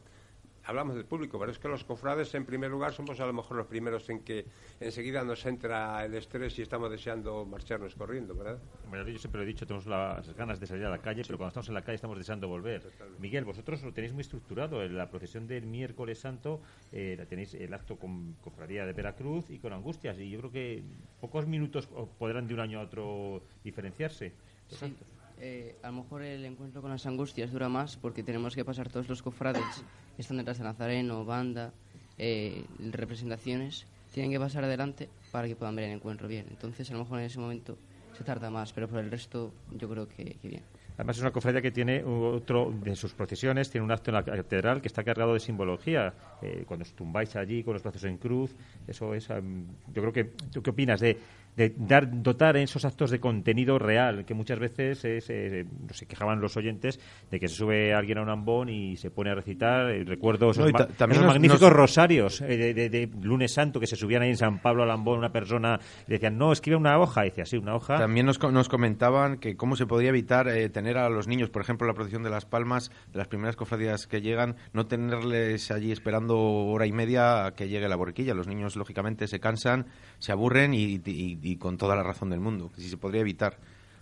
hablamos 0.65 0.95
del 0.95 1.05
público, 1.05 1.39
pero 1.39 1.51
es 1.51 1.59
que 1.59 1.67
los 1.67 1.83
cofrades, 1.83 2.33
en 2.35 2.45
primer 2.45 2.69
lugar, 2.69 2.93
somos 2.93 3.19
a 3.19 3.25
lo 3.25 3.33
mejor 3.33 3.57
los 3.57 3.67
primeros 3.67 4.09
en 4.09 4.23
que 4.23 4.45
enseguida 4.79 5.23
nos 5.23 5.45
entra 5.45 6.05
el 6.05 6.13
estrés 6.13 6.57
y 6.59 6.61
estamos 6.61 6.91
deseando 6.91 7.45
marcharnos 7.45 7.95
corriendo, 7.95 8.35
¿verdad? 8.35 8.59
Bueno, 8.89 9.07
yo 9.07 9.17
siempre 9.17 9.39
lo 9.39 9.43
he 9.43 9.47
dicho, 9.47 9.65
tenemos 9.65 9.87
las 9.87 10.33
ganas 10.35 10.59
de 10.59 10.67
salir 10.67 10.85
a 10.85 10.89
la 10.89 10.99
calle, 10.99 11.23
pero 11.25 11.37
cuando 11.37 11.49
estamos 11.49 11.67
en 11.69 11.73
la 11.75 11.81
calle 11.81 11.95
estamos 11.95 12.17
deseando 12.17 12.47
volver. 12.47 12.91
Miguel, 13.19 13.45
vosotros 13.45 13.81
lo 13.83 13.93
tenéis 13.93 14.13
muy 14.13 14.21
estructurado. 14.21 14.83
En 14.83 14.97
la 14.97 15.09
procesión 15.09 15.47
del 15.47 15.65
miércoles 15.65 16.19
santo 16.19 16.61
eh, 16.91 17.15
la 17.17 17.25
tenéis 17.25 17.53
el 17.53 17.73
acto 17.73 17.97
con 17.97 18.33
Cofradía 18.41 18.85
de 18.85 18.93
Veracruz 18.93 19.49
y 19.49 19.59
con 19.59 19.73
Angustias, 19.73 20.17
y 20.19 20.29
yo 20.29 20.39
creo 20.39 20.51
que 20.51 20.83
pocos 21.19 21.47
minutos 21.47 21.87
podrán 22.17 22.47
de 22.47 22.53
un 22.53 22.59
año 22.59 22.79
a 22.79 22.83
otro 22.83 23.43
diferenciarse. 23.63 24.33
Sí. 24.67 24.95
Eh, 25.39 25.75
a 25.83 25.87
lo 25.87 26.03
mejor 26.03 26.23
el 26.23 26.45
encuentro 26.45 26.81
con 26.81 26.91
las 26.91 27.05
angustias 27.05 27.51
dura 27.51 27.69
más 27.69 27.97
porque 27.97 28.23
tenemos 28.23 28.55
que 28.55 28.65
pasar 28.65 28.89
todos 28.89 29.07
los 29.09 29.21
cofrades 29.21 29.83
que 30.15 30.21
están 30.21 30.37
detrás 30.37 30.57
de 30.57 30.63
Nazareno, 30.63 31.25
banda, 31.25 31.73
eh, 32.17 32.63
representaciones, 32.91 33.85
tienen 34.13 34.31
que 34.31 34.39
pasar 34.39 34.63
adelante 34.63 35.09
para 35.31 35.47
que 35.47 35.55
puedan 35.55 35.75
ver 35.75 35.85
el 35.85 35.91
encuentro 35.91 36.27
bien. 36.27 36.45
Entonces, 36.49 36.89
a 36.89 36.93
lo 36.93 36.99
mejor 36.99 37.19
en 37.19 37.25
ese 37.25 37.39
momento 37.39 37.77
se 38.17 38.23
tarda 38.23 38.49
más, 38.49 38.73
pero 38.73 38.87
por 38.87 38.99
el 38.99 39.09
resto 39.09 39.53
yo 39.71 39.89
creo 39.89 40.07
que, 40.07 40.35
que 40.41 40.47
bien. 40.47 40.63
Además 41.01 41.17
es 41.17 41.21
una 41.23 41.31
cofradía 41.31 41.61
que 41.63 41.71
tiene 41.71 42.03
otro 42.03 42.71
de 42.71 42.95
sus 42.95 43.13
procesiones, 43.13 43.71
tiene 43.71 43.85
un 43.85 43.91
acto 43.91 44.11
en 44.11 44.15
la 44.15 44.23
catedral 44.23 44.81
que 44.81 44.87
está 44.87 45.03
cargado 45.03 45.33
de 45.33 45.39
simbología. 45.39 46.13
Eh, 46.43 46.63
cuando 46.67 46.83
os 46.83 46.93
tumbáis 46.93 47.35
allí 47.35 47.63
con 47.63 47.73
los 47.73 47.81
brazos 47.81 48.03
en 48.03 48.17
cruz, 48.17 48.53
eso 48.87 49.15
es, 49.15 49.27
um, 49.29 49.65
yo 49.93 50.01
creo 50.01 50.13
que, 50.13 50.25
¿tú 50.51 50.61
qué 50.61 50.69
opinas 50.69 50.99
de 50.99 51.17
de 51.55 51.73
dar, 51.77 52.09
dotar 52.21 52.57
esos 52.57 52.85
actos 52.85 53.11
de 53.11 53.19
contenido 53.19 53.77
real, 53.77 54.25
que 54.25 54.33
muchas 54.33 54.59
veces 54.59 55.03
es, 55.03 55.29
eh, 55.29 55.65
se 55.91 56.05
quejaban 56.05 56.39
los 56.39 56.55
oyentes 56.57 56.99
de 57.29 57.39
que 57.39 57.47
se 57.47 57.55
sube 57.55 57.93
alguien 57.93 58.19
a 58.19 58.21
un 58.21 58.29
ambón 58.29 58.69
y 58.69 58.97
se 58.97 59.11
pone 59.11 59.31
a 59.31 59.35
recitar. 59.35 59.89
Eh, 59.91 60.03
recuerdo 60.05 60.51
esos, 60.51 60.71
magníficos 60.71 61.71
rosarios 61.71 62.41
eh, 62.41 62.73
de, 62.73 63.09
lunes 63.21 63.53
santo 63.53 63.79
que 63.79 63.87
se 63.87 63.95
subían 63.95 64.21
ahí 64.21 64.29
en 64.29 64.37
San 64.37 64.59
Pablo 64.59 64.83
al 64.83 64.91
ambón 64.91 65.19
una 65.19 65.31
persona 65.31 65.79
y 66.07 66.11
decían, 66.11 66.37
no, 66.37 66.51
escribe 66.51 66.77
una 66.77 66.97
hoja. 66.99 67.25
Y 67.25 67.29
decía, 67.29 67.45
sí, 67.45 67.57
una 67.57 67.75
hoja. 67.75 67.97
También 67.97 68.25
nos, 68.25 68.39
nos 68.39 68.69
comentaban 68.69 69.37
que 69.37 69.55
cómo 69.55 69.75
se 69.75 69.85
podía 69.85 70.09
evitar 70.09 70.51
tener 70.71 70.97
a 70.97 71.09
los 71.09 71.27
niños, 71.27 71.49
por 71.49 71.61
ejemplo, 71.61 71.87
la 71.87 71.93
procesión 71.93 72.23
de 72.23 72.29
las 72.29 72.45
palmas, 72.45 72.91
de 73.11 73.17
las 73.17 73.27
primeras 73.27 73.55
cofradías 73.55 74.07
que 74.07 74.21
llegan, 74.21 74.55
no 74.73 74.85
tenerles 74.85 75.71
allí 75.71 75.91
esperando 75.91 76.39
hora 76.39 76.85
y 76.85 76.91
media 76.91 77.45
a 77.45 77.51
que 77.53 77.67
llegue 77.67 77.89
la 77.89 77.95
borriquilla. 77.95 78.33
Los 78.33 78.47
niños, 78.47 78.75
lógicamente, 78.75 79.27
se 79.27 79.39
cansan, 79.39 79.87
se 80.19 80.31
aburren 80.31 80.73
y 80.73 81.01
y 81.40 81.40
con 81.57 81.77
toda 81.77 81.95
la 81.95 82.03
razón 82.03 82.29
del 82.29 82.39
mundo, 82.39 82.71
si 82.75 82.89
se 82.89 82.97
podría 82.97 83.21
evitar 83.21 83.57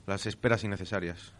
las 0.07 0.25
esperas 0.25 0.63
innecesarias. 0.63 1.33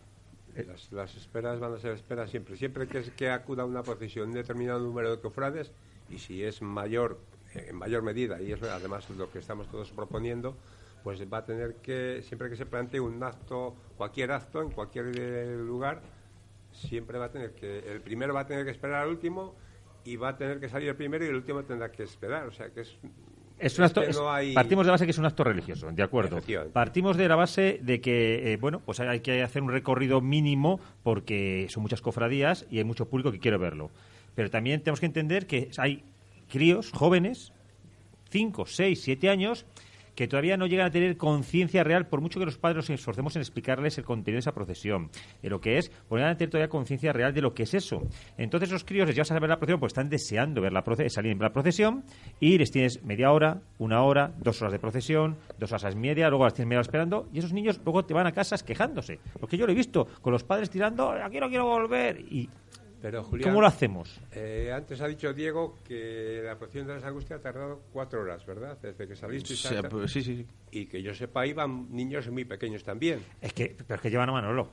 Eh, 0.55 0.67
las, 0.91 1.15
esperas 1.15 1.59
van 1.59 1.73
a 1.73 1.79
ser 1.79 1.93
esperas 1.93 2.29
siempre. 2.29 2.55
Siempre 2.55 2.87
que, 2.87 3.03
que 3.15 3.29
acuda 3.29 3.65
una 3.65 3.83
procesión 3.83 4.29
un 4.29 4.35
determinado 4.35 4.79
número 4.79 5.11
de 5.11 5.21
cofrades, 5.21 5.71
y 6.09 6.17
si 6.17 6.43
es 6.43 6.61
mayor, 6.61 7.19
en 7.53 7.75
mayor 7.75 8.03
medida, 8.03 8.41
y 8.41 8.51
es 8.51 8.61
además 8.63 9.09
lo 9.11 9.31
que 9.31 9.39
estamos 9.39 9.69
todos 9.69 9.91
proponiendo, 9.91 10.55
pues 11.03 11.21
va 11.31 11.39
a 11.39 11.45
tener 11.45 11.75
que, 11.75 12.21
siempre 12.23 12.49
que 12.49 12.55
se 12.55 12.65
plantee 12.65 12.99
un 12.99 13.21
acto, 13.23 13.75
cualquier 13.97 14.31
acto, 14.31 14.61
en 14.61 14.71
cualquier 14.71 15.11
eh, 15.17 15.55
lugar, 15.57 16.01
siempre 16.71 17.17
va 17.17 17.25
a 17.25 17.31
tener 17.31 17.53
que, 17.53 17.79
el 17.79 18.01
primero 18.01 18.33
va 18.33 18.41
a 18.41 18.47
tener 18.47 18.65
que 18.65 18.71
esperar 18.71 19.03
al 19.03 19.09
último, 19.09 19.55
y 20.03 20.15
va 20.15 20.29
a 20.29 20.37
tener 20.37 20.59
que 20.59 20.69
salir 20.69 20.89
el 20.89 20.95
primero 20.95 21.25
y 21.25 21.27
el 21.27 21.35
último 21.35 21.63
tendrá 21.63 21.91
que 21.91 22.03
esperar. 22.03 22.47
O 22.47 22.51
sea 22.51 22.69
que 22.71 22.81
es 22.81 22.97
es 23.59 23.77
un 23.77 23.85
acto, 23.85 24.01
Partimos 24.53 24.85
de 24.85 24.87
la 24.87 24.93
base 24.93 25.05
que 25.05 25.11
es 25.11 25.17
un 25.17 25.25
acto 25.25 25.43
religioso, 25.43 25.91
de 25.91 26.03
acuerdo. 26.03 26.39
Partimos 26.71 27.17
de 27.17 27.27
la 27.27 27.35
base 27.35 27.79
de 27.81 28.01
que, 28.01 28.53
eh, 28.53 28.57
bueno, 28.57 28.81
pues 28.85 28.99
hay 28.99 29.19
que 29.19 29.43
hacer 29.43 29.61
un 29.61 29.69
recorrido 29.69 30.21
mínimo 30.21 30.79
porque 31.03 31.67
son 31.69 31.83
muchas 31.83 32.01
cofradías 32.01 32.65
y 32.71 32.77
hay 32.77 32.83
mucho 32.83 33.09
público 33.09 33.31
que 33.31 33.39
quiere 33.39 33.57
verlo. 33.57 33.91
Pero 34.35 34.49
también 34.49 34.81
tenemos 34.81 34.99
que 34.99 35.05
entender 35.05 35.45
que 35.45 35.69
hay 35.77 36.03
críos 36.49 36.91
jóvenes, 36.91 37.51
5, 38.29 38.65
6, 38.65 39.01
7 39.01 39.29
años, 39.29 39.65
que 40.19 40.27
todavía 40.27 40.57
no 40.57 40.67
llegan 40.67 40.87
a 40.87 40.91
tener 40.91 41.15
conciencia 41.15 41.81
real, 41.81 42.07
por 42.07 42.19
mucho 42.19 42.41
que 42.41 42.45
los 42.45 42.57
padres 42.57 42.75
nos 42.75 42.89
esforcemos 42.89 43.37
en 43.37 43.41
explicarles 43.41 43.97
el 43.99 44.03
contenido 44.03 44.35
de 44.35 44.39
esa 44.39 44.51
procesión, 44.51 45.09
de 45.41 45.49
lo 45.49 45.61
que 45.61 45.77
es, 45.77 45.93
no 46.09 46.17
a 46.17 46.35
tener 46.35 46.49
todavía 46.49 46.67
conciencia 46.67 47.13
real 47.13 47.33
de 47.33 47.39
lo 47.39 47.53
que 47.53 47.63
es 47.63 47.73
eso. 47.73 48.01
Entonces 48.37 48.69
los 48.69 48.83
críos 48.83 49.07
les 49.07 49.15
llevas 49.15 49.31
a 49.31 49.39
ver 49.39 49.47
la 49.47 49.55
procesión, 49.55 49.79
pues 49.79 49.91
están 49.91 50.09
deseando 50.09 50.59
ver 50.59 50.73
la 50.73 50.83
salir 51.09 51.31
en 51.31 51.39
la 51.39 51.53
procesión 51.53 52.03
y 52.37 52.57
les 52.57 52.69
tienes 52.69 53.01
media 53.01 53.31
hora, 53.31 53.61
una 53.77 54.03
hora, 54.03 54.33
dos 54.37 54.61
horas 54.61 54.73
de 54.73 54.79
procesión, 54.79 55.37
dos 55.57 55.71
horas 55.71 55.95
y 55.95 55.97
media, 55.97 56.27
luego 56.27 56.43
las 56.43 56.53
tienes 56.53 56.67
media 56.67 56.79
hora 56.79 56.85
esperando 56.85 57.29
y 57.31 57.39
esos 57.39 57.53
niños 57.53 57.79
luego 57.85 58.03
te 58.03 58.13
van 58.13 58.27
a 58.27 58.33
casas 58.33 58.61
quejándose. 58.61 59.21
Porque 59.39 59.55
yo 59.55 59.65
lo 59.65 59.71
he 59.71 59.75
visto, 59.75 60.05
con 60.21 60.33
los 60.33 60.43
padres 60.43 60.69
tirando, 60.69 61.11
aquí 61.11 61.39
no 61.39 61.47
quiero 61.47 61.63
volver 61.63 62.19
y 62.19 62.49
pero, 63.01 63.23
¿Cómo 63.23 63.61
lo 63.61 63.67
hacemos? 63.67 64.19
Eh, 64.31 64.71
antes 64.73 64.99
ha 65.01 65.07
dicho 65.07 65.33
Diego 65.33 65.77
que 65.87 66.41
la 66.43 66.57
procesión 66.57 66.87
de 66.87 66.95
las 66.95 67.03
angustias 67.03 67.39
ha 67.39 67.43
tardado 67.43 67.81
cuatro 67.93 68.21
horas, 68.21 68.45
¿verdad? 68.45 68.77
Desde 68.81 69.07
que 69.07 69.15
saliste 69.15 69.55
sí, 69.55 69.75
pues, 69.89 70.11
sí, 70.11 70.21
sí, 70.21 70.45
Y 70.71 70.85
que 70.85 71.01
yo 71.01 71.13
sepa, 71.13 71.45
iban 71.45 71.87
niños 71.91 72.29
muy 72.29 72.45
pequeños 72.45 72.83
también. 72.83 73.23
Es 73.41 73.53
que, 73.53 73.75
pero 73.87 73.95
es 73.95 74.01
que 74.01 74.09
llevan 74.09 74.29
a 74.29 74.33
Manolo. 74.33 74.69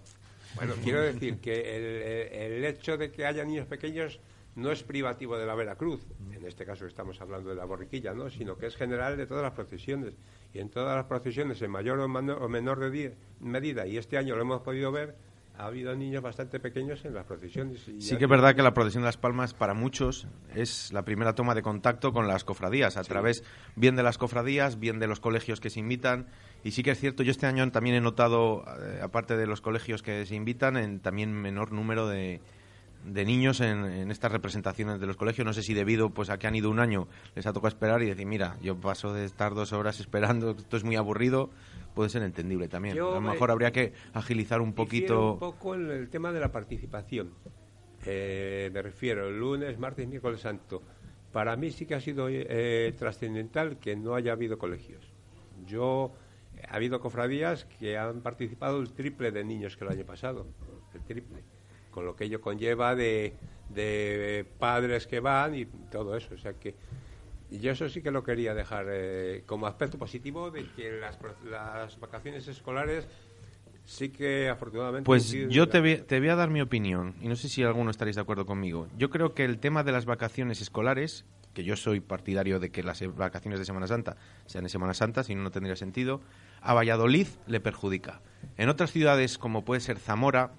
Bueno, 0.57 0.75
quiero 0.83 1.03
decir 1.03 1.39
que 1.39 1.77
el, 1.77 2.55
el, 2.55 2.65
hecho 2.65 2.97
de 2.97 3.12
que 3.12 3.27
haya 3.27 3.45
niños 3.45 3.67
pequeños 3.67 4.21
no 4.57 4.73
es 4.73 4.83
privativo 4.83 5.37
de 5.37 5.47
la 5.47 5.55
Veracruz, 5.55 6.01
en 6.33 6.45
este 6.47 6.65
caso 6.65 6.87
estamos 6.87 7.21
hablando 7.21 7.51
de 7.51 7.57
la 7.57 7.67
borriquilla, 7.67 8.15
¿no? 8.15 8.31
sino 8.31 8.57
que 8.57 8.67
es 8.67 8.77
general 8.77 9.17
de 9.17 9.27
todas 9.27 9.43
las 9.43 9.53
procesiones. 9.53 10.15
Y 10.55 10.59
en 10.61 10.71
todas 10.71 10.97
las 10.97 11.05
procesiones, 11.05 11.61
en 11.61 11.71
mayor 11.71 12.01
o, 12.01 12.09
menor 12.49 12.93
medida, 13.41 13.87
y 13.87 13.99
este 13.99 14.17
año 14.17 14.35
lo 14.35 14.43
hemos 14.43 14.62
podido 14.62 14.91
ver, 14.91 15.15
ha 15.59 15.66
habido 15.66 15.95
niños 15.95 16.23
bastante 16.23 16.61
pequeños 16.61 17.05
en 17.05 17.14
las 17.14 17.25
procesiones. 17.25 17.81
sí 17.99 18.16
que 18.16 18.25
es 18.25 18.31
verdad 18.31 18.55
que 18.55 18.62
la 18.62 18.75
procesión 18.75 19.03
de 19.03 19.07
las 19.07 19.16
palmas 19.16 19.55
para 19.55 19.75
muchos 19.75 20.27
es 20.55 20.92
la 20.92 21.05
primera 21.05 21.35
toma 21.35 21.55
de 21.55 21.62
contacto 21.62 22.12
con 22.12 22.27
las 22.27 22.45
cofradías, 22.45 22.97
a 22.97 23.03
través 23.03 23.42
bien 23.75 23.97
de 23.97 24.03
las 24.03 24.19
cofradías, 24.19 24.79
bien 24.79 24.99
de 24.99 25.07
los 25.07 25.21
colegios 25.21 25.61
que 25.61 25.71
se 25.71 25.81
invitan. 25.81 26.27
Y 26.62 26.73
sí 26.73 26.83
que 26.83 26.90
es 26.90 26.99
cierto, 26.99 27.23
yo 27.23 27.31
este 27.31 27.47
año 27.47 27.71
también 27.71 27.97
he 27.97 28.01
notado, 28.01 28.64
eh, 28.81 29.01
aparte 29.03 29.37
de 29.37 29.47
los 29.47 29.61
colegios 29.61 30.03
que 30.03 30.27
se 30.27 30.35
invitan, 30.35 30.77
en 30.77 31.01
también 31.01 31.33
menor 31.33 31.73
número 31.73 32.07
de, 32.09 32.40
de 33.07 33.25
niños 33.25 33.61
en, 33.61 34.11
estas 34.11 34.33
representaciones 34.33 35.01
de 35.01 35.07
los 35.07 35.16
colegios. 35.16 35.47
No 35.47 35.53
sé 35.53 35.62
si 35.62 35.75
debido 35.75 36.11
pues 36.11 36.31
a 36.31 36.38
que 36.38 36.47
han 36.47 36.55
ido 36.55 36.71
un 36.71 36.81
año 36.81 37.09
les 37.35 37.47
ha 37.47 37.53
tocado 37.53 37.69
esperar 37.69 38.03
y 38.03 38.07
decir, 38.07 38.27
mira, 38.27 38.57
yo 38.62 38.79
paso 38.79 39.12
de 39.12 39.25
estar 39.25 39.55
dos 39.55 39.73
horas 39.73 40.01
esperando, 40.01 40.51
esto 40.51 40.77
es 40.77 40.85
muy 40.85 40.97
aburrido, 40.97 41.51
puede 41.96 42.11
ser 42.11 42.22
entendible 42.22 42.68
también. 42.68 42.98
a 42.98 43.00
lo 43.00 43.20
mejor 43.22 43.50
habría 43.50 43.72
que 43.72 43.94
agilizar 44.12 44.61
un 44.61 44.74
poquito. 44.74 45.32
Un 45.32 45.38
poco 45.38 45.74
en 45.74 45.90
el 45.90 46.11
tema 46.11 46.30
de 46.30 46.40
la 46.40 46.52
participación. 46.52 47.32
Eh, 48.04 48.70
me 48.72 48.82
refiero, 48.82 49.30
lunes, 49.30 49.78
martes, 49.78 50.06
miércoles 50.06 50.42
santo. 50.42 50.82
Para 51.32 51.56
mí 51.56 51.70
sí 51.70 51.87
que 51.87 51.94
ha 51.94 52.00
sido 52.00 52.28
eh, 52.28 52.94
trascendental 52.98 53.78
que 53.78 53.96
no 53.96 54.14
haya 54.14 54.32
habido 54.32 54.59
colegios. 54.59 55.11
Yo 55.66 56.12
ha 56.68 56.76
habido 56.76 57.00
cofradías 57.00 57.64
que 57.64 57.96
han 57.96 58.20
participado 58.20 58.78
el 58.78 58.92
triple 58.92 59.32
de 59.32 59.42
niños 59.42 59.78
que 59.78 59.85
el 59.85 59.90
año 59.90 60.04
pasado, 60.04 60.46
el 60.94 61.02
triple, 61.02 61.44
con 61.90 62.04
lo 62.04 62.14
que 62.14 62.24
ello 62.24 62.42
conlleva 62.42 62.94
de, 62.94 63.32
de 63.70 64.44
padres 64.59 65.06
que 65.06 65.20
van 65.20 65.54
y 65.54 65.64
todo 65.64 66.14
eso. 66.14 66.35
O 66.35 66.38
sea 66.38 66.52
que 66.52 66.74
yo 67.50 67.72
eso 67.72 67.88
sí 67.88 68.02
que 68.02 68.11
lo 68.11 68.24
quería 68.24 68.54
dejar 68.54 68.87
eh, 68.90 69.44
como 69.46 69.66
aspecto 69.66 69.98
positivo 69.98 70.50
de 70.50 70.66
que 70.72 70.92
las, 70.92 71.18
las, 71.48 71.98
vacaciones 72.00 72.48
escolares 72.48 73.06
sí 73.85 74.09
que 74.09 74.48
afortunadamente... 74.48 75.06
Pues 75.06 75.30
yo 75.30 75.68
te 75.68 75.80
voy, 75.80 75.96
te 75.98 76.18
voy, 76.18 76.28
a 76.28 76.35
dar 76.35 76.50
mi 76.50 76.61
opinión 76.61 77.14
y 77.20 77.28
no 77.28 77.37
sé 77.37 77.48
si 77.48 77.62
alguno 77.62 77.90
estaréis 77.90 78.16
de 78.16 78.22
acuerdo 78.22 78.46
conmigo. 78.46 78.88
Yo 78.98 79.11
creo 79.11 79.32
que 79.35 79.44
el 79.44 79.59
tema 79.59 79.85
de 79.85 79.92
las 79.92 80.06
vacaciones 80.06 80.61
escolares, 80.61 81.24
que 81.54 81.62
yo 81.62 81.76
soy 81.76 82.00
partidario 82.00 82.59
de 82.59 82.70
que 82.70 82.82
las 82.82 83.00
vacaciones 83.14 83.61
de 83.61 83.64
Semana 83.64 83.87
Santa 83.87 84.16
sean 84.46 84.64
de 84.64 84.70
Semana 84.70 84.92
Santa, 84.92 85.22
si 85.22 85.37
no, 85.37 85.42
no 85.42 85.50
tendría 85.52 85.76
sentido, 85.76 86.20
a 86.61 86.74
Valladolid 86.74 87.28
le 87.46 87.61
perjudica. 87.61 88.22
En 88.56 88.68
otras 88.68 88.90
ciudades 88.90 89.38
como 89.38 89.64
puede 89.64 89.80
ser 89.80 90.00
Zamora, 90.00 90.50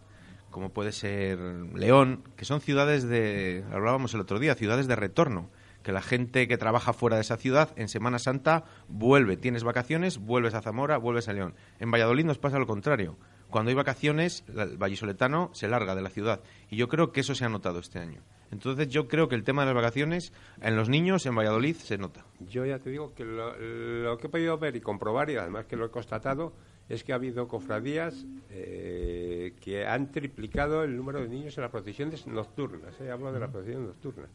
como 0.52 0.70
puede 0.70 0.94
ser 0.94 1.38
León, 1.76 2.24
que 2.38 2.46
son 2.46 2.62
ciudades 2.62 3.04
de, 3.04 3.66
hablábamos 3.74 4.14
el 4.14 4.22
otro 4.22 4.40
día, 4.40 4.56
ciudades 4.56 4.88
de 4.88 4.96
retorno 4.96 5.50
que 5.88 5.94
la 5.94 6.02
gente 6.02 6.50
que 6.50 6.58
trabaja 6.58 6.92
fuera 6.92 7.16
de 7.16 7.22
esa 7.22 7.38
ciudad 7.38 7.70
en 7.78 7.88
Semana 7.88 8.20
Santa 8.20 8.66
vuelve, 8.90 9.38
tienes 9.38 9.64
vacaciones, 9.64 10.18
vuelves 10.18 10.54
a 10.54 10.62
Zamora, 10.62 10.98
vuelves 10.98 11.30
a 11.30 11.34
León. 11.34 11.56
En 11.80 11.92
Valladolid 11.92 12.26
nos 12.26 12.40
pasa 12.40 12.60
lo 12.60 12.68
contrario. 12.68 13.16
Cuando 13.50 13.70
hay 13.70 13.76
vacaciones, 13.76 14.44
el 14.54 14.76
vallisoletano 14.76 15.50
se 15.54 15.70
larga 15.70 15.96
de 15.96 16.02
la 16.02 16.10
ciudad. 16.10 16.42
Y 16.70 16.76
yo 16.76 16.90
creo 16.90 17.14
que 17.14 17.22
eso 17.22 17.36
se 17.36 17.46
ha 17.46 17.50
notado 17.50 17.80
este 17.80 18.00
año. 18.00 18.20
Entonces 18.52 18.90
yo 18.90 19.08
creo 19.08 19.30
que 19.30 19.36
el 19.36 19.46
tema 19.46 19.62
de 19.62 19.68
las 19.68 19.76
vacaciones 19.76 20.34
en 20.60 20.76
los 20.76 20.90
niños 20.90 21.26
en 21.26 21.36
Valladolid 21.36 21.78
se 21.78 21.98
nota. 21.98 22.26
Yo 22.42 22.66
ya 22.66 22.80
te 22.80 22.90
digo 22.90 23.14
que 23.16 23.24
lo, 23.24 24.18
que 24.18 24.28
he 24.28 24.30
podido 24.30 24.58
ver 24.58 24.76
y 24.76 24.82
comprobar, 24.82 25.30
y 25.30 25.38
además 25.38 25.68
que 25.68 25.78
lo 25.78 25.86
he 25.86 25.90
constatado, 25.90 26.52
es 26.90 27.06
que 27.06 27.14
ha 27.14 27.16
habido 27.16 27.48
cofradías 27.48 28.26
eh, 28.50 29.54
que 29.62 29.88
han 29.88 30.12
triplicado 30.12 30.84
el 30.84 30.98
número 30.98 31.22
de 31.22 31.30
niños 31.30 31.58
en 31.58 31.62
las 31.62 31.72
procesiones 31.72 32.28
nocturnas. 32.28 33.00
¿eh? 33.00 33.10
Hablo 33.10 33.32
de 33.32 33.40
las 33.40 33.52
procesiones 33.52 33.88
nocturnas 33.88 34.30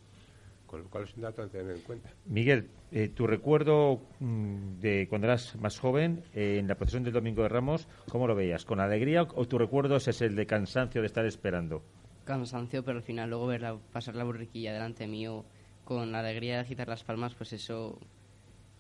con 0.73 0.85
lo 0.85 0.89
cual 0.89 1.05
es 1.05 1.15
un 1.17 1.21
dato 1.21 1.43
a 1.43 1.49
tener 1.49 1.77
en 1.77 1.83
cuenta. 1.83 2.09
Miguel, 2.25 2.71
eh, 2.93 3.09
tu 3.09 3.27
recuerdo 3.27 4.01
mm, 4.21 4.81
de 4.81 5.07
cuando 5.07 5.27
eras 5.27 5.55
más 5.57 5.79
joven, 5.79 6.25
eh, 6.33 6.57
en 6.61 6.67
la 6.67 6.77
procesión 6.77 7.05
del 7.05 7.13
Domingo 7.13 7.43
de 7.43 7.51
Ramos, 7.51 7.87
¿cómo 8.09 8.27
lo 8.27 8.35
veías? 8.35 8.65
¿Con 8.65 8.81
alegría 8.81 9.21
o 9.23 9.47
tu 9.47 9.59
recuerdo 9.59 9.97
es 9.97 10.23
el 10.23 10.35
de 10.35 10.47
cansancio 10.47 11.03
de 11.03 11.09
estar 11.09 11.27
esperando? 11.27 11.83
Cansancio, 12.25 12.83
pero 12.87 12.97
al 12.97 13.03
final 13.05 13.29
luego 13.29 13.49
ver 13.49 13.63
pasar 13.93 14.15
la 14.15 14.25
borriquilla 14.25 14.73
delante 14.73 15.07
mío 15.07 15.45
con 15.85 16.15
alegría 16.15 16.55
de 16.55 16.61
agitar 16.61 16.89
las 16.89 17.05
palmas, 17.05 17.35
pues 17.35 17.53
eso 17.53 17.99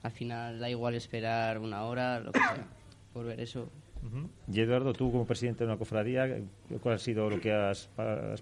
al 0.02 0.12
final 0.12 0.60
da 0.60 0.70
igual 0.70 0.94
esperar 0.94 1.58
una 1.58 1.84
hora, 1.84 2.20
lo 2.20 2.32
que 2.32 2.38
sea, 2.38 2.68
por 3.12 3.26
ver 3.26 3.38
eso. 3.38 3.68
Y 4.52 4.60
Eduardo, 4.60 4.92
tú 4.92 5.10
como 5.12 5.24
presidente 5.24 5.64
de 5.64 5.70
una 5.70 5.78
cofradía, 5.78 6.28
¿cuál 6.82 6.96
ha 6.96 6.98
sido 6.98 7.30
lo 7.30 7.40
que 7.40 7.52
has, 7.52 7.88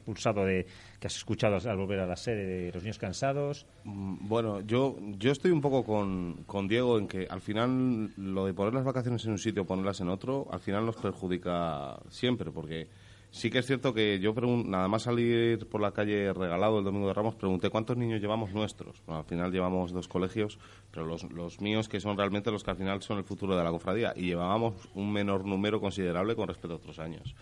pulsado 0.05 0.45
de 0.45 0.67
que 0.99 1.07
has 1.07 1.17
escuchado 1.17 1.57
al 1.57 1.77
volver 1.77 2.01
a 2.01 2.07
la 2.07 2.17
sede 2.17 2.47
de 2.47 2.73
los 2.73 2.83
niños 2.83 2.99
cansados? 2.99 3.67
Mm, 3.85 4.27
bueno, 4.27 4.61
yo 4.61 4.97
yo 5.19 5.31
estoy 5.31 5.51
un 5.51 5.61
poco 5.61 5.85
con, 5.85 6.45
con 6.47 6.67
Diego 6.67 6.99
en 6.99 7.07
que 7.07 7.27
al 7.29 7.41
final 7.41 8.11
lo 8.17 8.47
de 8.47 8.55
poner 8.55 8.75
las 8.75 8.85
vacaciones 8.85 9.25
en 9.25 9.33
un 9.33 9.39
sitio 9.39 9.63
o 9.63 9.67
ponerlas 9.67 10.01
en 10.01 10.09
otro, 10.09 10.49
al 10.51 10.61
final 10.61 10.87
nos 10.87 10.97
perjudica 10.97 11.99
siempre 12.09 12.51
porque 12.51 12.89
Sí 13.33 13.49
que 13.49 13.59
es 13.59 13.67
cierto 13.67 13.95
que 13.95 14.19
yo 14.19 14.35
nada 14.35 14.89
más 14.89 15.05
salir 15.05 15.69
por 15.69 15.81
la 15.81 15.93
calle 15.93 16.33
regalado 16.33 16.81
el 16.81 16.85
domingo 16.85 17.07
de 17.07 17.15
Ramos 17.15 17.37
pregunté 17.37 17.71
cuántos 17.71 17.97
niños 17.97 18.21
llevamos 18.21 18.53
nuestros. 18.53 19.03
al 19.07 19.25
final 19.25 19.53
llevamos 19.53 19.93
dos 19.93 20.09
colegios, 20.09 20.59
pero 20.91 21.07
los, 21.07 21.61
míos 21.61 21.89
que 21.89 22.01
son 22.01 22.17
realmente 22.17 22.51
los 22.51 22.65
que 22.65 22.73
al 22.73 22.77
final 22.77 23.03
son 23.03 23.19
el 23.19 23.25
futuro 23.25 23.57
de 23.57 23.63
la 23.63 23.71
cofradía 23.71 24.13
y 24.17 24.23
llevábamos 24.23 24.75
un 24.95 25.13
menor 25.13 25.45
número 25.45 25.81
considerable 25.81 26.35
con 26.35 26.49
respecto 26.49 26.75
a 26.75 26.77
otros 26.79 26.99
años. 26.99 27.37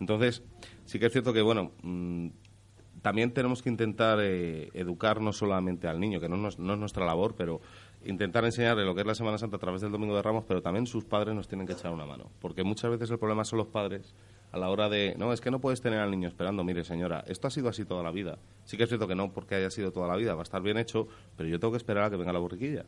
Entonces, 0.00 0.42
sí 0.86 0.98
que 0.98 1.06
es 1.06 1.12
cierto 1.12 1.34
que, 1.34 1.42
bueno, 1.42 1.72
mm, 1.82 2.28
también 3.02 3.32
tenemos 3.32 3.62
que 3.62 3.68
intentar 3.68 4.20
eh, 4.22 4.70
educar 4.72 5.20
no 5.20 5.34
solamente 5.34 5.88
al 5.88 6.00
niño, 6.00 6.20
que 6.20 6.28
no 6.28 6.48
es, 6.48 6.58
no 6.58 6.72
es 6.72 6.78
nuestra 6.78 7.04
labor, 7.04 7.34
pero 7.36 7.60
intentar 8.06 8.46
enseñarle 8.46 8.84
lo 8.86 8.94
que 8.94 9.02
es 9.02 9.06
la 9.06 9.14
Semana 9.14 9.36
Santa 9.36 9.56
a 9.56 9.60
través 9.60 9.82
del 9.82 9.92
Domingo 9.92 10.16
de 10.16 10.22
Ramos, 10.22 10.44
pero 10.48 10.62
también 10.62 10.86
sus 10.86 11.04
padres 11.04 11.34
nos 11.34 11.48
tienen 11.48 11.66
que 11.66 11.74
echar 11.74 11.92
una 11.92 12.06
mano. 12.06 12.30
Porque 12.40 12.64
muchas 12.64 12.90
veces 12.90 13.10
el 13.10 13.18
problema 13.18 13.44
son 13.44 13.58
los 13.58 13.68
padres 13.68 14.14
a 14.54 14.58
la 14.58 14.70
hora 14.70 14.88
de, 14.88 15.16
no, 15.18 15.32
es 15.32 15.40
que 15.40 15.50
no 15.50 15.60
puedes 15.60 15.80
tener 15.80 15.98
al 15.98 16.12
niño 16.12 16.28
esperando, 16.28 16.62
mire 16.62 16.84
señora, 16.84 17.24
esto 17.26 17.48
ha 17.48 17.50
sido 17.50 17.68
así 17.68 17.84
toda 17.84 18.04
la 18.04 18.12
vida. 18.12 18.38
Sí 18.64 18.76
que 18.76 18.84
es 18.84 18.88
cierto 18.88 19.08
que 19.08 19.16
no 19.16 19.32
porque 19.32 19.56
haya 19.56 19.68
sido 19.68 19.90
toda 19.90 20.06
la 20.06 20.14
vida, 20.14 20.34
va 20.34 20.42
a 20.42 20.44
estar 20.44 20.62
bien 20.62 20.78
hecho, 20.78 21.08
pero 21.36 21.48
yo 21.48 21.58
tengo 21.58 21.72
que 21.72 21.78
esperar 21.78 22.04
a 22.04 22.10
que 22.10 22.16
venga 22.16 22.32
la 22.32 22.38
borriquilla. 22.38 22.84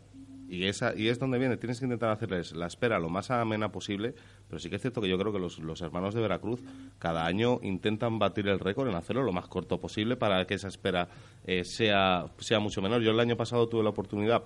Y, 0.48 0.66
esa, 0.66 0.94
y 0.96 1.08
es 1.08 1.18
donde 1.18 1.40
viene, 1.40 1.56
tienes 1.56 1.80
que 1.80 1.86
intentar 1.86 2.10
hacerles 2.10 2.52
la 2.52 2.68
espera 2.68 3.00
lo 3.00 3.08
más 3.08 3.32
amena 3.32 3.72
posible, 3.72 4.14
pero 4.46 4.60
sí 4.60 4.70
que 4.70 4.76
es 4.76 4.82
cierto 4.82 5.00
que 5.00 5.08
yo 5.08 5.18
creo 5.18 5.32
que 5.32 5.40
los, 5.40 5.58
los 5.58 5.80
hermanos 5.80 6.14
de 6.14 6.20
Veracruz 6.20 6.62
cada 7.00 7.26
año 7.26 7.58
intentan 7.64 8.20
batir 8.20 8.46
el 8.46 8.60
récord 8.60 8.88
en 8.88 8.94
hacerlo 8.94 9.24
lo 9.24 9.32
más 9.32 9.48
corto 9.48 9.80
posible 9.80 10.16
para 10.16 10.46
que 10.46 10.54
esa 10.54 10.68
espera 10.68 11.08
eh, 11.46 11.64
sea, 11.64 12.26
sea 12.38 12.60
mucho 12.60 12.80
menor. 12.80 13.02
Yo 13.02 13.10
el 13.10 13.18
año 13.18 13.36
pasado 13.36 13.68
tuve 13.68 13.82
la 13.82 13.90
oportunidad 13.90 14.44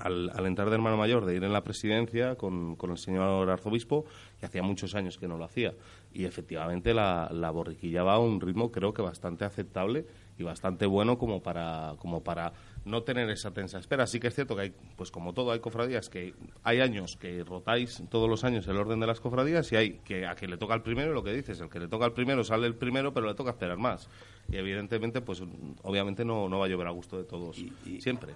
al, 0.00 0.30
al, 0.30 0.46
entrar 0.46 0.68
de 0.68 0.76
hermano 0.76 0.96
mayor, 0.96 1.24
de 1.24 1.36
ir 1.36 1.44
en 1.44 1.52
la 1.52 1.64
presidencia 1.64 2.36
con, 2.36 2.76
con, 2.76 2.90
el 2.90 2.98
señor 2.98 3.50
arzobispo, 3.50 4.04
y 4.40 4.46
hacía 4.46 4.62
muchos 4.62 4.94
años 4.94 5.18
que 5.18 5.28
no 5.28 5.36
lo 5.36 5.44
hacía. 5.44 5.74
Y 6.14 6.24
efectivamente 6.24 6.92
la, 6.92 7.28
la, 7.32 7.50
borriquilla 7.50 8.02
va 8.02 8.14
a 8.14 8.18
un 8.18 8.40
ritmo 8.40 8.70
creo 8.70 8.92
que 8.92 9.02
bastante 9.02 9.44
aceptable 9.44 10.06
y 10.38 10.42
bastante 10.42 10.86
bueno 10.86 11.18
como 11.18 11.42
para, 11.42 11.94
como 11.98 12.22
para 12.22 12.52
no 12.84 13.02
tener 13.02 13.30
esa 13.30 13.52
tensa 13.52 13.78
espera. 13.78 14.06
Sí 14.06 14.20
que 14.20 14.28
es 14.28 14.34
cierto 14.34 14.56
que 14.56 14.62
hay, 14.62 14.74
pues 14.96 15.10
como 15.10 15.32
todo, 15.32 15.52
hay 15.52 15.60
cofradías 15.60 16.08
que 16.08 16.34
hay 16.62 16.80
años 16.80 17.16
que 17.16 17.44
rotáis 17.44 18.02
todos 18.10 18.28
los 18.28 18.44
años 18.44 18.66
el 18.68 18.76
orden 18.76 19.00
de 19.00 19.06
las 19.06 19.20
cofradías 19.20 19.70
y 19.72 19.76
hay 19.76 19.92
que 20.04 20.26
a 20.26 20.34
quien 20.34 20.50
le 20.50 20.56
toca 20.56 20.74
el 20.74 20.82
primero, 20.82 21.12
lo 21.12 21.22
que 21.22 21.32
dices, 21.32 21.60
el 21.60 21.68
que 21.68 21.80
le 21.80 21.88
toca 21.88 22.06
el 22.06 22.12
primero 22.12 22.44
sale 22.44 22.66
el 22.66 22.74
primero, 22.74 23.12
pero 23.12 23.26
le 23.26 23.34
toca 23.34 23.50
esperar 23.50 23.78
más. 23.78 24.08
Y 24.50 24.56
evidentemente, 24.56 25.20
pues 25.20 25.42
obviamente 25.82 26.24
no, 26.24 26.48
no 26.48 26.58
va 26.58 26.66
a 26.66 26.68
llover 26.68 26.88
a 26.88 26.90
gusto 26.90 27.16
de 27.16 27.24
todos 27.24 27.56
siempre. 28.00 28.34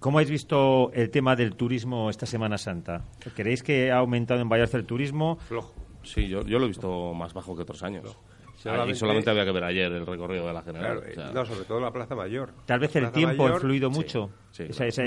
¿Cómo 0.00 0.18
habéis 0.18 0.30
visto 0.30 0.90
el 0.92 1.10
tema 1.10 1.36
del 1.36 1.54
turismo 1.54 2.10
esta 2.10 2.26
Semana 2.26 2.58
Santa? 2.58 3.04
¿Creéis 3.36 3.62
que 3.62 3.92
ha 3.92 3.98
aumentado 3.98 4.40
en 4.40 4.48
Valladolid 4.48 4.74
el 4.74 4.84
turismo? 4.86 5.36
Flojo. 5.36 5.72
Sí, 6.02 6.28
yo, 6.28 6.42
yo 6.42 6.58
lo 6.58 6.64
he 6.64 6.68
visto 6.68 7.14
más 7.14 7.32
bajo 7.34 7.54
que 7.54 7.62
otros 7.62 7.82
años. 7.82 8.16
Solamente, 8.62 8.94
solamente 8.94 9.30
había 9.30 9.46
que 9.46 9.52
ver 9.52 9.64
ayer 9.64 9.90
el 9.90 10.06
recorrido 10.06 10.46
de 10.46 10.52
la 10.52 10.60
General. 10.60 11.02
no, 11.32 11.46
sobre 11.46 11.64
todo 11.64 11.80
la 11.80 11.90
Plaza 11.90 12.14
Mayor. 12.14 12.52
Tal 12.66 12.78
vez 12.78 12.94
el 12.96 13.10
tiempo 13.10 13.46
ha 13.46 13.52
influido 13.52 13.88
mucho. 13.88 14.30
Sí, 14.50 14.64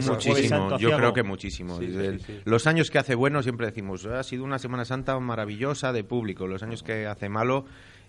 muchísimo, 0.08 0.78
yo 0.80 0.96
creo 0.98 1.14
que 1.14 1.22
muchísimo. 1.22 1.80
los 2.46 2.66
años 2.66 2.90
que 2.90 2.98
hace 2.98 3.14
bueno 3.14 3.44
siempre 3.44 3.68
decimos, 3.68 4.06
ha 4.08 4.24
sido 4.24 4.44
una 4.44 4.58
Semana 4.58 4.86
Santa 4.86 5.20
maravillosa 5.20 5.94
de 5.94 6.04
público. 6.04 6.48
Los 6.48 6.64
años 6.64 6.82
que 6.82 7.06
hace 7.06 7.30
malo 7.30 7.66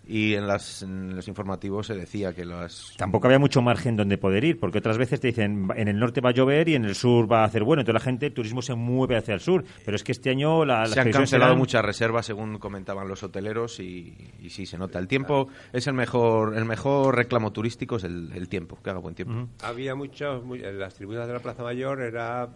y 0.07 0.35
en, 0.35 0.47
las, 0.47 0.83
los 0.83 1.29
informativos 1.29 1.87
se 1.87 1.95
decía 1.95 2.35
que 2.35 2.45
las... 2.45 2.95
Tampoco 2.97 3.27
había 3.27 3.39
mucho 3.39 3.63
margen 3.63 3.97
donde 3.97 4.19
poder 4.19 4.45
ir, 4.45 4.59
porque 4.59 4.79
otras 4.79 4.99
veces 4.99 5.21
te 5.21 5.29
dicen 5.29 5.69
en 5.77 5.89
el 5.89 5.99
norte 5.99 6.21
va 6.21 6.31
a 6.31 6.33
llover 6.33 6.69
y 6.69 6.75
en 6.75 6.85
el 6.85 6.95
sur 6.95 7.31
va 7.31 7.43
a 7.43 7.45
hacer 7.45 7.65
bueno, 7.65 7.81
entonces 7.81 8.03
la 8.03 8.05
gente, 8.05 8.27
el 8.27 8.35
turismo 8.35 8.63
se 8.63 8.75
mueve 8.75 9.17
hacia 9.17 9.35
el 9.35 9.41
sur, 9.41 9.65
pero 9.85 9.97
es 9.97 10.05
que 10.05 10.13
este 10.13 10.31
año 10.31 10.65
la, 10.65 10.87
se 10.87 11.01
han 11.01 11.11
cancelado 11.11 11.57
muchas 11.57 11.85
reservas 11.85 12.27
según 12.27 12.59
comentaban 12.59 13.09
los 13.09 13.23
hoteleros 13.23 13.81
y, 13.81 14.15
y, 14.41 14.51
sí 14.51 14.67
se 14.67 14.79
nota. 14.79 14.99
El 14.99 15.09
tiempo 15.09 15.49
es 15.73 15.87
el 15.87 15.95
mejor 15.95 16.57
el 16.57 16.65
mejor 16.65 17.17
reclamo 17.17 17.53
turístico 17.53 17.97
es 17.97 18.05
el, 18.05 18.49
tiempo, 18.49 18.79
que 18.83 18.91
haga 18.91 18.99
buen 18.99 19.15
tiempo. 19.15 19.49
Había 19.63 19.95
muchos, 19.95 20.43
en 20.53 20.79
las 20.79 20.95
tribunas 20.95 21.27
de 21.27 21.33
la 21.33 21.41
Plaza 21.41 21.63
Mayor 21.63 22.03
era 22.03 22.49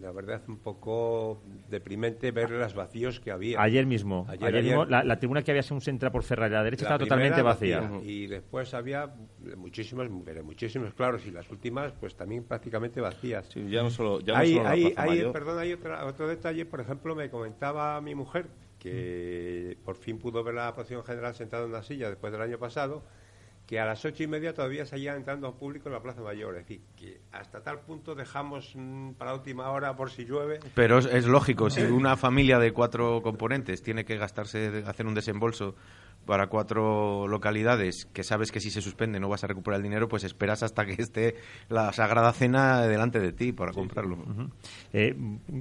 la 0.00 0.12
verdad 0.12 0.42
un 0.48 0.58
poco 0.58 1.42
deprimente 1.68 2.30
ver 2.30 2.50
los 2.50 2.74
vacíos 2.74 3.20
que 3.20 3.30
había. 3.30 3.60
Ayer 3.60 3.86
mismo, 3.86 4.26
ayer, 4.28 4.62
mismo 4.62 4.84
la, 4.84 5.18
tribuna 5.18 5.42
que 5.42 5.50
había 5.50 5.62
según 5.62 5.80
se 5.80 5.90
entra 5.90 6.10
por 6.10 6.22
Ferrari 6.22 6.52
la 6.52 6.64
derecha 6.64 6.84
estaba 6.84 6.98
totalmente 6.98 7.42
vacía. 7.42 7.90
Y 8.02 8.26
después 8.26 8.74
había 8.74 9.12
muchísimos, 9.56 10.08
pero 10.24 10.44
muchísimos, 10.44 10.94
claros, 10.94 11.26
y 11.26 11.30
las 11.30 11.50
últimas 11.50 11.92
pues 11.92 12.16
también 12.16 12.44
prácticamente 12.44 13.00
vacías. 13.00 13.48
ya 13.54 13.82
no 13.82 13.90
solo, 13.90 14.20
ya 14.20 14.38
hay, 14.38 14.58
hay, 14.58 15.28
Perdón, 15.32 15.58
hay 15.58 15.72
otro 15.72 16.28
detalle, 16.28 16.64
por 16.66 16.80
ejemplo, 16.80 17.14
me 17.14 17.30
comentaba 17.30 18.00
mi 18.00 18.14
mujer 18.14 18.46
que 18.78 19.76
por 19.84 19.96
fin 19.96 20.18
pudo 20.18 20.44
ver 20.44 20.54
la 20.54 20.72
posición 20.74 21.02
general 21.04 21.34
sentada 21.34 21.64
en 21.64 21.70
una 21.70 21.82
silla 21.82 22.08
después 22.08 22.32
del 22.32 22.42
año 22.42 22.58
pasado 22.58 23.02
que 23.68 23.78
a 23.78 23.84
las 23.84 24.02
ocho 24.06 24.22
y 24.22 24.26
media 24.26 24.54
todavía 24.54 24.86
seguía 24.86 25.14
entrando 25.14 25.54
público 25.54 25.90
en 25.90 25.92
la 25.92 26.00
Plaza 26.00 26.22
Mayor. 26.22 26.56
Es 26.56 26.62
decir, 26.66 26.80
que 26.96 27.20
hasta 27.32 27.62
tal 27.62 27.80
punto 27.80 28.14
dejamos 28.14 28.72
mm, 28.74 29.10
para 29.12 29.34
última 29.34 29.70
hora 29.70 29.94
por 29.94 30.10
si 30.10 30.24
llueve. 30.24 30.58
Pero 30.74 30.98
es, 30.98 31.26
lógico, 31.26 31.68
si 31.68 31.82
una 31.82 32.16
familia 32.16 32.58
de 32.58 32.72
cuatro 32.72 33.20
componentes 33.22 33.82
tiene 33.82 34.06
que 34.06 34.16
gastarse, 34.16 34.84
hacer 34.86 35.06
un 35.06 35.14
desembolso 35.14 35.74
para 36.28 36.48
cuatro 36.48 37.26
localidades 37.26 38.04
que 38.12 38.22
sabes 38.22 38.52
que 38.52 38.60
si 38.60 38.70
se 38.70 38.82
suspende 38.82 39.18
no 39.18 39.30
vas 39.30 39.44
a 39.44 39.46
recuperar 39.46 39.78
el 39.78 39.82
dinero, 39.82 40.08
pues 40.08 40.24
esperas 40.24 40.62
hasta 40.62 40.84
que 40.84 41.00
esté 41.00 41.36
la 41.70 41.90
Sagrada 41.94 42.34
Cena 42.34 42.82
delante 42.82 43.18
de 43.18 43.32
ti 43.32 43.52
para 43.52 43.72
comprarlo. 43.72 44.18
Eh, 44.92 45.16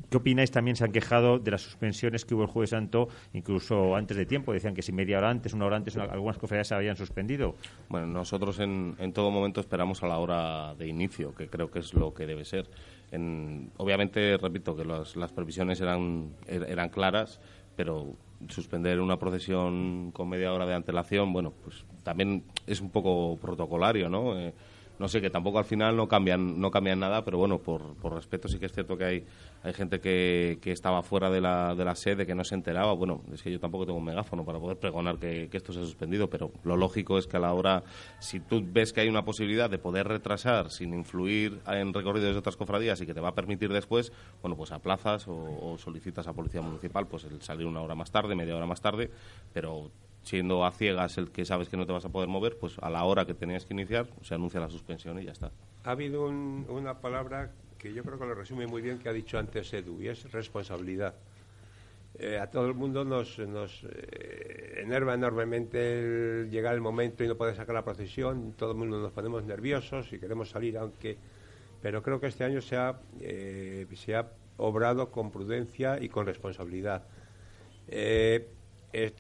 ¿Qué 0.09 0.18
opináis? 0.18 0.51
También 0.51 0.76
se 0.76 0.84
han 0.84 0.91
quejado 0.91 1.39
de 1.39 1.51
las 1.51 1.61
suspensiones 1.61 2.26
que 2.26 2.36
hubo 2.36 2.43
el 2.43 2.49
Jueves 2.49 2.72
Santo, 2.72 3.07
incluso 3.32 3.95
antes 3.95 4.18
de 4.18 4.26
tiempo. 4.26 4.51
Decían 4.51 4.74
que 4.74 4.82
si 4.82 4.91
media 4.91 5.20
hora 5.20 5.30
antes, 5.30 5.53
una 5.53 5.68
hora 5.68 5.78
antes, 5.78 5.95
algunas 5.95 6.38
cofradías 6.38 6.68
se 6.68 6.76
habían 6.76 6.97
suspendido. 6.97 7.55
Bueno, 7.88 8.07
nosotros 8.07 8.59
en, 8.59 8.97
en, 8.99 9.13
todo 9.13 9.32
momento 9.32 9.61
esperamos 9.61 10.03
a 10.03 10.07
la 10.07 10.18
hora 10.18 10.76
de 10.76 10.86
inicio, 10.86 11.34
que 11.34 11.47
creo 11.47 11.72
que 11.72 11.80
es 11.80 11.93
lo 11.93 12.13
que 12.13 12.26
debe 12.26 12.43
ser. 12.43 12.70
En, 13.13 13.72
obviamente, 13.78 14.36
repito, 14.36 14.76
que 14.76 14.84
las 14.84 15.32
previsiones 15.32 15.80
eran, 15.80 16.34
er, 16.45 16.65
eran 16.70 16.89
claras, 16.89 17.39
pero 17.78 18.18
suspender 18.49 18.99
una 18.99 19.17
procesión 19.17 20.11
con 20.11 20.29
media 20.29 20.53
hora 20.53 20.65
de 20.65 20.75
antelación, 20.75 21.33
bueno, 21.33 21.53
pues 21.63 21.83
también 22.03 22.43
es 22.65 22.81
un 22.81 22.89
poco 22.89 23.38
protocolario, 23.38 24.09
¿no? 24.09 24.38
Eh, 24.39 24.53
no 24.99 25.07
sé, 25.07 25.21
que 25.21 25.29
tampoco 25.29 25.59
al 25.59 25.65
final 25.65 25.95
no 25.95 26.07
cambian, 26.07 26.59
no 26.59 26.71
cambian 26.71 26.99
nada, 26.99 27.23
pero 27.23 27.37
bueno, 27.37 27.59
por, 27.59 27.95
por 27.95 28.13
respeto 28.13 28.47
sí 28.47 28.57
que 28.59 28.65
es 28.65 28.73
cierto 28.73 28.97
que 28.97 29.03
hay, 29.03 29.25
hay 29.63 29.73
gente 29.73 29.99
que, 29.99 30.57
que 30.61 30.71
estaba 30.71 31.03
fuera 31.03 31.29
de 31.29 31.41
la, 31.41 31.75
de 31.75 31.85
la 31.85 31.95
sede, 31.95 32.25
que 32.25 32.35
no 32.35 32.43
se 32.43 32.55
enteraba. 32.55 32.93
Bueno, 32.93 33.21
es 33.33 33.41
que 33.43 33.51
yo 33.51 33.59
tampoco 33.59 33.85
tengo 33.85 33.99
un 33.99 34.05
megáfono 34.05 34.43
para 34.43 34.59
poder 34.59 34.77
pregonar 34.77 35.17
que, 35.17 35.49
esto 35.51 35.73
se 35.73 35.79
ha 35.79 35.83
suspendido, 35.83 36.29
pero 36.29 36.51
lo 36.63 36.77
lógico 36.77 37.17
es 37.17 37.25
que 37.25 37.37
a 37.37 37.39
la 37.39 37.53
hora, 37.53 37.83
si 38.19 38.39
tú 38.39 38.63
ves 38.63 38.93
que 38.93 39.01
hay 39.01 39.09
una 39.09 39.25
posibilidad 39.25 39.69
de 39.69 39.79
poder 39.79 40.07
retrasar 40.07 40.69
sin 40.69 40.93
influir 40.93 41.59
en 41.67 41.93
recorridos 41.93 42.33
de 42.33 42.37
otras 42.37 42.55
cofradías 42.55 43.01
y 43.01 43.05
que 43.05 43.13
te 43.13 43.19
va 43.19 43.29
a 43.29 43.35
permitir 43.35 43.73
después, 43.73 44.11
bueno, 44.41 44.55
pues 44.55 44.71
aplazas 44.71 45.27
o, 45.27 45.33
o 45.33 45.77
solicitas 45.77 46.27
a 46.27 46.33
Policía 46.33 46.61
Municipal 46.61 47.07
pues 47.07 47.23
el 47.23 47.41
salir 47.41 47.65
una 47.65 47.81
hora 47.81 47.95
más 47.95 48.11
tarde, 48.11 48.35
media 48.35 48.55
hora 48.55 48.67
más 48.67 48.81
tarde, 48.81 49.09
pero 49.51 49.91
siendo 50.28 50.65
a 50.65 50.71
ciegas 50.71 51.17
el 51.17 51.32
que 51.32 51.45
sabes 51.45 51.69
que 51.69 51.78
no 51.78 51.86
te 51.86 51.93
vas 51.93 52.03
a 52.03 52.09
poder 52.09 52.28
mover, 52.28 52.57
pues 52.57 52.78
a 52.80 52.89
la 52.89 53.03
hora 53.05 53.25
que 53.25 53.34
tenías 53.34 53.65
que 53.65 53.73
iniciar 53.73 54.07
se 54.21 54.36
anuncia 54.36 54.59
la 54.59 54.69
suspensión 54.69 55.19
y 55.19 55.25
ya 55.25 55.32
está. 55.32 55.51
Ha 55.86 55.91
habido 55.91 56.25
una 56.25 56.99
palabra 56.99 57.51
que 57.78 57.93
yo 57.93 58.03
creo 58.03 58.19
que 58.19 58.25
lo 58.25 58.36
resume 58.36 58.67
muy 58.67 58.82
bien 58.82 58.99
que 58.99 59.07
ha 59.07 59.13
dicho 59.13 59.39
antes 59.39 59.73
Edu 59.73 60.01
y 60.01 60.09
es 60.09 60.30
responsabilidad. 60.32 61.15
Eh, 62.19 62.39
a 62.39 62.47
todo 62.49 62.65
el 62.67 62.73
mundo 62.73 63.05
nos, 63.05 63.39
nos 63.39 63.84
eh, 63.84 64.82
enerva 64.82 65.13
enormemente 65.13 65.99
el 65.99 66.49
llegar 66.49 66.73
el 66.73 66.82
momento 66.82 67.23
y 67.23 67.28
no 67.28 67.36
poder 67.36 67.55
sacar 67.55 67.75
la 67.75 67.86
procesión, 67.86 68.53
todo 68.57 68.71
el 68.71 68.78
mundo 68.78 68.99
nos 68.99 69.11
ponemos 69.11 69.45
nerviosos 69.45 70.11
y 70.11 70.19
queremos 70.19 70.49
salir, 70.49 70.78
aunque 70.78 71.17
pero 71.82 72.01
creo 72.01 72.19
que 72.19 72.28
este 72.28 72.43
año 72.43 72.59
se 72.59 72.75
ha, 72.75 72.99
eh, 73.21 73.86
se 73.95 74.15
ha 74.15 74.28
obrado 74.57 75.11
con 75.11 75.32
prudencia 75.32 75.99
y 76.01 76.09
con 76.09 76.25
responsabilidad. 76.25 77.03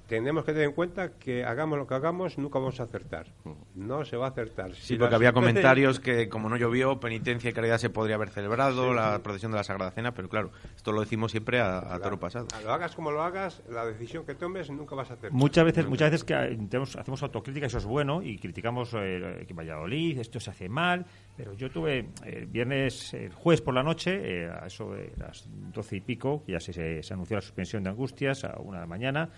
Tenemos 0.07 0.43
que 0.45 0.53
tener 0.53 0.69
en 0.69 0.73
cuenta 0.73 1.13
que 1.19 1.43
hagamos 1.43 1.77
lo 1.77 1.85
que 1.87 1.93
hagamos, 1.93 2.37
nunca 2.37 2.57
vamos 2.59 2.79
a 2.79 2.83
acertar. 2.83 3.27
No 3.75 4.05
se 4.05 4.17
va 4.17 4.27
a 4.27 4.29
acertar. 4.29 4.73
Sí, 4.73 4.81
Si 4.81 4.93
porque 4.95 5.11
las 5.11 5.13
había 5.15 5.33
comentarios 5.33 5.99
que 5.99 6.29
como 6.29 6.49
no 6.49 6.57
llovió, 6.57 6.99
penitencia 6.99 7.49
y 7.49 7.53
caridad 7.53 7.77
se 7.77 7.89
podría 7.89 8.15
haber 8.15 8.29
celebrado, 8.29 8.93
la 8.93 9.19
procesión 9.21 9.51
de 9.51 9.57
la 9.57 9.63
Sagrada 9.63 9.91
Cena, 9.91 10.13
pero 10.13 10.29
claro, 10.29 10.51
esto 10.75 10.91
lo 10.91 11.01
decimos 11.01 11.31
siempre 11.31 11.59
a, 11.59 11.93
a 11.93 11.99
toro 11.99 12.19
pasado. 12.19 12.47
Lo 12.63 12.71
hagas 12.73 12.95
como 12.95 13.11
lo 13.11 13.21
hagas, 13.21 13.61
la 13.69 13.85
decisión 13.85 14.25
que 14.25 14.35
tomes 14.35 14.69
nunca 14.71 14.95
vas 14.95 15.11
a 15.11 15.13
acertar. 15.13 15.31
Muchas 15.37 15.65
veces, 15.65 15.85
muchas 15.87 16.11
veces 16.11 16.23
que 16.23 16.33
eh, 16.33 16.57
tenemos- 16.69 16.95
hacemos 16.95 17.21
autocrítica, 17.21 17.67
eso 17.67 17.77
es 17.77 17.85
bueno, 17.85 18.21
y 18.23 18.37
criticamos 18.39 18.91
eh, 18.95 19.43
que 19.47 19.53
Valladolid, 19.53 20.17
esto 20.19 20.39
se 20.39 20.49
hace 20.49 20.69
mal, 20.69 21.05
pero 21.37 21.53
yo 21.53 21.69
tuve 21.69 22.09
el 22.25 22.47
viernes, 22.47 23.13
el 23.13 23.31
jueves 23.31 23.61
por 23.61 23.75
la 23.75 23.83
noche, 23.83 24.43
eh, 24.43 24.49
a 24.49 24.65
eso 24.65 24.91
de 24.91 25.13
las 25.17 25.47
doce 25.71 25.97
y 25.97 26.01
pico, 26.01 26.43
ya 26.47 26.59
se, 26.59 26.73
se, 26.73 27.03
se 27.03 27.13
anunció 27.13 27.37
la 27.37 27.41
suspensión 27.41 27.83
de 27.83 27.91
Angustias 27.91 28.43
a 28.43 28.59
una 28.59 28.79
de 28.79 28.81
la 28.81 28.87
mañana, 28.87 29.29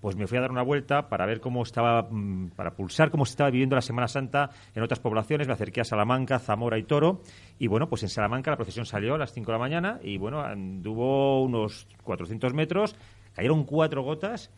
pues 0.00 0.16
me 0.16 0.26
fui 0.26 0.36
a 0.38 0.42
dar 0.42 0.50
una 0.50 0.62
vuelta 0.62 1.08
para 1.08 1.26
ver 1.26 1.40
cómo 1.40 1.62
estaba, 1.62 2.02
mm, 2.02 2.50
para 2.50 2.74
pulsar 2.74 3.10
cómo 3.10 3.24
se 3.24 3.30
estaba 3.30 3.50
viviendo 3.50 3.74
la 3.74 3.82
Semana 3.82 4.06
Santa 4.06 4.50
en 4.74 4.82
otras 4.82 5.00
poblaciones. 5.00 5.46
Me 5.46 5.54
acerqué 5.54 5.80
a 5.80 5.84
Salamanca, 5.84 6.38
Zamora 6.38 6.78
y 6.78 6.84
Toro. 6.84 7.22
Y 7.58 7.66
bueno, 7.66 7.88
pues 7.88 8.02
en 8.02 8.08
Salamanca 8.08 8.50
la 8.50 8.56
procesión 8.56 8.84
salió 8.84 9.14
a 9.14 9.18
las 9.18 9.32
5 9.32 9.46
de 9.46 9.52
la 9.52 9.58
mañana 9.58 9.98
y 10.02 10.18
bueno, 10.18 10.42
anduvo 10.42 11.42
unos 11.42 11.88
400 12.04 12.52
metros, 12.52 12.94
cayeron 13.34 13.64
cuatro 13.64 14.02
gotas 14.02 14.50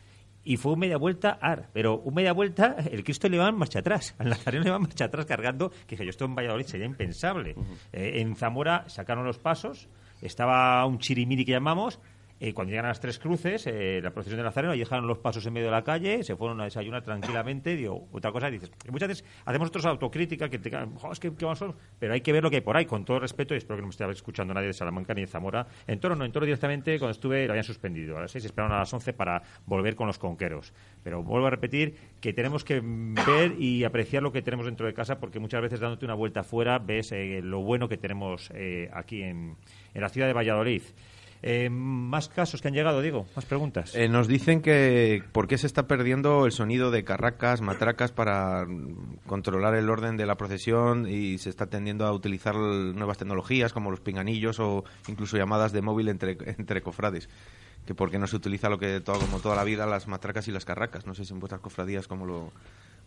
y 0.43 0.57
fue 0.57 0.73
un 0.73 0.79
media 0.79 0.97
vuelta 0.97 1.37
ar, 1.41 1.69
pero 1.73 1.99
un 1.99 2.13
media 2.13 2.33
vuelta 2.33 2.75
el 2.91 3.03
Cristo 3.03 3.29
le 3.29 3.37
va 3.37 3.49
en 3.49 3.55
marcha 3.55 3.79
atrás, 3.79 4.15
al 4.17 4.29
Nazareno 4.29 4.63
le 4.63 4.69
va 4.71 4.77
en 4.77 4.83
marcha 4.83 5.05
atrás 5.05 5.25
cargando, 5.25 5.69
que 5.69 5.95
dije 5.95 6.05
yo 6.05 6.09
esto 6.09 6.25
en 6.25 6.35
Valladolid 6.35 6.65
sería 6.65 6.85
impensable. 6.85 7.55
Eh, 7.91 8.21
en 8.21 8.35
Zamora 8.35 8.87
sacaron 8.87 9.25
los 9.25 9.37
pasos, 9.37 9.89
estaba 10.21 10.85
un 10.85 10.99
chirimiri 10.99 11.45
que 11.45 11.51
llamamos, 11.51 11.99
eh, 12.39 12.53
cuando 12.53 12.71
llegan 12.71 12.85
a 12.85 12.89
las 12.89 12.99
tres 12.99 13.19
cruces, 13.19 13.67
eh, 13.67 13.99
la 14.01 14.11
procesión 14.11 14.37
de 14.37 14.43
Nazareno, 14.43 14.73
ahí 14.73 14.79
dejaron 14.79 15.07
los 15.07 15.17
pasos 15.17 15.45
en 15.45 15.53
medio 15.53 15.67
de 15.67 15.71
la 15.71 15.83
calle, 15.83 16.23
se 16.23 16.35
fueron 16.35 16.61
a 16.61 16.63
desayunar 16.63 17.03
tranquilamente, 17.03 17.75
digo, 17.75 18.07
otra 18.11 18.31
cosa, 18.31 18.49
dices, 18.49 18.71
muchas 18.89 19.09
veces 19.09 19.25
hacemos 19.45 19.65
nosotros 19.67 19.85
autocrítica, 19.85 20.49
que 20.49 20.59
te 20.59 20.69
"Jo, 20.71 21.11
es 21.11 21.19
que, 21.19 21.29
vamos 21.29 21.61
a-". 21.61 21.73
pero 21.99 22.13
hay 22.13 22.21
que 22.21 22.31
ver 22.31 22.43
lo 22.43 22.49
que 22.49 22.57
hay 22.57 22.61
por 22.61 22.77
ahí, 22.77 22.85
con 22.85 23.03
todo 23.05 23.19
respeto, 23.19 23.53
y 23.53 23.57
espero 23.57 23.77
que 23.77 23.81
no 23.81 23.87
me 23.87 23.91
esté 23.91 24.09
escuchando 24.09 24.53
nadie 24.53 24.67
de 24.67 24.73
Salamanca 24.73 25.13
ni 25.13 25.21
de 25.21 25.27
Zamora. 25.27 25.67
En 25.87 25.99
Toro 25.99 26.15
no, 26.15 26.25
en 26.25 26.31
Toro 26.31 26.45
directamente, 26.45 26.97
cuando 26.97 27.11
estuve, 27.11 27.45
lo 27.45 27.51
habían 27.53 27.63
suspendido. 27.63 28.17
A 28.17 28.21
las 28.21 28.31
seis 28.31 28.45
esperaron 28.45 28.75
a 28.75 28.79
las 28.79 28.93
once 28.93 29.13
para 29.13 29.41
volver 29.65 29.95
con 29.95 30.07
los 30.07 30.17
conqueros. 30.17 30.73
Pero 31.03 31.23
vuelvo 31.23 31.47
a 31.47 31.49
repetir 31.49 31.95
que 32.21 32.33
tenemos 32.33 32.63
que 32.63 32.81
ver 32.81 33.55
y 33.59 33.83
apreciar 33.83 34.23
lo 34.23 34.31
que 34.31 34.41
tenemos 34.41 34.65
dentro 34.65 34.85
de 34.85 34.93
casa, 34.93 35.19
porque 35.19 35.39
muchas 35.39 35.61
veces 35.61 35.79
dándote 35.79 36.05
una 36.05 36.13
vuelta 36.13 36.41
afuera 36.41 36.79
ves 36.79 37.11
eh, 37.11 37.41
lo 37.43 37.59
bueno 37.61 37.89
que 37.89 37.97
tenemos 37.97 38.51
eh, 38.53 38.89
aquí 38.93 39.23
en, 39.23 39.55
en 39.93 40.01
la 40.01 40.09
ciudad 40.09 40.27
de 40.27 40.33
Valladolid. 40.33 40.81
Eh, 41.41 41.69
más 41.69 42.27
casos 42.27 42.61
que 42.61 42.67
han 42.67 42.73
llegado, 42.73 43.01
digo, 43.01 43.25
más 43.35 43.45
preguntas. 43.45 43.95
Eh, 43.95 44.09
nos 44.09 44.27
dicen 44.27 44.61
que 44.61 45.23
por 45.31 45.47
qué 45.47 45.57
se 45.57 45.67
está 45.67 45.87
perdiendo 45.87 46.45
el 46.45 46.51
sonido 46.51 46.91
de 46.91 47.05
carracas, 47.05 47.61
matracas 47.61 48.11
para 48.11 48.67
controlar 49.25 49.75
el 49.75 49.89
orden 49.89 50.17
de 50.17 50.25
la 50.25 50.35
procesión 50.35 51.07
y 51.07 51.37
se 51.37 51.49
está 51.49 51.67
tendiendo 51.67 52.05
a 52.05 52.11
utilizar 52.11 52.55
nuevas 52.55 53.17
tecnologías 53.17 53.71
como 53.71 53.89
los 53.89 54.01
pinganillos 54.01 54.59
o 54.59 54.83
incluso 55.07 55.37
llamadas 55.37 55.71
de 55.71 55.81
móvil 55.81 56.09
entre, 56.09 56.37
entre 56.57 56.81
cofrades. 56.81 57.29
Que 57.85 57.95
por 57.95 58.11
qué 58.11 58.19
no 58.19 58.27
se 58.27 58.35
utiliza 58.35 58.69
lo 58.69 58.77
que 58.77 58.99
todo, 58.99 59.19
como 59.19 59.39
toda 59.39 59.55
la 59.55 59.63
vida 59.63 59.85
las 59.85 60.07
matracas 60.07 60.47
y 60.49 60.51
las 60.51 60.65
carracas. 60.65 61.05
No 61.05 61.15
sé 61.15 61.23
si 61.23 61.33
en 61.33 61.39
vuestras 61.39 61.61
cofradías 61.61 62.07
cómo 62.07 62.25
lo, 62.25 62.51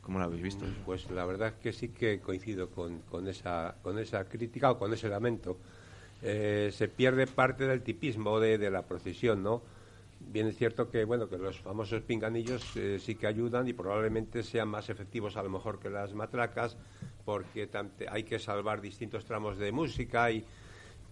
cómo 0.00 0.18
lo 0.18 0.24
habéis 0.24 0.42
visto. 0.42 0.64
Pues 0.86 1.10
la 1.10 1.26
verdad 1.26 1.54
que 1.62 1.72
sí 1.72 1.88
que 1.88 2.18
coincido 2.20 2.70
con, 2.70 3.00
con, 3.02 3.28
esa, 3.28 3.76
con 3.82 3.98
esa 3.98 4.24
crítica 4.24 4.70
o 4.70 4.78
con 4.78 4.92
ese 4.92 5.08
lamento. 5.08 5.58
Eh, 6.22 6.70
se 6.72 6.88
pierde 6.88 7.26
parte 7.26 7.66
del 7.66 7.82
tipismo 7.82 8.38
de, 8.38 8.58
de 8.58 8.70
la 8.70 8.82
procesión, 8.82 9.42
¿no? 9.42 9.62
Bien 10.30 10.46
es 10.46 10.56
cierto 10.56 10.88
que 10.88 11.04
bueno 11.04 11.28
que 11.28 11.36
los 11.36 11.58
famosos 11.58 12.02
pinganillos 12.02 12.76
eh, 12.76 12.98
sí 13.00 13.16
que 13.16 13.26
ayudan 13.26 13.66
y 13.68 13.72
probablemente 13.72 14.42
sean 14.42 14.68
más 14.68 14.88
efectivos 14.88 15.36
a 15.36 15.42
lo 15.42 15.50
mejor 15.50 15.78
que 15.80 15.90
las 15.90 16.14
matracas 16.14 16.76
porque 17.24 17.68
hay 18.08 18.22
que 18.22 18.38
salvar 18.38 18.80
distintos 18.80 19.24
tramos 19.24 19.58
de 19.58 19.72
música 19.72 20.30
y 20.30 20.44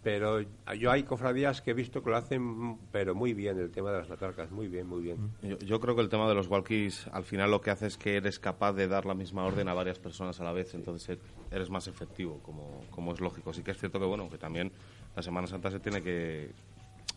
pero 0.03 0.41
yo 0.79 0.91
hay 0.91 1.03
cofradías 1.03 1.61
que 1.61 1.73
he 1.73 1.75
visto 1.75 2.03
que 2.03 2.11
lo 2.11 2.17
hacen 2.17 2.43
mm, 2.43 2.79
pero 2.93 3.15
muy 3.15 3.35
bien 3.35 3.59
el 3.59 3.71
tema 3.71 3.91
de 3.93 3.99
las 3.99 4.09
matracas 4.09 4.51
muy 4.51 4.69
bien 4.69 4.87
muy 4.87 5.03
bien 5.03 5.19
Yo, 5.43 5.59
yo 5.59 5.81
creo 5.81 5.95
que 5.95 6.03
el 6.03 6.09
tema 6.09 6.29
de 6.29 6.35
los 6.35 6.47
walkies 6.47 7.07
al 7.09 7.25
final 7.25 7.51
lo 7.51 7.61
que 7.61 7.71
hace 7.71 7.87
es 7.87 7.99
que 7.99 8.17
eres 8.17 8.39
capaz 8.39 8.73
de 8.73 8.89
dar 8.89 9.05
la 9.07 9.15
misma 9.15 9.45
orden 9.45 9.69
a 9.69 9.75
varias 9.75 9.99
personas 9.99 10.41
a 10.41 10.45
la 10.45 10.53
vez, 10.53 10.73
entonces 10.75 11.19
eres 11.51 11.69
más 11.69 11.87
efectivo, 11.89 12.41
como, 12.43 12.85
como 12.91 13.13
es 13.13 13.21
lógico. 13.21 13.53
Sí 13.53 13.63
que 13.63 13.73
es 13.73 13.79
cierto 13.79 13.99
que 13.99 14.07
bueno 14.07 14.31
que 14.31 14.39
también 14.39 14.73
la 15.17 15.23
Semana 15.23 15.47
Santa 15.47 15.71
se 15.71 15.81
tiene 15.81 16.03
que... 16.03 16.51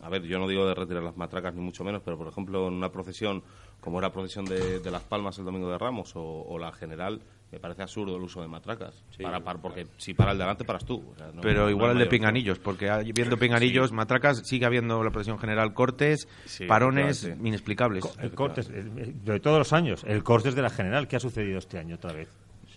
A 0.02 0.08
ver, 0.08 0.22
yo 0.24 0.38
no 0.38 0.48
digo 0.48 0.66
de 0.66 0.74
retirar 0.74 1.02
las 1.02 1.16
matracas 1.16 1.54
ni 1.54 1.60
mucho 1.62 1.84
menos, 1.84 2.02
pero 2.04 2.18
por 2.18 2.26
ejemplo 2.28 2.66
en 2.68 2.74
una 2.74 2.90
procesión 2.90 3.42
como 3.80 3.98
era 3.98 4.08
la 4.08 4.12
procesión 4.12 4.44
de, 4.44 4.80
de 4.80 4.90
Las 4.90 5.02
Palmas 5.02 5.38
el 5.38 5.44
Domingo 5.44 5.70
de 5.70 5.78
Ramos 5.78 6.14
o, 6.16 6.22
o 6.22 6.58
la 6.58 6.72
general, 6.72 7.20
me 7.52 7.60
parece 7.60 7.82
absurdo 7.82 8.16
el 8.16 8.22
uso 8.22 8.42
de 8.42 8.48
matracas. 8.48 9.04
para, 9.22 9.40
para- 9.44 9.60
porque 9.62 9.86
si 9.98 10.12
para 10.12 10.32
el 10.32 10.38
delante, 10.38 10.64
paras 10.64 10.84
tú. 10.84 11.04
O 11.12 11.16
sea, 11.16 11.30
no- 11.32 11.40
Pero 11.42 11.64
no 11.64 11.70
igual 11.70 11.92
el 11.92 11.98
de 11.98 12.06
pinganillos, 12.06 12.58
porque 12.58 12.90
hay- 12.90 13.12
viendo 13.12 13.38
pinganillos, 13.38 13.92
matracas, 13.92 14.38
sigue 14.46 14.66
habiendo 14.66 15.02
la 15.04 15.10
procesión 15.10 15.38
general 15.38 15.72
cortes, 15.74 16.28
Sí, 16.46 16.66
parones 16.66 17.22
inexplicables. 17.24 18.04
El 18.20 18.32
Cortes, 18.34 18.68
el- 18.70 18.98
el- 18.98 19.24
de 19.24 19.38
todos 19.40 19.58
los 19.58 19.72
años, 19.72 20.02
el 20.08 20.24
Cortes 20.24 20.54
de 20.56 20.62
la 20.62 20.70
General, 20.70 21.06
¿qué 21.06 21.16
ha 21.16 21.20
sucedido 21.20 21.58
este 21.58 21.78
año 21.78 21.94
otra 21.94 22.12
vez? 22.12 22.28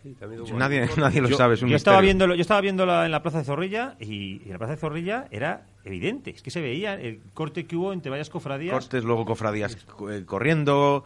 Sí, 0.08 0.16
también 0.20 0.41
hubo- 0.41 0.58
Nadie, 0.58 0.88
nadie 0.97 1.22
lo 1.22 1.30
yo, 1.30 1.38
sabe, 1.38 1.55
es 1.55 1.62
un 1.62 1.70
yo 1.70 1.76
estaba 1.76 1.97
misterio. 1.97 2.08
viéndolo, 2.08 2.36
yo 2.36 2.41
estaba 2.41 2.62
viéndolo 2.62 3.03
en 3.03 3.12
la 3.12 3.22
Plaza 3.22 3.39
de 3.39 3.43
Zorrilla 3.43 3.95
y, 3.99 4.05
y 4.05 4.41
en 4.45 4.51
la 4.51 4.58
Plaza 4.58 4.74
de 4.76 4.80
Zorrilla 4.80 5.28
era 5.32 5.66
evidente, 5.84 6.32
es 6.32 6.41
que 6.41 6.51
se 6.51 6.62
veía 6.62 6.95
el 6.95 7.22
corte 7.34 7.66
que 7.66 7.76
hubo 7.76 7.93
entre 7.93 8.10
varias 8.10 8.30
cofradías. 8.30 8.74
Cortes, 8.74 9.03
luego 9.03 9.26
cofradías 9.26 9.76
co- 9.86 10.12
eh, 10.12 10.26
corriendo. 10.26 11.03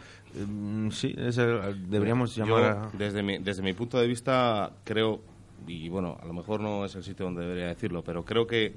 mm, 0.48 0.90
sí, 0.90 1.14
ese, 1.18 1.46
deberíamos 1.88 2.36
Yo, 2.36 2.46
llamar 2.46 2.64
a... 2.64 2.90
desde, 2.98 3.22
mi, 3.24 3.38
desde 3.38 3.62
mi 3.62 3.74
punto 3.74 4.00
de 4.00 4.08
vista, 4.08 4.72
creo, 4.84 5.22
y 5.68 5.90
bueno, 5.90 6.18
a 6.22 6.26
lo 6.26 6.34
mejor 6.34 6.60
no 6.62 6.86
es 6.86 6.96
el 6.96 7.04
sitio 7.04 7.26
donde 7.26 7.42
debería 7.42 7.68
decirlo, 7.68 8.04
pero 8.04 8.26
creo 8.26 8.48
que 8.48 8.74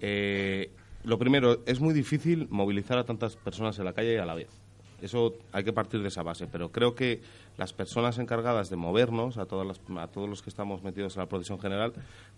eh, 0.00 0.70
lo 1.04 1.18
primero, 1.18 1.62
es 1.66 1.80
muy 1.80 1.94
difícil 1.94 2.48
movilizar 2.50 2.98
a 2.98 3.04
tantas 3.04 3.36
personas 3.36 3.78
en 3.78 3.84
la 3.84 3.92
calle 3.92 4.18
a 4.18 4.26
la 4.26 4.34
vez. 4.34 4.57
Eso 5.00 5.34
hay 5.52 5.62
que 5.64 5.72
partir 5.72 6.02
de 6.02 6.08
esa 6.08 6.22
base, 6.22 6.46
pero 6.46 6.70
creo 6.72 6.94
que 6.94 7.20
las 7.56 7.72
personas 7.72 8.18
encargadas 8.18 8.68
de 8.68 8.76
movernos, 8.76 9.38
a, 9.38 9.46
todas 9.46 9.66
las- 9.66 9.80
a 9.98 10.08
todos 10.08 10.28
los 10.28 10.42
que 10.42 10.50
estamos 10.50 10.82
metidos 10.82 11.14
en 11.16 11.20
la 11.20 11.28
procesión 11.28 11.60
general, 11.60 11.92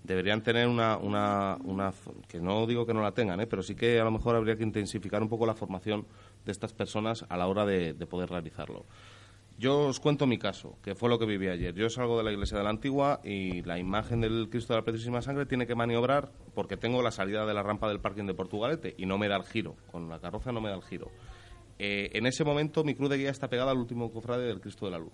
deberían 0.05 0.43
tener 0.43 0.69
una, 0.69 0.97
una, 0.99 1.57
una 1.65 1.93
que 2.29 2.39
no 2.41 2.67
digo 2.67 2.85
que 2.85 2.93
no 2.95 3.03
la 3.03 3.13
tengan, 3.13 3.41
¿eh? 3.41 3.47
pero 3.47 3.63
sí 3.63 3.75
que 3.75 3.99
a 3.99 4.05
lo 4.05 4.11
mejor 4.11 4.37
habría 4.37 4.57
que 4.57 4.63
intensificar 4.63 5.23
un 5.23 5.29
poco 5.29 5.47
la 5.47 5.55
formación 5.55 6.07
de 6.45 6.53
estas 6.53 6.73
personas 6.75 7.25
a 7.29 7.37
la 7.37 7.47
hora 7.47 7.65
de, 7.65 7.95
de 7.95 8.07
poder 8.07 8.29
realizarlo. 8.31 8.85
Yo 9.59 9.89
os 9.89 10.01
cuento 10.01 10.27
mi 10.27 10.39
caso, 10.39 10.77
que 10.83 10.95
fue 10.95 11.11
lo 11.11 11.19
que 11.19 11.27
viví 11.27 11.47
ayer. 11.49 11.75
Yo 11.75 11.91
salgo 11.91 12.17
de 12.17 12.25
la 12.25 12.33
iglesia 12.33 12.57
de 12.57 12.65
la 12.65 12.71
Antigua 12.71 13.21
y 13.23 13.63
la 13.65 13.79
imagen 13.79 14.23
del 14.23 14.49
Cristo 14.51 14.73
de 14.73 14.79
la 14.81 14.85
Preciosísima 14.85 15.21
Sangre 15.21 15.45
tiene 15.45 15.67
que 15.67 15.75
maniobrar 15.75 16.31
porque 16.55 16.79
tengo 16.79 17.03
la 17.03 17.11
salida 17.11 17.45
de 17.45 17.53
la 17.53 17.63
rampa 17.63 17.87
del 17.89 18.01
parking 18.01 18.25
de 18.25 18.33
Portugalete 18.33 18.95
y 18.97 19.05
no 19.05 19.19
me 19.19 19.29
da 19.29 19.37
el 19.37 19.43
giro. 19.45 19.77
Con 19.93 20.09
la 20.09 20.19
carroza 20.19 20.51
no 20.51 20.63
me 20.63 20.71
da 20.71 20.77
el 20.77 20.83
giro. 20.83 21.11
Eh, 21.83 22.11
en 22.19 22.27
ese 22.27 22.45
momento 22.45 22.85
mi 22.85 22.95
cruz 22.95 23.09
de 23.09 23.17
guía 23.17 23.31
está 23.31 23.49
pegada 23.49 23.71
al 23.71 23.79
último 23.79 24.13
cofrade 24.13 24.47
del 24.47 24.61
Cristo 24.61 24.85
de 24.85 24.93
la 24.93 24.99
Luz. 24.99 25.13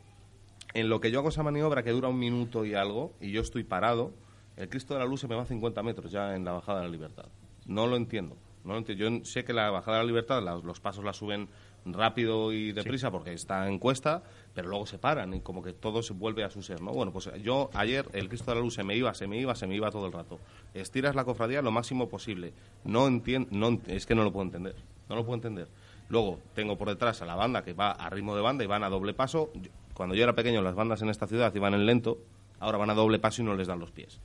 En 0.74 0.88
lo 0.88 1.00
que 1.00 1.12
yo 1.12 1.20
hago 1.20 1.28
esa 1.28 1.44
maniobra 1.44 1.84
que 1.84 1.92
dura 1.92 2.08
un 2.08 2.18
minuto 2.18 2.64
y 2.64 2.74
algo 2.74 3.12
y 3.20 3.30
yo 3.30 3.40
estoy 3.40 3.62
parado, 3.62 4.12
el 4.56 4.68
Cristo 4.68 4.94
de 4.94 5.00
la 5.00 5.06
Luz 5.06 5.20
se 5.20 5.28
me 5.28 5.36
va 5.36 5.42
a 5.42 5.46
50 5.46 5.82
metros 5.84 6.10
ya 6.10 6.34
en 6.34 6.44
la 6.44 6.52
bajada 6.52 6.80
de 6.80 6.86
la 6.86 6.90
libertad. 6.92 7.26
No 7.66 7.86
lo 7.86 7.96
entiendo. 7.96 8.36
No 8.64 8.72
lo 8.72 8.78
entiendo. 8.78 9.08
Yo 9.18 9.24
sé 9.24 9.44
que 9.44 9.52
la 9.52 9.70
bajada 9.70 9.98
de 9.98 10.02
la 10.02 10.08
libertad, 10.08 10.42
la- 10.42 10.56
los 10.56 10.80
pasos 10.80 11.04
la 11.04 11.12
suben 11.12 11.48
rápido 11.84 12.52
y 12.52 12.72
deprisa 12.72 13.12
porque 13.12 13.32
está 13.32 13.68
en 13.68 13.78
cuesta, 13.78 14.24
pero 14.52 14.68
luego 14.68 14.86
se 14.86 14.98
paran 14.98 15.34
y 15.34 15.40
como 15.40 15.62
que 15.62 15.72
todo 15.72 16.02
se 16.02 16.14
vuelve 16.14 16.42
a 16.42 16.50
su 16.50 16.62
ser, 16.62 16.80
¿no? 16.82 16.90
Bueno, 16.92 17.12
pues 17.12 17.30
yo 17.44 17.70
ayer 17.74 18.06
el 18.12 18.28
Cristo 18.28 18.50
de 18.50 18.56
la 18.56 18.60
Luz 18.60 18.74
se 18.74 18.82
me 18.82 18.96
iba, 18.96 19.14
se 19.14 19.28
me 19.28 19.38
iba, 19.38 19.54
se 19.54 19.68
me 19.68 19.76
iba 19.76 19.88
todo 19.92 20.06
el 20.06 20.12
rato. 20.12 20.40
Estiras 20.74 21.14
la 21.14 21.24
cofradía 21.24 21.62
lo 21.62 21.70
máximo 21.70 22.08
posible. 22.08 22.52
No 22.84 23.06
entiendo, 23.06 23.48
no, 23.52 23.80
es 23.86 24.04
que 24.04 24.16
no 24.16 24.24
lo 24.24 24.32
puedo 24.32 24.46
entender. 24.46 24.74
No 25.08 25.14
lo 25.14 25.22
puedo 25.24 25.36
entender. 25.36 25.68
Luego 26.08 26.38
tengo 26.54 26.78
por 26.78 26.88
detrás 26.88 27.22
a 27.22 27.26
la 27.26 27.34
banda 27.34 27.62
que 27.62 27.72
va 27.72 27.90
a 27.90 28.10
ritmo 28.10 28.36
de 28.36 28.42
banda 28.42 28.64
y 28.64 28.66
van 28.66 28.84
a 28.84 28.88
doble 28.88 29.14
paso. 29.14 29.50
Cuando 29.94 30.14
yo 30.14 30.22
era 30.22 30.34
pequeño 30.34 30.62
las 30.62 30.74
bandas 30.74 31.02
en 31.02 31.08
esta 31.08 31.26
ciudad 31.26 31.54
iban 31.54 31.74
en 31.74 31.86
lento, 31.86 32.18
ahora 32.60 32.78
van 32.78 32.90
a 32.90 32.94
doble 32.94 33.18
paso 33.18 33.42
y 33.42 33.44
no 33.44 33.54
les 33.54 33.66
dan 33.66 33.80
los 33.80 33.90
pies. 33.90 34.20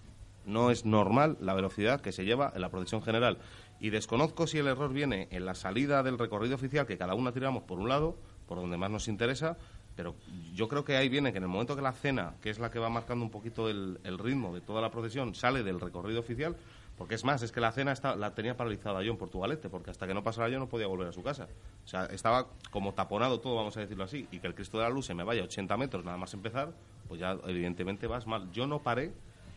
No 0.45 0.71
es 0.71 0.85
normal 0.85 1.37
la 1.39 1.53
velocidad 1.53 2.01
que 2.01 2.11
se 2.11 2.25
lleva 2.25 2.51
en 2.55 2.61
la 2.61 2.69
procesión 2.69 3.01
general. 3.01 3.37
Y 3.79 3.89
desconozco 3.89 4.47
si 4.47 4.59
el 4.59 4.67
error 4.67 4.93
viene 4.93 5.27
en 5.31 5.45
la 5.45 5.55
salida 5.55 6.03
del 6.03 6.19
recorrido 6.19 6.55
oficial, 6.55 6.85
que 6.85 6.97
cada 6.97 7.15
una 7.15 7.31
tiramos 7.31 7.63
por 7.63 7.79
un 7.79 7.89
lado, 7.89 8.15
por 8.47 8.57
donde 8.57 8.77
más 8.77 8.91
nos 8.91 9.07
interesa, 9.07 9.57
pero 9.95 10.15
yo 10.53 10.67
creo 10.67 10.83
que 10.83 10.97
ahí 10.97 11.09
viene 11.09 11.31
que 11.31 11.37
en 11.37 11.43
el 11.43 11.49
momento 11.49 11.75
que 11.75 11.81
la 11.81 11.91
cena, 11.91 12.35
que 12.41 12.49
es 12.49 12.59
la 12.59 12.69
que 12.71 12.79
va 12.79 12.89
marcando 12.89 13.25
un 13.25 13.31
poquito 13.31 13.69
el 13.69 14.19
ritmo 14.19 14.53
de 14.53 14.61
toda 14.61 14.81
la 14.81 14.91
procesión, 14.91 15.35
sale 15.35 15.63
del 15.63 15.79
recorrido 15.79 16.19
oficial, 16.19 16.55
porque 16.97 17.15
es 17.15 17.23
más, 17.23 17.41
es 17.41 17.51
que 17.51 17.59
la 17.61 17.71
cena 17.71 17.91
está- 17.91 18.15
la 18.15 18.33
tenía 18.35 18.55
paralizada 18.55 19.01
yo 19.01 19.11
en 19.11 19.17
Portugalete, 19.17 19.69
porque 19.69 19.89
hasta 19.91 20.05
que 20.07 20.13
no 20.13 20.23
pasara 20.23 20.49
yo 20.49 20.59
no 20.59 20.67
podía 20.69 20.87
volver 20.87 21.07
a 21.07 21.11
su 21.11 21.23
casa. 21.23 21.47
O 21.83 21.87
sea, 21.87 22.05
estaba 22.05 22.47
como 22.69 22.93
taponado 22.93 23.39
todo, 23.39 23.55
vamos 23.55 23.75
a 23.77 23.79
decirlo 23.81 24.03
así, 24.03 24.27
y 24.31 24.39
que 24.39 24.47
el 24.47 24.53
Cristo 24.55 24.77
de 24.77 24.83
la 24.83 24.89
Luz 24.89 25.05
se 25.07 25.13
me 25.13 25.23
vaya 25.23 25.41
a 25.41 25.45
80 25.45 25.77
metros 25.77 26.05
nada 26.05 26.17
más 26.17 26.33
empezar, 26.33 26.71
pues 27.07 27.19
ya 27.19 27.37
evidentemente 27.47 28.07
vas 28.07 28.27
mal. 28.27 28.51
Yo 28.51 28.67
no 28.67 28.79
paré 28.79 29.11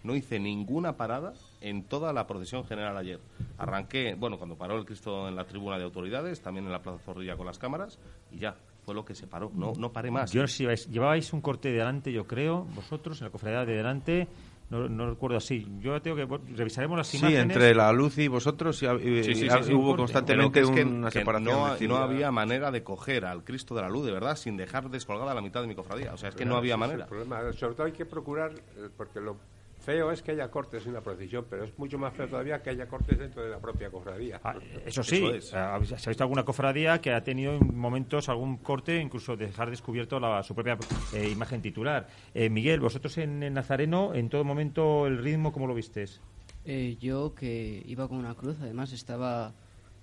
no 0.05 0.15
hice 0.15 0.39
ninguna 0.39 0.99
parada 0.99 1.33
en 1.63 1.85
toda 1.85 2.13
la 2.13 2.27
procesión 2.27 2.65
general 2.67 2.95
ayer. 2.99 3.21
Arranqué, 3.57 4.15
bueno, 4.15 4.37
cuando 4.37 4.55
paró 4.55 4.77
el 4.77 4.85
Cristo 4.85 5.29
en 5.29 5.35
la 5.35 5.45
tribuna 5.47 5.79
de 5.79 5.85
autoridades, 5.85 6.43
también 6.43 6.67
en 6.67 6.73
la 6.73 6.83
Plaza 6.83 6.99
Zorrilla 6.99 7.39
con 7.39 7.47
las 7.47 7.59
cámaras, 7.59 7.99
y 8.31 8.39
ya. 8.39 8.55
fue 8.85 8.95
lo 8.95 9.03
que 9.07 9.15
se 9.15 9.27
paró. 9.27 9.51
No, 9.55 9.73
no 9.79 9.93
paré 9.95 10.11
más. 10.11 10.31
Yo 10.31 10.47
si 10.47 10.67
llevabais 10.91 11.33
un 11.33 11.41
corte 11.41 11.71
de 11.71 11.79
delante, 11.79 12.13
yo 12.13 12.27
creo, 12.27 12.65
vosotros, 12.75 13.19
en 13.23 13.25
la 13.29 13.31
cofradía 13.31 13.65
de 13.65 13.77
delante. 13.77 14.29
No, 14.71 14.89
no 14.89 15.11
recuerdo 15.11 15.37
así. 15.37 15.67
Yo 15.81 16.01
tengo 16.01 16.17
que 16.17 16.27
revisaremos 16.57 16.97
las 16.97 17.07
Sí, 17.07 17.19
imágenes. 17.19 17.43
entre 17.43 17.75
la 17.75 17.93
luz 17.93 18.17
y 18.19 18.29
vosotros 18.29 18.83
y, 18.83 18.87
y- 18.87 19.23
Sí, 19.23 19.35
sí, 19.35 19.47
y 19.47 19.51
sí, 19.51 19.57
sí. 19.65 19.73
hubo 19.75 19.95
constantemente 19.95 20.61
que 20.61 20.65
es 20.65 20.71
que- 20.71 20.85
una 20.85 21.11
que 21.11 21.19
separación. 21.21 21.55
No, 21.55 21.77
no 21.89 21.97
había 21.99 22.31
manera 22.33 22.71
de 22.71 22.83
coger 22.83 23.27
al 23.27 23.45
Cristo 23.45 23.75
de 23.75 23.83
la 23.83 23.89
Luz, 23.91 24.07
de 24.07 24.13
verdad, 24.13 24.37
sin 24.37 24.57
dejar 24.57 24.89
descolgada 24.91 25.35
la 25.35 25.43
mitad 25.43 25.61
de 25.61 25.67
mi 25.69 25.75
cofradía. 25.75 26.15
O 26.15 26.17
sea, 26.17 26.31
es 26.31 26.35
que 26.35 26.45
no 26.45 26.51
Claro, 26.53 26.59
había 26.61 26.77
manera. 26.79 27.03
el 27.05 27.09
problema. 27.09 27.53
Sobre 27.53 27.75
todo 27.75 27.87
hay 27.87 27.93
que 27.93 28.07
procurar, 28.07 28.53
eh, 28.55 28.89
porque 28.97 29.21
lo 29.21 29.37
feo 29.85 30.11
es 30.11 30.23
que 30.23 30.33
haya 30.33 30.51
cortes 30.51 30.87
en 30.87 30.95
la 30.95 31.03
procesión, 31.03 31.47
pero 31.49 31.65
es 31.65 31.79
mucho 31.79 31.99
más 31.99 32.15
feo 32.15 32.27
todavía 32.27 32.63
que 32.63 32.71
haya 32.71 32.87
cortes 32.87 33.19
dentro 33.19 33.43
de 33.45 33.51
la 33.51 33.59
propia 33.59 33.91
cofradía. 33.91 34.41
Ah, 34.43 34.55
Eso 34.85 35.03
sí, 35.03 35.25
ah, 35.53 35.79
¿se 35.85 36.09
ha 36.09 36.11
visto 36.11 36.25
alguna 36.25 36.45
cofradía 36.45 37.01
que 37.01 37.13
ha 37.13 37.23
tenido 37.23 37.55
en 37.55 37.77
momentos 37.77 38.29
algún 38.29 38.57
corte, 38.59 39.01
incluso 39.01 39.37
dejar 39.37 39.71
descubierto 39.71 40.19
la, 40.19 40.43
su 40.43 40.55
propia 40.55 40.79
eh, 41.13 41.29
imagen 41.31 41.61
titular? 41.61 42.09
Eh, 42.35 42.49
Miguel, 42.49 42.81
vosotros 42.81 43.19
en, 43.19 43.43
en 43.43 43.55
Nazareno, 43.55 44.15
en 44.15 44.29
todo 44.29 44.45
momento, 44.45 45.07
el 45.07 45.19
ritmo, 45.19 45.53
¿cómo 45.53 45.67
lo 45.67 45.75
vistes? 45.75 46.21
Eh, 46.65 46.97
yo 46.99 47.35
que 47.35 47.83
iba 47.87 48.09
con 48.09 48.17
una 48.17 48.35
cruz, 48.35 48.57
además 48.61 48.93
estaba 48.93 49.53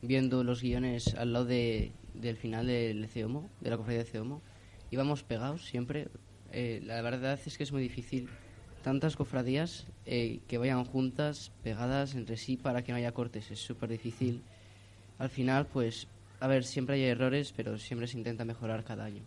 viendo 0.02 0.44
los 0.44 0.62
guiones 0.62 1.16
al 1.16 1.34
lado 1.34 1.46
de, 1.46 1.92
del 2.14 2.38
final 2.38 2.68
del 2.68 3.08
Ceomo, 3.08 3.50
de 3.62 3.70
la 3.72 3.78
cofradía 3.78 4.04
de 4.04 4.10
Ceomo. 4.10 4.42
Íbamos 4.92 5.24
pegados 5.24 5.66
siempre. 5.66 6.08
Eh, 6.52 6.82
la 6.84 7.02
verdad 7.02 7.40
es 7.46 7.58
que 7.58 7.64
es 7.64 7.72
muy 7.72 7.82
difícil 7.82 8.30
tantas 8.82 9.16
cofradías 9.16 9.88
eh, 10.06 10.40
que 10.48 10.58
vayan 10.58 10.84
juntas, 10.86 11.52
pegadas 11.64 12.16
entre 12.16 12.38
sí 12.38 12.58
para 12.58 12.84
que 12.84 12.92
no 12.92 12.98
haya 12.98 13.12
cortes. 13.12 13.52
Es 13.52 13.60
súper 13.60 13.90
difícil. 13.90 14.42
Al 15.20 15.30
final, 15.30 15.68
pues, 15.68 16.08
a 16.40 16.48
ver, 16.48 16.64
siempre 16.64 16.96
hay 16.96 17.04
errores, 17.04 17.54
pero 17.56 17.78
siempre 17.78 18.08
se 18.08 18.18
intenta 18.18 18.44
mejorar 18.44 18.84
cada 18.84 19.06
año. 19.06 19.22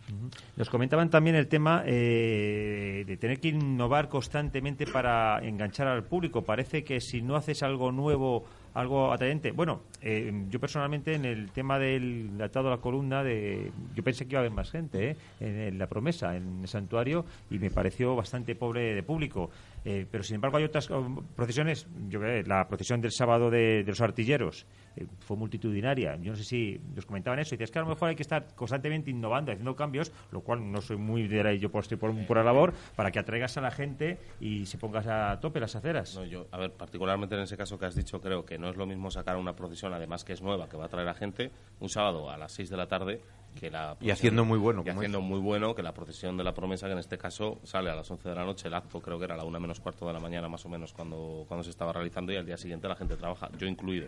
Nos 0.57 0.69
comentaban 0.69 1.09
también 1.09 1.37
el 1.37 1.47
tema 1.47 1.83
eh, 1.85 3.03
de 3.07 3.17
tener 3.17 3.39
que 3.39 3.47
innovar 3.49 4.09
constantemente 4.09 4.85
para 4.85 5.39
enganchar 5.39 5.87
al 5.87 6.03
público. 6.03 6.43
Parece 6.43 6.83
que 6.83 6.99
si 6.99 7.21
no 7.21 7.37
haces 7.37 7.63
algo 7.63 7.91
nuevo, 7.91 8.45
algo 8.75 9.11
atrayente. 9.11 9.51
Bueno, 9.51 9.81
eh, 10.01 10.31
yo 10.49 10.59
personalmente 10.59 11.15
en 11.15 11.25
el 11.25 11.49
tema 11.51 11.79
del 11.79 12.39
atado 12.41 12.67
a 12.67 12.71
la 12.71 12.77
columna, 12.77 13.23
de, 13.23 13.71
yo 13.95 14.03
pensé 14.03 14.25
que 14.25 14.33
iba 14.33 14.39
a 14.39 14.41
haber 14.41 14.51
más 14.51 14.69
gente 14.69 15.11
¿eh? 15.11 15.17
en, 15.39 15.59
en 15.59 15.77
la 15.79 15.87
promesa, 15.87 16.35
en 16.35 16.59
el 16.61 16.67
santuario, 16.67 17.25
y 17.49 17.57
me 17.57 17.71
pareció 17.71 18.15
bastante 18.15 18.53
pobre 18.53 18.93
de 18.93 19.01
público. 19.01 19.49
Eh, 19.87 20.07
pero 20.09 20.23
sin 20.23 20.35
embargo 20.35 20.57
hay 20.57 20.63
otras 20.63 20.89
um, 20.89 21.23
procesiones, 21.35 21.87
yo 22.09 22.19
creo 22.19 22.41
la 22.47 22.67
procesión 22.67 23.01
del 23.01 23.11
sábado 23.11 23.51
de, 23.51 23.83
los 23.85 24.01
artilleros 24.01 24.65
eh, 24.95 25.05
fue 25.19 25.37
multitudinaria. 25.37 26.15
Yo 26.15 26.31
no 26.31 26.35
sé 26.35 26.43
si 26.43 26.81
os 26.97 27.05
comentaban 27.05 27.39
eso. 27.39 27.53
Y 27.53 27.57
dices 27.59 27.69
que 27.69 27.77
a 27.77 27.83
lo 27.83 27.89
mejor 27.89 28.09
hay 28.09 28.15
que 28.15 28.23
estar 28.23 28.55
constantemente 28.55 29.11
innovando, 29.11 29.51
haciendo 29.51 29.75
cambios, 29.75 30.11
lo 30.31 30.41
cual 30.41 30.71
no 30.71 30.81
soy 30.81 30.97
muy 30.97 31.27
de 31.27 31.47
ahí, 31.47 31.59
yo 31.59 31.69
estoy 31.75 31.97
por, 31.97 32.25
por 32.25 32.37
la 32.37 32.43
labor, 32.43 32.73
para 32.95 33.11
que 33.11 33.19
atraigas 33.19 33.57
a 33.57 33.61
la 33.61 33.69
gente 33.69 34.17
y 34.39 34.65
se 34.65 34.79
pongas 34.79 35.05
a 35.05 35.39
tope 35.39 35.59
las 35.59 35.75
aceras. 35.75 36.15
No, 36.15 36.25
yo, 36.25 36.47
a 36.51 36.57
ver, 36.57 36.71
particularmente 36.71 37.35
en 37.35 37.41
ese 37.41 37.55
caso 37.55 37.77
que 37.77 37.85
has 37.85 37.95
dicho, 37.95 38.19
creo 38.19 38.43
que 38.43 38.57
no 38.57 38.69
es 38.69 38.77
lo 38.77 38.87
mismo 38.87 39.11
sacar 39.11 39.37
una 39.37 39.55
procesión, 39.55 39.93
además 39.93 40.23
que 40.23 40.33
es 40.33 40.41
nueva, 40.41 40.67
que 40.67 40.77
va 40.77 40.85
a 40.85 40.89
traer 40.89 41.09
a 41.09 41.13
gente, 41.13 41.51
un 41.79 41.89
sábado 41.89 42.29
a 42.31 42.37
las 42.37 42.53
6 42.53 42.69
de 42.69 42.77
la 42.77 42.87
tarde, 42.87 43.21
que 43.55 43.71
la 43.71 43.97
Y 44.01 44.11
haciendo 44.11 44.45
muy 44.45 44.59
bueno, 44.59 44.83
Y 44.85 44.89
haciendo 44.89 45.21
muy 45.21 45.39
bueno, 45.39 45.73
que 45.73 45.81
la 45.81 45.93
procesión 45.93 46.37
de 46.37 46.43
la 46.43 46.53
promesa, 46.53 46.87
que 46.87 46.93
en 46.93 46.99
este 46.99 47.17
caso 47.17 47.59
sale 47.63 47.89
a 47.89 47.95
las 47.95 48.09
11 48.09 48.29
de 48.29 48.35
la 48.35 48.45
noche, 48.45 48.67
el 48.67 48.73
acto 48.73 49.01
creo 49.01 49.17
que 49.17 49.25
era 49.25 49.33
a 49.33 49.37
la 49.37 49.43
una 49.43 49.59
menos 49.59 49.79
cuarto 49.79 50.05
de 50.05 50.13
la 50.13 50.19
mañana 50.19 50.49
más 50.49 50.65
o 50.65 50.69
menos 50.69 50.93
cuando, 50.93 51.45
cuando 51.47 51.63
se 51.63 51.69
estaba 51.69 51.93
realizando 51.93 52.33
y 52.33 52.35
al 52.37 52.45
día 52.45 52.57
siguiente 52.57 52.87
la 52.87 52.95
gente 52.95 53.15
trabaja, 53.15 53.49
yo 53.57 53.65
incluido. 53.65 54.07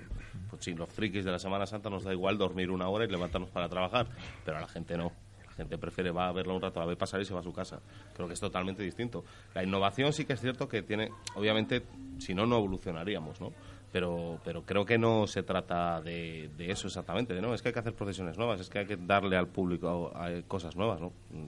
Pues 0.49 0.63
sí, 0.63 0.73
los 0.73 0.89
frikis 0.89 1.25
de 1.25 1.31
la 1.31 1.39
Semana 1.39 1.65
Santa 1.65 1.89
nos 1.89 2.03
da 2.03 2.13
igual 2.13 2.37
dormir 2.37 2.69
una 2.69 2.89
hora 2.89 3.05
y 3.05 3.07
levantarnos 3.07 3.49
para 3.49 3.69
trabajar, 3.69 4.07
pero 4.45 4.57
a 4.57 4.61
la 4.61 4.67
gente 4.67 4.97
no. 4.97 5.11
La 5.45 5.51
gente 5.63 5.77
prefiere 5.79 6.11
va 6.11 6.27
a 6.27 6.31
verlo 6.31 6.55
un 6.55 6.61
rato, 6.61 6.79
la 6.79 6.85
ve 6.85 6.95
pasar 6.95 7.19
y 7.21 7.25
se 7.25 7.33
va 7.33 7.39
a 7.39 7.43
su 7.43 7.51
casa. 7.51 7.79
Creo 8.13 8.27
que 8.27 8.35
es 8.35 8.39
totalmente 8.39 8.83
distinto. 8.83 9.23
La 9.55 9.63
innovación 9.63 10.13
sí 10.13 10.25
que 10.25 10.33
es 10.33 10.41
cierto 10.41 10.67
que 10.67 10.83
tiene, 10.83 11.09
obviamente, 11.35 11.83
si 12.19 12.35
no, 12.35 12.45
no 12.45 12.57
evolucionaríamos, 12.57 13.41
¿no? 13.41 13.53
Pero, 13.91 14.39
pero 14.43 14.63
creo 14.63 14.85
que 14.85 14.97
no 14.97 15.27
se 15.27 15.43
trata 15.43 16.01
de, 16.01 16.49
de 16.57 16.71
eso 16.71 16.87
exactamente, 16.87 17.39
¿no? 17.41 17.53
Es 17.53 17.61
que 17.61 17.69
hay 17.69 17.73
que 17.73 17.79
hacer 17.79 17.93
procesiones 17.93 18.37
nuevas, 18.37 18.59
es 18.59 18.69
que 18.69 18.79
hay 18.79 18.85
que 18.85 18.97
darle 18.97 19.37
al 19.37 19.47
público 19.47 20.11
a 20.13 20.29
cosas 20.47 20.75
nuevas, 20.75 20.99
¿no? 20.99 21.13
Mm, 21.31 21.47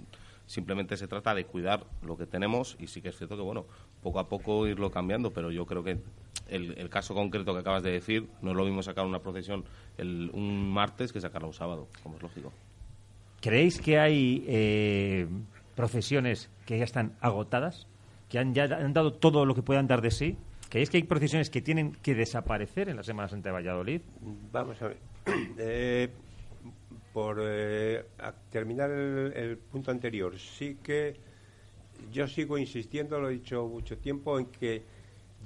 Simplemente 0.49 0.97
se 0.97 1.07
trata 1.07 1.35
de 1.35 1.45
cuidar 1.45 1.85
lo 2.01 2.17
que 2.17 2.25
tenemos 2.25 2.75
y 2.79 2.87
sí 2.87 3.03
que 3.03 3.09
es 3.09 3.17
cierto 3.17 3.35
que, 3.35 3.43
bueno, 3.43 3.67
poco 4.01 4.17
a 4.19 4.27
poco 4.27 4.65
irlo 4.65 4.89
cambiando, 4.89 5.29
pero 5.29 5.51
yo 5.51 5.67
creo 5.67 5.83
que 5.83 5.99
el, 6.47 6.75
el 6.75 6.89
caso 6.89 7.13
concreto 7.13 7.53
que 7.53 7.59
acabas 7.59 7.83
de 7.83 7.91
decir 7.91 8.27
no 8.41 8.49
es 8.49 8.57
lo 8.57 8.65
mismo 8.65 8.81
sacar 8.81 9.05
una 9.05 9.19
procesión 9.19 9.63
el, 9.99 10.31
un 10.33 10.67
martes 10.71 11.13
que 11.13 11.21
sacarla 11.21 11.47
un 11.47 11.53
sábado, 11.53 11.87
como 12.01 12.15
es 12.15 12.23
lógico. 12.23 12.51
¿Creéis 13.41 13.79
que 13.79 13.99
hay 13.99 14.43
eh, 14.47 15.27
procesiones 15.75 16.49
que 16.65 16.79
ya 16.79 16.83
están 16.83 17.13
agotadas? 17.21 17.85
¿Que 18.27 18.39
han, 18.39 18.55
ya 18.55 18.63
han 18.63 18.93
dado 18.93 19.13
todo 19.13 19.45
lo 19.45 19.53
que 19.53 19.61
puedan 19.61 19.85
dar 19.85 20.01
de 20.01 20.09
sí? 20.09 20.35
¿Creéis 20.69 20.91
que 20.91 20.97
hay 20.97 21.03
procesiones 21.03 21.49
que 21.49 21.61
tienen 21.61 21.93
que 21.93 22.13
desaparecer 22.13 22.89
en 22.89 22.97
la 22.97 23.03
Semana 23.03 23.27
Santa 23.27 23.49
de 23.49 23.53
Valladolid? 23.53 24.01
Vamos 24.51 24.81
a 24.81 24.89
ver. 24.89 24.97
Eh, 25.57 26.09
por 27.13 27.39
eh, 27.41 28.05
terminar 28.51 28.89
el, 28.91 29.57
punto 29.57 29.91
anterior, 29.91 30.37
sí 30.37 30.77
que 30.81 31.15
yo 32.11 32.27
sigo 32.27 32.57
insistiendo, 32.57 33.19
lo 33.19 33.29
he 33.29 33.33
dicho 33.33 33.67
mucho 33.67 33.97
tiempo, 33.97 34.39
en 34.39 34.45
que 34.45 34.83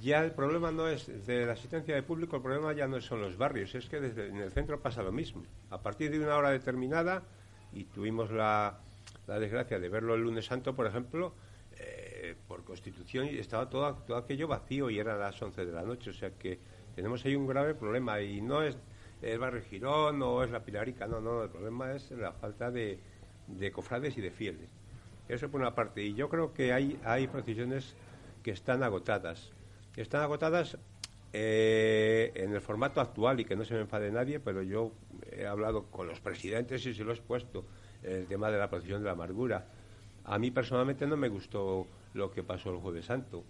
ya 0.02 0.24
el 0.24 0.32
problema 0.32 0.72
no 0.72 0.88
es 0.88 1.26
de 1.26 1.46
la 1.46 1.54
asistencia 1.54 1.96
de 1.96 2.04
público, 2.04 2.36
el 2.36 2.42
problema 2.42 2.74
ya 2.74 2.88
no 2.88 3.00
son 3.02 3.22
los 3.22 3.38
barrios, 3.38 3.74
es 3.76 3.88
que 3.88 4.00
desde 4.00 4.28
en 4.28 4.38
el 4.38 4.52
centro 4.52 4.80
pasa 4.82 5.02
lo 5.02 5.12
mismo. 5.12 5.44
A 5.70 5.82
partir 5.82 6.12
de 6.12 6.20
una 6.20 6.36
hora 6.36 6.52
determinada, 6.52 7.24
y 7.72 7.86
tuvimos 7.86 8.30
la 8.32 8.80
desgracia 9.28 9.80
de 9.80 9.90
verlo 9.90 10.16
el 10.16 10.22
lunes 10.22 10.46
santo, 10.46 10.76
por 10.76 10.86
ejemplo, 10.86 11.34
por 12.36 12.64
constitución 12.64 13.28
y 13.28 13.38
estaba 13.38 13.70
todo, 13.70 13.94
todo 14.08 14.18
aquello 14.18 14.48
vacío 14.48 14.90
y 14.90 15.00
eran 15.00 15.20
las 15.20 15.42
11 15.42 15.66
de 15.66 15.72
la 15.72 15.84
noche, 15.84 16.10
o 16.10 16.14
sea 16.14 16.32
que 16.32 16.60
tenemos 16.96 17.24
ahí 17.26 17.36
un 17.36 17.48
grave 17.48 17.76
problema 17.76 18.22
y 18.22 18.42
no 18.42 18.62
es 18.62 18.78
el 19.22 19.40
barrio 19.40 19.62
Girón 19.62 20.22
o 20.22 20.44
es 20.44 20.52
la 20.52 20.64
Pilarica, 20.64 21.08
no, 21.08 21.22
no, 21.22 21.44
el 21.44 21.50
problema 21.50 21.94
es 21.94 22.12
la 22.12 22.34
falta 22.34 22.70
de, 22.72 23.00
de 23.48 23.72
cofrades 23.72 24.18
y 24.18 24.22
de 24.22 24.32
fieles. 24.32 24.70
Eso 25.28 25.50
por 25.50 25.62
una 25.62 25.74
parte. 25.74 26.04
Y 26.04 26.14
yo 26.14 26.30
creo 26.30 26.54
que 26.54 26.74
hay, 26.74 27.00
hay 27.04 27.28
procesiones 27.28 27.96
que 28.44 28.52
están 28.52 28.84
agotadas. 28.84 29.52
Están 29.96 30.22
agotadas 30.22 30.78
eh, 31.32 32.32
en 32.36 32.54
el 32.54 32.62
formato 32.62 33.00
actual 33.00 33.40
y 33.40 33.46
que 33.46 33.56
no 33.56 33.64
se 33.64 33.74
me 33.74 33.82
enfade 33.82 34.12
nadie, 34.12 34.40
pero 34.40 34.62
yo 34.62 34.92
he 35.32 35.46
hablado 35.46 35.86
con 35.86 36.08
los 36.08 36.20
presidentes 36.20 36.86
y 36.86 36.94
se 36.94 37.04
lo 37.04 37.12
he 37.12 37.16
expuesto 37.16 37.66
el 38.04 38.28
tema 38.28 38.52
de 38.52 38.58
la 38.58 38.70
procesión 38.70 39.02
de 39.02 39.06
la 39.06 39.14
amargura. 39.14 39.66
A 40.26 40.38
mí 40.38 40.52
personalmente 40.52 41.08
no 41.08 41.18
me 41.18 41.30
gustó 41.30 41.88
lo 42.14 42.32
que 42.32 42.44
pasó 42.44 42.70
el 42.72 42.78
Jueves 42.78 43.06
Santo. 43.06 43.44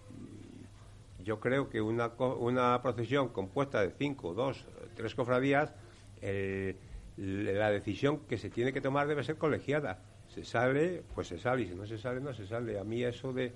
Yo 1.24 1.40
creo 1.40 1.70
que 1.70 1.82
una, 1.82 2.08
una 2.40 2.82
procesión 2.82 3.30
compuesta 3.30 3.82
de 3.82 3.92
cinco, 3.92 4.34
dos, 4.34 4.66
tres 4.96 5.16
cofradías, 5.16 5.74
eh, 6.22 6.76
la 7.18 7.70
decisión 7.70 8.20
que 8.28 8.38
se 8.38 8.50
tiene 8.50 8.74
que 8.74 8.82
tomar 8.82 9.08
debe 9.08 9.24
ser 9.24 9.38
colegiada. 9.38 10.00
Se 10.28 10.44
sale, 10.44 11.04
pues 11.14 11.28
se 11.28 11.38
sale, 11.38 11.62
y 11.64 11.68
si 11.68 11.76
no 11.76 11.86
se 11.86 11.98
sale, 11.98 12.20
no 12.20 12.34
se 12.34 12.46
sale. 12.48 12.80
A 12.80 12.84
mí 12.84 13.04
eso 13.04 13.32
de, 13.32 13.54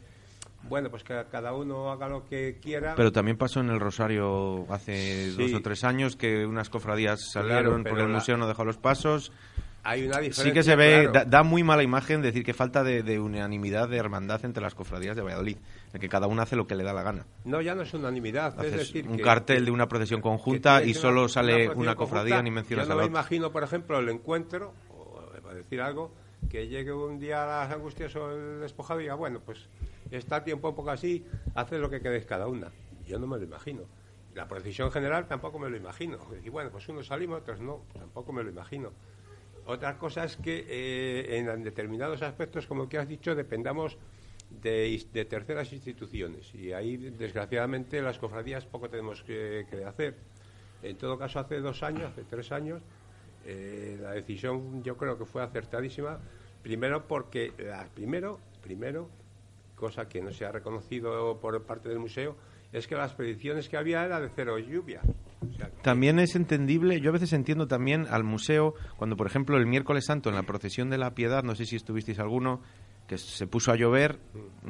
bueno, 0.70 0.90
pues 0.90 1.04
que 1.04 1.26
cada 1.32 1.54
uno 1.54 1.92
haga 1.92 2.08
lo 2.08 2.24
que 2.26 2.60
quiera. 2.62 2.94
Pero 2.96 3.12
también 3.12 3.38
pasó 3.38 3.60
en 3.62 3.70
el 3.70 3.80
Rosario 3.80 4.66
hace 4.72 5.32
Sí. 5.32 5.38
dos 5.52 5.54
o 5.60 5.62
tres 5.62 5.84
años 5.84 6.16
que 6.16 6.46
unas 6.46 6.70
cofradías 6.70 7.32
salieron 7.32 7.82
Claro, 7.82 7.84
porque 7.90 8.04
el 8.04 8.10
museo 8.10 8.38
no 8.38 8.48
dejó 8.48 8.64
los 8.64 8.78
pasos. 8.78 9.32
Hay 9.90 10.06
una 10.06 10.16
Sí 10.16 10.22
diferencia. 10.24 10.54
que 10.54 10.64
se 10.64 10.76
ve, 10.76 11.10
claro. 11.10 11.12
da, 11.14 11.26
da 11.26 11.44
muy 11.44 11.64
mala 11.64 11.82
imagen 11.82 12.22
decir 12.22 12.44
que 12.44 12.54
falta 12.54 12.84
de, 12.84 13.04
de 13.04 13.20
unanimidad, 13.20 13.88
de 13.88 13.96
hermandad 13.98 14.44
entre 14.44 14.62
las 14.62 14.76
cofradías 14.76 15.16
de 15.16 15.22
Valladolid, 15.22 15.58
en 15.94 16.02
que 16.02 16.10
cada 16.10 16.28
una 16.28 16.44
hace 16.44 16.56
lo 16.58 16.68
que 16.68 16.76
le 16.76 16.84
da 16.84 16.92
la 16.94 17.04
gana. 17.04 17.26
No, 17.46 17.62
ya 17.62 17.74
no 17.74 17.84
es 17.84 17.94
unanimidad. 17.94 18.54
es 18.54 18.60
Haces 18.60 18.72
decir, 18.94 19.08
un 19.08 19.16
que- 19.18 19.24
cartel 19.24 19.64
de 19.66 19.72
una 19.72 19.88
procesión 19.88 20.20
conjunta 20.22 20.84
y 20.84 20.94
solo 20.94 21.22
una- 21.22 21.30
sale 21.30 21.70
una 21.70 21.96
cofradía 21.96 22.36
conjunta. 22.36 22.44
ni 22.44 22.52
mencionas 22.52 22.88
Yo 22.88 22.92
a 22.92 22.96
no 22.96 23.02
la 23.02 23.08
me 23.08 23.10
otra. 23.12 23.22
imagino, 23.22 23.52
por 23.52 23.64
ejemplo, 23.64 24.00
el 24.00 24.10
encuentro, 24.10 24.74
o, 24.90 25.22
para 25.42 25.56
decir 25.56 25.80
algo, 25.82 26.12
que 26.50 26.68
llegue 26.68 26.92
un 26.92 27.18
día 27.20 27.44
a 27.44 27.64
las 27.66 27.74
angustias 27.74 28.14
o 28.18 28.30
el 28.32 28.60
despojado 28.60 29.00
y 29.00 29.04
diga, 29.04 29.16
bueno, 29.16 29.40
pues 29.46 29.70
está 30.12 30.44
tiempo 30.44 30.70
un 30.70 30.76
poco 30.76 30.92
así, 30.92 31.26
haced 31.56 31.80
lo 31.80 31.90
que 31.90 32.02
queréis 32.02 32.26
cada 32.26 32.48
una. 32.48 32.72
Yo 33.08 33.18
no 33.20 33.26
me 33.28 33.38
lo 33.38 33.44
imagino. 33.46 33.84
La 34.36 34.48
procesión 34.48 34.92
general 34.92 35.28
tampoco 35.28 35.58
me 35.58 35.70
lo 35.70 35.78
imagino. 35.78 36.20
Y 36.46 36.50
bueno, 36.50 36.70
pues 36.72 36.88
unos 36.90 37.08
salimos, 37.08 37.40
otros 37.42 37.60
no, 37.60 37.82
tampoco 37.98 38.32
me 38.34 38.44
lo 38.44 38.50
imagino. 38.52 38.92
Otra 39.68 39.98
cosa 39.98 40.24
es 40.24 40.38
que 40.38 40.66
eh, 40.68 41.38
en 41.38 41.62
determinados 41.64 42.22
aspectos, 42.22 42.66
como 42.68 42.88
que 42.88 42.98
has 42.98 43.08
dicho, 43.08 43.36
dependamos 43.36 43.98
de, 44.50 45.06
de 45.12 45.26
terceras 45.26 45.74
instituciones. 45.74 46.56
Y 46.56 46.72
ahí, 46.72 46.96
desgraciadamente, 46.96 48.02
las 48.02 48.18
cofradías 48.18 48.66
poco 48.66 48.90
tenemos 48.90 49.24
que, 49.24 49.66
que 49.70 49.84
hacer. 49.84 50.16
En 50.84 50.96
todo 50.98 51.18
caso, 51.20 51.40
hace 51.40 51.60
dos 51.60 51.84
años, 51.84 52.04
hace 52.12 52.24
tres 52.24 52.52
años, 52.54 52.82
eh, 53.46 53.98
la 54.02 54.12
decisión 54.12 54.84
yo 54.84 54.96
creo 54.96 55.18
que 55.18 55.26
fue 55.26 55.44
acertadísima. 55.44 56.18
Primero 56.64 57.06
porque, 57.06 57.52
la- 57.60 57.88
primero, 57.94 58.40
primero, 58.64 59.10
cosa 59.76 60.08
que 60.08 60.22
no 60.22 60.32
se 60.32 60.46
ha 60.46 60.52
reconocido 60.54 61.40
por 61.42 61.62
parte 61.64 61.90
del 61.90 62.00
museo, 62.00 62.38
es 62.72 62.88
que 62.88 62.96
las 62.96 63.14
predicciones 63.14 63.68
que 63.68 63.76
había 63.76 64.06
era 64.06 64.22
de 64.22 64.30
cero 64.34 64.58
lluvia. 64.60 65.02
También 65.84 66.20
es 66.20 66.36
entendible, 66.36 67.00
yo 67.00 67.10
a 67.12 67.14
veces 67.14 67.32
entiendo 67.34 67.68
también 67.68 68.08
al 68.10 68.24
museo, 68.24 68.74
cuando 68.98 69.16
por 69.16 69.28
ejemplo 69.28 69.58
el 69.58 69.68
miércoles 69.68 70.06
santo 70.06 70.30
en 70.30 70.36
la 70.36 70.44
procesión 70.44 70.90
de 70.90 70.98
la 70.98 71.14
piedad, 71.14 71.44
no 71.44 71.56
sé 71.56 71.66
si 71.66 71.76
estuvisteis 71.76 72.20
alguno, 72.20 72.62
que 73.08 73.18
se 73.18 73.48
puso 73.48 73.72
a 73.72 73.76
llover, 73.76 74.20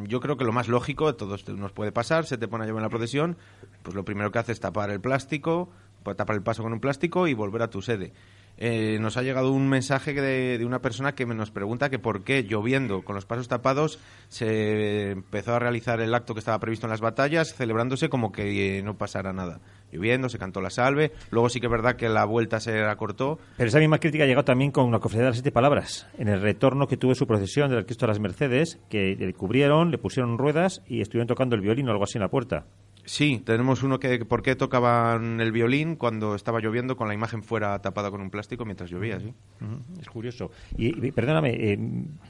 yo 0.08 0.20
creo 0.20 0.38
que 0.38 0.46
lo 0.46 0.52
más 0.52 0.68
lógico, 0.68 1.16
todos 1.16 1.48
nos 1.50 1.72
puede 1.72 1.92
pasar, 1.92 2.26
se 2.26 2.38
te 2.38 2.48
pone 2.48 2.66
a 2.66 2.68
llover 2.68 2.82
en 2.82 2.84
la 2.84 2.90
procesión, 2.90 3.38
pues 3.82 3.96
lo 3.96 4.06
primero 4.06 4.32
que 4.32 4.40
haces 4.40 4.58
es 4.58 4.60
tapar 4.60 4.92
el 4.92 5.00
plástico, 5.02 5.70
pues 6.04 6.16
tapar 6.16 6.36
el 6.36 6.44
paso 6.44 6.64
con 6.64 6.74
un 6.74 6.80
plástico 6.80 7.28
y 7.28 7.34
volver 7.34 7.64
a 7.64 7.70
tu 7.70 7.82
sede. 7.82 8.14
Eh, 8.60 8.98
nos 9.00 9.18
ha 9.18 9.22
llegado 9.22 9.52
un 9.52 9.70
mensaje 9.70 10.14
de, 10.14 10.58
de, 10.58 10.66
una 10.66 10.82
persona 10.82 11.14
que 11.14 11.28
nos 11.28 11.52
pregunta 11.52 11.92
que 11.92 12.00
por 12.00 12.24
qué 12.24 12.44
lloviendo 12.44 13.04
con 13.04 13.14
los 13.14 13.26
pasos 13.26 13.48
tapados 13.48 14.00
se 14.30 15.12
empezó 15.12 15.54
a 15.54 15.60
realizar 15.60 16.02
el 16.02 16.14
acto 16.16 16.34
que 16.34 16.40
estaba 16.40 16.60
previsto 16.60 16.88
en 16.88 16.92
las 16.92 17.02
batallas 17.02 17.54
celebrándose 17.54 18.10
como 18.10 18.32
que 18.32 18.82
no 18.84 18.98
pasara 18.98 19.32
nada 19.32 19.60
lloviendo, 19.98 20.30
se 20.30 20.40
cantó 20.40 20.62
la 20.62 20.70
salve, 20.70 21.12
luego 21.32 21.50
sí 21.50 21.60
que 21.60 21.68
es 21.68 21.72
verdad 21.72 21.96
que 21.96 22.10
la 22.10 22.26
vuelta 22.26 22.60
se 22.60 22.84
acortó. 22.84 23.40
Pero 23.58 23.68
esa 23.68 23.80
misma 23.80 24.00
crítica 24.00 24.24
ha 24.24 24.28
llegado 24.28 24.46
también 24.46 24.72
con 24.72 24.86
una 24.86 25.00
cofradía 25.00 25.26
de 25.26 25.30
las 25.32 25.38
siete 25.38 25.52
palabras, 25.52 26.08
en 26.18 26.30
el 26.30 26.42
retorno 26.42 26.88
que 26.88 26.98
tuvo 26.98 27.16
su 27.16 27.28
procesión 27.28 27.70
del 27.70 27.86
Cristo 27.86 28.06
de 28.06 28.12
las 28.12 28.20
Mercedes, 28.20 28.80
que 28.90 29.16
le 29.16 29.34
cubrieron, 29.34 29.92
le 29.92 29.98
pusieron 29.98 30.38
ruedas 30.38 30.82
y 30.88 31.02
estuvieron 31.02 31.28
tocando 31.28 31.56
el 31.56 31.62
violín 31.62 31.88
o 31.90 31.92
algo 31.92 32.04
así 32.04 32.18
en 32.18 32.24
la 32.24 32.30
puerta. 32.30 32.66
Sí, 33.08 33.42
tenemos 33.46 33.84
uno 33.84 34.00
que 34.02 34.26
por 34.26 34.44
qué 34.44 34.58
tocaban 34.58 35.40
el 35.40 35.54
violín 35.54 35.96
cuando 35.96 36.36
estaba 36.36 36.60
lloviendo 36.60 36.98
con 36.98 37.08
la 37.08 37.14
imagen 37.14 37.42
fuera 37.42 37.82
tapada 37.82 38.12
con 38.12 38.20
un 38.20 38.30
plástico 38.30 38.66
mientras 38.66 38.90
llovía, 38.90 39.18
sí. 39.18 39.34
Uh 39.62 39.64
-huh. 39.64 40.02
Es 40.02 40.10
curioso. 40.10 40.52
Y, 40.78 40.88
y 41.08 41.12
perdóname, 41.14 41.52
eh, 41.52 41.80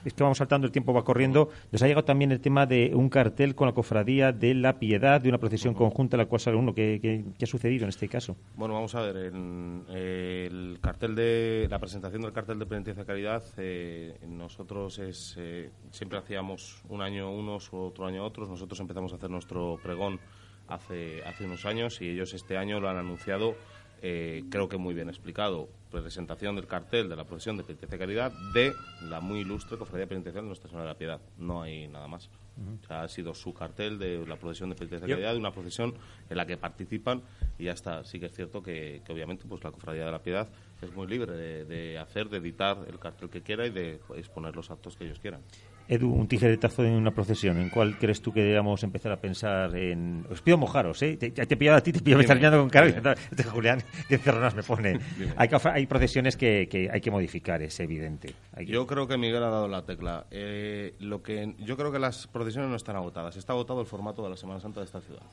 esto 0.06 0.24
vamos 0.24 0.38
saltando, 0.38 0.68
el 0.68 0.72
tiempo 0.72 0.94
va 0.94 1.04
corriendo. 1.04 1.50
Nos 1.72 1.82
ha 1.82 1.88
llegado 1.88 2.06
también 2.06 2.32
el 2.32 2.40
tema 2.42 2.68
de 2.68 2.92
un 2.94 3.10
cartel 3.10 3.56
con 3.56 3.66
la 3.68 3.74
cofradía 3.74 4.32
de 4.32 4.54
la 4.54 4.78
piedad, 4.78 5.20
de 5.20 5.30
una 5.30 5.40
procesión 5.40 5.74
uh 5.74 5.78
-huh. 5.78 5.80
conjunta, 5.80 6.16
la 6.16 6.28
cual 6.28 6.42
sale 6.42 6.58
uno. 6.58 6.76
¿Qué, 6.76 7.00
qué, 7.02 7.26
qué 7.36 7.46
ha 7.46 7.48
sucedido 7.48 7.86
en 7.86 7.90
este 7.90 8.08
caso? 8.08 8.38
Bueno, 8.56 8.76
vamos 8.76 8.94
a 8.94 9.02
ver, 9.02 9.34
en, 9.34 9.84
eh, 9.90 10.48
el 10.52 10.78
cartel 10.80 11.16
de 11.16 11.68
la 11.72 11.80
presentación 11.80 12.22
del 12.22 12.34
cartel 12.34 12.60
de 12.60 12.68
penitencia 12.68 13.02
de 13.02 13.08
caridad, 13.08 13.44
eh, 13.58 14.16
nosotros 14.28 15.00
es, 15.00 15.34
eh, 15.40 15.72
siempre 15.90 16.20
hacíamos 16.20 16.84
un 16.88 17.02
año 17.02 17.32
unos, 17.32 17.70
otro 17.74 18.06
año 18.06 18.24
otros. 18.24 18.48
Nosotros 18.48 18.80
empezamos 18.80 19.12
a 19.12 19.16
hacer 19.16 19.32
nuestro 19.32 19.80
pregón 19.82 20.20
hace, 20.68 21.24
hace 21.26 21.46
unos 21.46 21.66
años 21.66 22.02
y 22.02 22.10
ellos 22.10 22.34
este 22.34 22.58
año 22.58 22.80
lo 22.80 22.90
han 22.90 22.98
anunciado, 22.98 23.56
eh, 24.02 24.44
creo 24.50 24.70
que 24.70 24.78
muy 24.78 24.94
bien 24.94 25.10
explicado. 25.10 25.70
Presentación 25.92 26.56
del 26.56 26.68
cartel 26.68 27.08
de 27.08 27.16
la 27.16 27.24
procesión 27.24 27.56
de 27.58 27.64
penitencia 27.64 27.98
de 27.98 28.04
caridad 28.04 28.34
de 28.54 28.74
la 29.04 29.22
muy 29.22 29.40
ilustre 29.40 29.78
cofradía 29.78 30.06
penitencial 30.06 30.44
de 30.44 30.48
Nuestra 30.48 30.70
Señora 30.70 30.84
de 30.86 30.94
la 30.94 30.98
Piedad. 30.98 31.22
No 31.38 31.62
hay 31.62 31.88
nada 31.88 32.08
más. 32.08 32.30
Uh 32.58 32.62
-huh. 32.62 32.84
o 32.84 32.88
sea, 32.88 33.04
ha 33.04 33.08
sido 33.08 33.34
su 33.34 33.54
cartel 33.54 33.98
de 33.98 34.26
la 34.28 34.36
procesión 34.36 34.70
de 34.70 34.76
penitencia 34.76 35.08
de 35.08 35.14
caridad, 35.14 35.32
de 35.32 35.40
una 35.40 35.52
procesión 35.52 35.94
en 36.30 36.38
la 36.38 36.46
que 36.46 36.58
participan 36.58 37.22
y 37.58 37.66
ya 37.66 37.72
está. 37.72 38.04
Sí 38.04 38.20
que 38.20 38.26
es 38.26 38.34
cierto 38.34 38.62
que, 38.62 39.02
que 39.06 39.14
obviamente 39.14 39.46
pues 39.48 39.64
la 39.64 39.72
cofradía 39.72 40.06
de 40.06 40.12
la 40.12 40.22
Piedad 40.22 40.50
es 40.82 40.94
muy 40.94 41.08
libre 41.08 41.32
de, 41.32 41.64
de 41.66 41.98
hacer, 41.98 42.28
de 42.30 42.38
editar 42.38 42.78
el 42.88 43.00
cartel 43.00 43.30
que 43.30 43.42
quiera 43.42 43.66
y 43.66 43.70
de 43.70 44.02
exponer 44.16 44.56
los 44.56 44.70
actos 44.70 44.98
que 44.98 45.06
ellos 45.06 45.20
quieran. 45.20 45.42
Edu, 45.90 46.12
un 46.12 46.28
tijeretazo 46.28 46.84
en 46.84 46.94
una 46.94 47.12
procesión. 47.12 47.58
¿En 47.60 47.70
cuál 47.70 47.98
crees 47.98 48.22
tú 48.22 48.34
que 48.34 48.44
debamos 48.44 48.84
empezar 48.84 49.14
a 49.14 49.22
pensar 49.22 49.74
en...? 49.76 50.26
Os 50.30 50.42
pido 50.42 50.58
mojaros, 50.58 51.02
¿eh? 51.02 51.16
Te, 51.16 51.32
te 51.32 51.58
pido 51.58 51.74
a 51.74 51.82
ti, 51.82 51.94
te 51.94 52.02
pido, 52.02 52.18
me 52.18 52.24
estás 52.24 52.36
mirando 52.36 52.60
con 52.60 52.70
cara. 52.70 52.88
Este 53.32 53.44
Julián, 53.44 53.82
que 54.10 54.18
cerronas 54.18 54.54
me 54.54 54.64
pone. 54.64 55.00
hay, 55.38 55.50
hay 55.74 55.86
procesiones 55.86 56.36
que, 56.36 56.68
que, 56.70 56.90
hay 56.92 57.00
que 57.00 57.10
modificar, 57.10 57.62
es 57.62 57.80
evidente. 57.80 58.34
Que... 58.58 58.66
Yo 58.66 58.86
creo 58.86 59.08
que 59.08 59.18
Miguel 59.18 59.44
ha 59.44 59.50
dado 59.50 59.70
la 59.70 59.86
tecla. 59.86 60.26
Eh, 60.30 60.96
lo 61.00 61.24
que 61.24 61.56
Yo 61.60 61.78
creo 61.78 61.92
que 61.92 62.00
las 62.00 62.28
procesiones 62.28 62.70
no 62.70 62.76
están 62.76 62.98
agotadas. 62.98 63.38
Está 63.38 63.54
agotado 63.54 63.80
el 63.80 63.88
formato 63.88 64.24
de 64.24 64.30
la 64.30 64.38
Semana 64.38 64.60
Santa 64.60 64.82
de 64.82 64.86
esta 64.86 65.00
ciudad. 65.00 65.24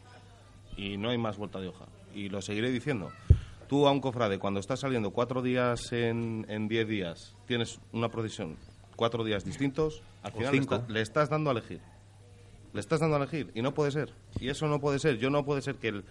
Y 0.77 0.97
no 0.99 1.11
hay 1.11 1.19
más 1.19 1.37
vuelta 1.37 1.61
de 1.61 1.69
hoja. 1.69 1.87
Y 2.15 2.29
lo 2.29 2.41
seguiré 2.41 2.71
diciendo. 2.71 3.11
Tú 3.69 3.89
a 3.89 3.91
un 3.91 4.01
cofrade, 4.01 4.39
cuando 4.39 4.61
estás 4.61 4.81
saliendo 4.81 5.11
cuatro 5.11 5.43
días 5.43 5.81
en, 5.91 6.47
en 6.49 6.69
diez 6.69 6.87
días, 6.87 7.35
tienes 7.47 7.81
una 7.93 8.09
procesión 8.09 8.57
cuatro 8.97 9.25
días 9.25 9.45
distintos, 9.45 10.03
al 10.23 10.33
final 10.33 10.53
le, 10.53 10.61
está, 10.61 10.85
le, 10.89 11.01
estás 11.01 11.29
dando 11.29 11.51
a 11.51 11.53
elegir. 11.53 11.81
Le 12.73 12.81
estás 12.81 13.01
dando 13.01 13.17
a 13.17 13.19
elegir 13.19 13.51
y 13.55 13.63
no 13.63 13.75
puede 13.75 13.91
ser. 13.91 14.13
Y 14.41 14.49
eso 14.49 14.67
no 14.67 14.81
puede 14.81 14.99
ser. 14.99 15.19
Yo 15.19 15.31
no 15.31 15.45
puede 15.45 15.63
ser 15.63 15.77
que 15.77 15.89
el, 15.89 16.05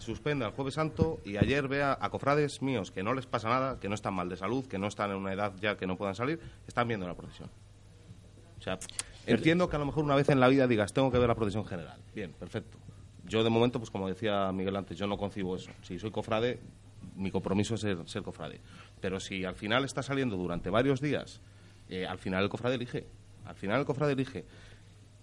suspenda 0.00 0.46
el 0.46 0.52
Jueves 0.52 0.74
Santo 0.74 1.20
y 1.24 1.36
ayer 1.36 1.68
vea 1.68 1.96
a 2.00 2.10
cofrades 2.10 2.62
míos 2.62 2.90
que 2.90 3.02
no 3.02 3.14
les 3.14 3.26
pasa 3.26 3.48
nada, 3.48 3.78
que 3.80 3.88
no 3.88 3.94
están 3.94 4.14
mal 4.14 4.28
de 4.28 4.36
salud, 4.36 4.66
que 4.66 4.78
no 4.78 4.86
están 4.86 5.10
en 5.10 5.16
una 5.16 5.32
edad 5.32 5.52
ya 5.60 5.76
que 5.76 5.86
no 5.86 5.96
puedan 5.96 6.14
salir, 6.14 6.40
están 6.66 6.88
viendo 6.88 7.06
la 7.06 7.14
procesión. 7.14 7.50
O 8.58 8.62
sea, 8.62 8.78
entiendo 9.26 9.68
que 9.68 9.76
a 9.76 9.78
lo 9.78 9.86
mejor 9.86 10.04
una 10.04 10.14
vez 10.14 10.28
en 10.28 10.40
la 10.40 10.48
vida 10.48 10.66
digas, 10.66 10.92
tengo 10.92 11.10
que 11.10 11.18
ver 11.18 11.28
la 11.28 11.34
procesión 11.34 11.64
general. 11.64 11.98
Bien, 12.14 12.32
perfecto. 12.32 12.78
Yo 13.24 13.44
de 13.44 13.50
momento, 13.50 13.78
pues 13.78 13.90
como 13.90 14.08
decía 14.08 14.50
Miguel 14.52 14.76
antes, 14.76 14.98
yo 14.98 15.06
no 15.06 15.16
concibo 15.16 15.56
eso. 15.56 15.70
Si 15.82 15.98
soy 15.98 16.10
cofrade, 16.10 16.60
mi 17.14 17.30
compromiso 17.30 17.74
es 17.74 17.80
ser, 17.80 17.98
ser 18.06 18.22
cofrade. 18.22 18.60
Pero 19.00 19.20
si 19.20 19.44
al 19.44 19.54
final 19.54 19.84
está 19.84 20.02
saliendo 20.02 20.36
durante 20.36 20.68
varios 20.68 21.00
días 21.00 21.40
eh, 21.90 22.06
al 22.06 22.18
final 22.18 22.44
el 22.44 22.48
cofrade 22.48 22.76
elige. 22.76 23.04
Al 23.44 23.56
final 23.56 23.80
el 23.80 23.86
cofrade 23.86 24.12
elige. 24.12 24.44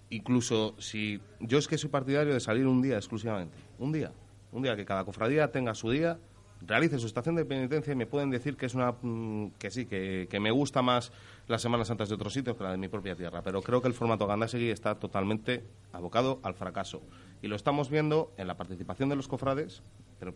Incluso 0.09 0.75
si 0.79 1.19
yo 1.39 1.57
es 1.57 1.67
que 1.67 1.77
soy 1.77 1.89
partidario 1.89 2.33
de 2.33 2.39
salir 2.39 2.67
un 2.67 2.81
día 2.81 2.97
exclusivamente, 2.97 3.57
un 3.79 3.91
día, 3.91 4.11
un 4.51 4.63
día 4.63 4.75
que 4.75 4.85
cada 4.85 5.03
cofradía 5.03 5.51
tenga 5.51 5.73
su 5.73 5.91
día, 5.91 6.17
realice 6.65 6.97
su 6.99 7.05
estación 7.05 7.35
de 7.35 7.45
penitencia 7.45 7.93
y 7.93 7.95
me 7.95 8.05
pueden 8.05 8.29
decir 8.29 8.57
que 8.57 8.65
es 8.65 8.73
una 8.73 8.93
mm, 9.01 9.51
que 9.59 9.69
sí, 9.69 9.85
que, 9.85 10.27
que, 10.29 10.39
me 10.39 10.51
gusta 10.51 10.81
más 10.81 11.11
las 11.47 11.61
Semanas 11.61 11.87
Santas 11.87 12.09
de 12.09 12.15
otros 12.15 12.33
sitios 12.33 12.57
que 12.57 12.63
la 12.63 12.71
de 12.71 12.77
mi 12.77 12.87
propia 12.87 13.15
tierra, 13.15 13.41
pero 13.41 13.61
creo 13.61 13.81
que 13.81 13.87
el 13.87 13.93
formato 13.93 14.27
Gandasegui 14.27 14.69
está 14.69 14.95
totalmente 14.95 15.63
abocado 15.93 16.39
al 16.43 16.53
fracaso 16.53 17.01
y 17.41 17.47
lo 17.47 17.55
estamos 17.55 17.89
viendo 17.89 18.31
en 18.37 18.47
la 18.47 18.57
participación 18.57 19.09
de 19.09 19.15
los 19.15 19.27
cofrades, 19.27 19.83
pero 20.19 20.33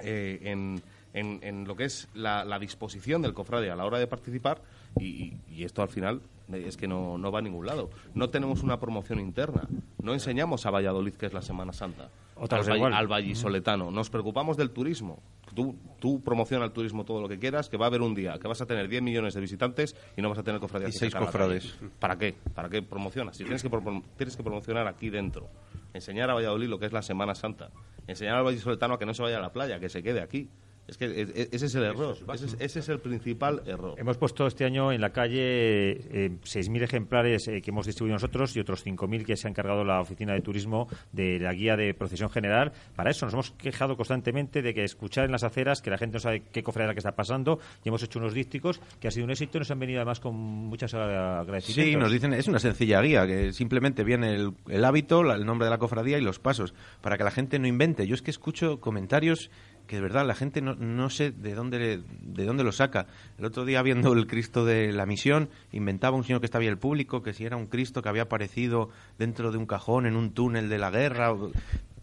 eh, 0.00 0.38
en, 0.42 0.82
en, 1.12 1.40
en, 1.42 1.66
lo 1.66 1.76
que 1.76 1.84
es 1.84 2.08
la, 2.14 2.44
la 2.44 2.58
disposición 2.58 3.20
del 3.22 3.34
cofrade 3.34 3.70
a 3.70 3.76
la 3.76 3.84
hora 3.84 3.98
de 3.98 4.06
participar 4.06 4.62
y, 4.98 5.36
y, 5.48 5.64
esto 5.64 5.82
al 5.82 5.88
final 5.88 6.20
es 6.52 6.76
que 6.76 6.86
no, 6.86 7.18
no, 7.18 7.32
va 7.32 7.40
a 7.40 7.42
ningún 7.42 7.66
lado. 7.66 7.90
No 8.14 8.30
tenemos 8.30 8.62
una 8.62 8.78
promoción 8.78 9.20
interna. 9.20 9.68
No 10.02 10.12
enseñamos 10.12 10.64
a 10.66 10.70
Valladolid 10.70 11.14
que 11.14 11.26
es 11.26 11.32
la 11.32 11.42
Semana 11.42 11.72
Santa. 11.72 12.08
Otra 12.36 12.58
al, 12.58 12.68
valle, 12.68 12.94
al 12.94 13.06
vallisoletano. 13.06 13.90
Nos 13.90 14.10
preocupamos 14.10 14.56
del 14.56 14.70
turismo. 14.70 15.22
Tú, 15.54 15.74
tú 15.98 16.22
promociona 16.22 16.64
el 16.64 16.72
turismo 16.72 17.04
todo 17.04 17.20
lo 17.20 17.28
que 17.28 17.38
quieras, 17.38 17.68
que 17.68 17.76
va 17.76 17.86
a 17.86 17.88
haber 17.88 18.02
un 18.02 18.14
día 18.14 18.38
que 18.38 18.46
vas 18.46 18.60
a 18.60 18.66
tener 18.66 18.88
10 18.88 19.02
millones 19.02 19.34
de 19.34 19.40
visitantes 19.40 19.96
y 20.16 20.22
no 20.22 20.28
vas 20.28 20.38
a 20.38 20.42
tener 20.42 20.60
cofradías. 20.60 20.94
Y 20.94 20.98
seis 20.98 21.14
cofrades. 21.14 21.78
¿Para 21.98 22.16
qué? 22.18 22.34
¿Para 22.54 22.68
qué 22.68 22.82
promocionas? 22.82 23.36
Si 23.36 23.44
tienes 23.44 23.62
que, 23.62 23.70
tienes 24.16 24.36
que 24.36 24.42
promocionar 24.42 24.86
aquí 24.86 25.10
dentro. 25.10 25.48
Enseñar 25.94 26.30
a 26.30 26.34
Valladolid 26.34 26.68
lo 26.68 26.78
que 26.78 26.86
es 26.86 26.92
la 26.92 27.02
Semana 27.02 27.34
Santa. 27.34 27.70
Enseñar 28.06 28.36
al 28.36 28.44
vallisoletano 28.44 28.94
a 28.94 28.98
que 28.98 29.06
no 29.06 29.14
se 29.14 29.22
vaya 29.22 29.38
a 29.38 29.40
la 29.40 29.52
playa, 29.52 29.80
que 29.80 29.88
se 29.88 30.02
quede 30.02 30.20
aquí. 30.20 30.48
Es 30.88 30.98
que 30.98 31.48
ese 31.50 31.66
es 31.66 31.74
el 31.74 31.82
error, 31.82 32.16
ese 32.32 32.46
es, 32.46 32.56
ese 32.60 32.78
es, 32.78 32.88
el 32.88 33.00
principal 33.00 33.62
error. 33.66 33.94
Hemos 33.98 34.18
puesto 34.18 34.46
este 34.46 34.64
año 34.64 34.92
en 34.92 35.00
la 35.00 35.10
calle 35.10 35.42
eh, 35.42 36.30
6.000 36.44 36.82
ejemplares 36.82 37.48
eh, 37.48 37.60
que 37.60 37.70
hemos 37.70 37.86
distribuido 37.86 38.14
nosotros 38.14 38.56
y 38.56 38.60
otros 38.60 38.86
5.000 38.86 39.24
que 39.24 39.36
se 39.36 39.48
ha 39.48 39.50
encargado 39.50 39.82
la 39.82 40.00
Oficina 40.00 40.32
de 40.34 40.42
Turismo 40.42 40.86
de 41.10 41.40
la 41.40 41.52
guía 41.54 41.76
de 41.76 41.92
procesión 41.92 42.30
general. 42.30 42.72
Para 42.94 43.10
eso 43.10 43.26
nos 43.26 43.34
hemos 43.34 43.50
quejado 43.50 43.96
constantemente 43.96 44.62
de 44.62 44.74
que 44.74 44.84
escuchar 44.84 45.24
en 45.24 45.32
las 45.32 45.42
aceras 45.42 45.82
que 45.82 45.90
la 45.90 45.98
gente 45.98 46.14
no 46.14 46.20
sabe 46.20 46.44
qué 46.52 46.62
cofradía 46.62 46.92
que 46.92 47.00
está 47.00 47.16
pasando 47.16 47.58
y 47.82 47.88
hemos 47.88 48.04
hecho 48.04 48.20
unos 48.20 48.32
dísticos 48.32 48.80
que 49.00 49.08
ha 49.08 49.10
sido 49.10 49.24
un 49.24 49.32
éxito 49.32 49.58
y 49.58 49.60
nos 49.60 49.70
han 49.72 49.80
venido 49.80 49.98
además 49.98 50.20
con 50.20 50.36
muchas 50.36 50.94
agradecimientos. 50.94 51.74
Sí, 51.74 51.96
nos 51.96 52.12
dicen, 52.12 52.32
es 52.32 52.46
una 52.46 52.60
sencilla 52.60 53.00
guía, 53.00 53.26
que 53.26 53.52
simplemente 53.52 54.04
viene 54.04 54.34
el, 54.34 54.52
el 54.68 54.84
hábito, 54.84 55.24
la, 55.24 55.34
el 55.34 55.46
nombre 55.46 55.66
de 55.66 55.70
la 55.70 55.78
cofradía 55.78 56.16
y 56.18 56.22
los 56.22 56.38
pasos, 56.38 56.74
para 57.00 57.18
que 57.18 57.24
la 57.24 57.32
gente 57.32 57.58
no 57.58 57.66
invente. 57.66 58.06
Yo 58.06 58.14
es 58.14 58.22
que 58.22 58.30
escucho 58.30 58.80
comentarios 58.80 59.50
que 59.86 59.96
de 59.96 60.02
verdad 60.02 60.26
la 60.26 60.34
gente 60.34 60.60
no, 60.60 60.74
no 60.74 61.10
sé 61.10 61.30
de 61.30 61.54
dónde, 61.54 62.02
de 62.20 62.44
dónde 62.44 62.64
lo 62.64 62.72
saca. 62.72 63.06
El 63.38 63.44
otro 63.44 63.64
día 63.64 63.82
viendo 63.82 64.12
el 64.12 64.26
Cristo 64.26 64.64
de 64.64 64.92
la 64.92 65.06
misión, 65.06 65.48
inventaba 65.72 66.16
un 66.16 66.24
señor 66.24 66.40
que 66.40 66.46
estaba 66.46 66.62
ahí 66.62 66.68
el 66.68 66.78
público, 66.78 67.22
que 67.22 67.32
si 67.32 67.44
era 67.44 67.56
un 67.56 67.66
Cristo 67.66 68.02
que 68.02 68.08
había 68.08 68.22
aparecido 68.22 68.90
dentro 69.18 69.52
de 69.52 69.58
un 69.58 69.66
cajón 69.66 70.06
en 70.06 70.16
un 70.16 70.32
túnel 70.32 70.68
de 70.68 70.78
la 70.78 70.90
guerra. 70.90 71.34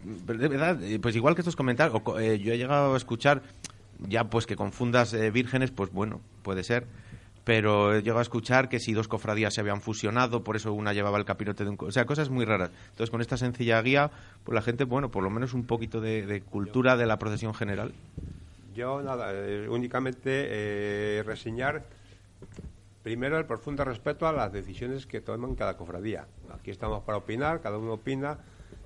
De 0.04 0.48
verdad, 0.48 0.80
pues 1.02 1.16
igual 1.16 1.36
que 1.36 1.42
estos 1.42 1.56
comentarios, 1.56 2.02
o, 2.04 2.20
eh, 2.20 2.40
yo 2.40 2.54
he 2.54 2.58
llegado 2.58 2.94
a 2.94 2.98
escuchar 2.98 3.42
ya 4.00 4.26
pues 4.26 4.46
que 4.46 4.56
confundas 4.56 5.14
eh, 5.14 5.32
vírgenes, 5.32 5.72
pues 5.72 5.92
bueno, 5.92 6.22
puede 6.42 6.64
ser 6.64 6.88
pero 7.44 7.94
he 7.94 8.02
llegado 8.02 8.20
a 8.20 8.24
escuchar 8.24 8.70
que 8.70 8.80
si 8.80 8.94
dos 8.94 9.08
cofradías 9.08 9.54
se 9.54 9.62
habían 9.62 9.82
fusionado, 9.82 10.44
por 10.44 10.56
eso 10.56 10.72
una 10.74 10.94
llevaba 10.94 11.18
el 11.18 11.26
capirote 11.26 11.64
de 11.64 11.72
un... 11.72 11.78
O 11.80 11.91
sea, 11.91 12.06
cosas 12.06 12.30
muy 12.30 12.46
raras. 12.46 12.72
Entonces, 12.89 13.10
con 13.10 13.22
esta 13.22 13.38
sencilla 13.38 13.82
guía, 13.82 14.12
pues 14.44 14.56
la 14.56 14.62
gente, 14.62 14.86
bueno, 14.86 15.10
por 15.10 15.24
lo 15.24 15.30
menos 15.30 15.54
un 15.54 15.66
poquito 15.66 16.00
de, 16.00 16.26
de 16.26 16.41
cultura 16.41 16.96
de 16.96 17.06
la 17.06 17.18
procesión 17.18 17.54
general. 17.54 17.94
Yo, 18.74 19.02
nada, 19.02 19.32
eh, 19.34 19.68
únicamente 19.70 20.48
eh, 20.48 21.24
reseñar 21.24 21.84
primero 23.04 23.38
el 23.38 23.46
profundo 23.46 23.84
respeto 23.84 24.26
a 24.26 24.32
las 24.32 24.52
decisiones 24.52 25.06
que 25.06 25.22
toman 25.22 25.56
cada 25.56 25.76
cofradía. 25.76 26.26
Aquí 26.50 26.72
estamos 26.72 27.04
para 27.04 27.18
opinar, 27.18 27.62
cada 27.62 27.78
uno 27.78 27.94
opina 27.94 28.39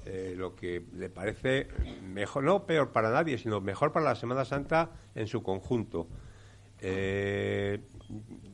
eh, 0.05 0.33
lo 0.35 0.55
que 0.55 0.83
le 0.95 1.09
parece 1.09 1.67
mejor, 2.01 2.43
no 2.43 2.65
peor 2.65 2.91
para 2.91 3.11
nadie, 3.11 3.37
sino 3.37 3.61
mejor 3.61 3.91
para 3.91 4.05
la 4.05 4.15
Semana 4.15 4.43
Santa 4.43 4.89
en 5.13 5.27
su 5.27 5.43
conjunto. 5.43 6.07
Eh, 6.81 7.79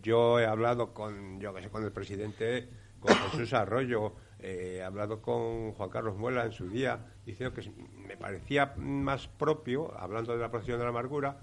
yo 0.02 0.40
he 0.40 0.46
hablado 0.46 0.94
con, 0.94 1.40
yo 1.40 1.54
que 1.54 1.62
sé, 1.62 1.70
con 1.70 1.84
el 1.84 1.92
presidente 1.92 2.70
con 3.00 3.16
Jesús 3.16 3.54
Arroyo, 3.54 4.14
eh, 4.40 4.78
he 4.78 4.84
hablado 4.84 5.22
con 5.22 5.74
Juan 5.74 5.90
Carlos 5.90 6.16
Muela 6.18 6.46
en 6.46 6.54
su 6.54 6.70
día, 6.70 7.00
diciendo 7.26 7.54
que 7.54 7.70
me 8.08 8.16
parecía 8.16 8.74
más 8.78 9.28
propio, 9.28 9.94
hablando 10.00 10.34
de 10.34 10.40
la 10.40 10.50
procesión 10.50 10.78
de 10.80 10.86
la 10.86 10.90
amargura, 10.90 11.38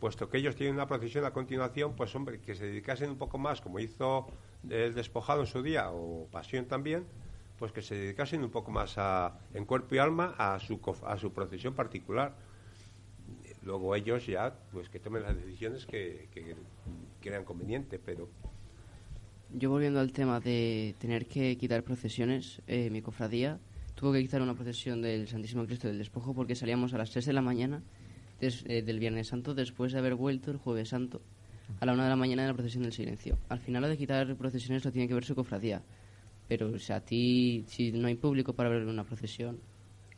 puesto 0.00 0.28
que 0.28 0.38
ellos 0.38 0.56
tienen 0.56 0.74
una 0.74 0.86
procesión 0.86 1.24
a 1.24 1.32
continuación, 1.32 1.94
pues 1.94 2.14
hombre, 2.16 2.40
que 2.40 2.54
se 2.54 2.66
dedicasen 2.66 3.10
un 3.10 3.18
poco 3.18 3.38
más, 3.38 3.60
como 3.60 3.78
hizo 3.78 4.26
el 4.68 4.94
despojado 4.94 5.42
en 5.42 5.46
su 5.46 5.62
día, 5.62 5.90
o 5.90 6.26
Pasión 6.30 6.66
también, 6.66 7.06
pues 7.58 7.72
que 7.72 7.82
se 7.82 7.94
dedicasen 7.94 8.42
un 8.42 8.50
poco 8.50 8.70
más 8.70 8.96
a, 8.96 9.38
en 9.54 9.64
cuerpo 9.66 9.94
y 9.94 9.98
alma 9.98 10.34
a 10.38 10.58
su, 10.58 10.80
a 11.06 11.18
su 11.18 11.32
procesión 11.32 11.74
particular. 11.74 12.34
Luego 13.62 13.94
ellos 13.94 14.26
ya, 14.26 14.54
pues 14.72 14.88
que 14.88 14.98
tomen 14.98 15.22
las 15.22 15.36
decisiones 15.36 15.86
que, 15.86 16.28
que 16.32 16.56
crean 17.20 17.44
conveniente, 17.44 17.98
pero 17.98 18.28
yo 19.52 19.68
volviendo 19.68 19.98
al 19.98 20.12
tema 20.12 20.38
de 20.38 20.94
tener 20.98 21.26
que 21.26 21.56
quitar 21.56 21.82
procesiones, 21.82 22.62
eh, 22.68 22.88
mi 22.88 23.02
cofradía 23.02 23.58
tuvo 23.96 24.12
que 24.12 24.22
quitar 24.22 24.40
una 24.40 24.54
procesión 24.54 25.02
del 25.02 25.26
Santísimo 25.26 25.66
Cristo 25.66 25.88
del 25.88 25.98
Despojo 25.98 26.34
porque 26.34 26.54
salíamos 26.54 26.94
a 26.94 26.98
las 26.98 27.10
3 27.10 27.26
de 27.26 27.32
la 27.32 27.42
mañana 27.42 27.82
eh, 28.40 28.82
del 28.82 29.00
Viernes 29.00 29.26
Santo 29.26 29.52
después 29.52 29.92
de 29.92 29.98
haber 29.98 30.14
vuelto 30.14 30.52
el 30.52 30.56
Jueves 30.56 30.90
Santo 30.90 31.20
a 31.80 31.86
la 31.86 31.92
1 31.92 32.04
de 32.04 32.08
la 32.08 32.16
mañana 32.16 32.42
de 32.42 32.48
la 32.48 32.54
procesión 32.54 32.84
del 32.84 32.92
silencio. 32.92 33.38
Al 33.48 33.58
final 33.58 33.82
lo 33.82 33.88
de 33.88 33.96
quitar 33.96 34.36
procesiones 34.36 34.84
lo 34.84 34.92
tiene 34.92 35.08
que 35.08 35.14
ver 35.14 35.24
su 35.24 35.34
cofradía. 35.34 35.82
Pero, 36.48 36.68
o 36.68 36.92
a 36.92 37.00
ti, 37.00 37.64
si 37.66 37.92
no 37.92 38.08
hay 38.08 38.16
público 38.16 38.54
para 38.54 38.70
ver 38.70 38.86
una 38.86 39.04
procesión, 39.04 39.60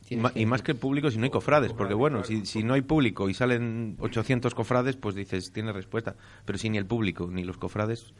y 0.09 0.45
más 0.45 0.61
que 0.61 0.75
público 0.75 1.09
si 1.09 1.17
no 1.17 1.23
hay 1.23 1.29
cofrades, 1.29 1.73
porque 1.73 1.93
bueno, 1.93 2.23
si, 2.23 2.45
si 2.45 2.63
no 2.63 2.73
hay 2.73 2.81
público 2.81 3.29
y 3.29 3.33
salen 3.33 3.95
800 3.99 4.53
cofrades, 4.53 4.95
pues 4.97 5.15
dices, 5.15 5.51
tiene 5.51 5.71
respuesta. 5.71 6.15
Pero 6.45 6.57
si 6.57 6.69
ni 6.69 6.77
el 6.77 6.85
público 6.85 7.29
ni 7.31 7.43
los 7.43 7.57
cofrades, 7.57 8.13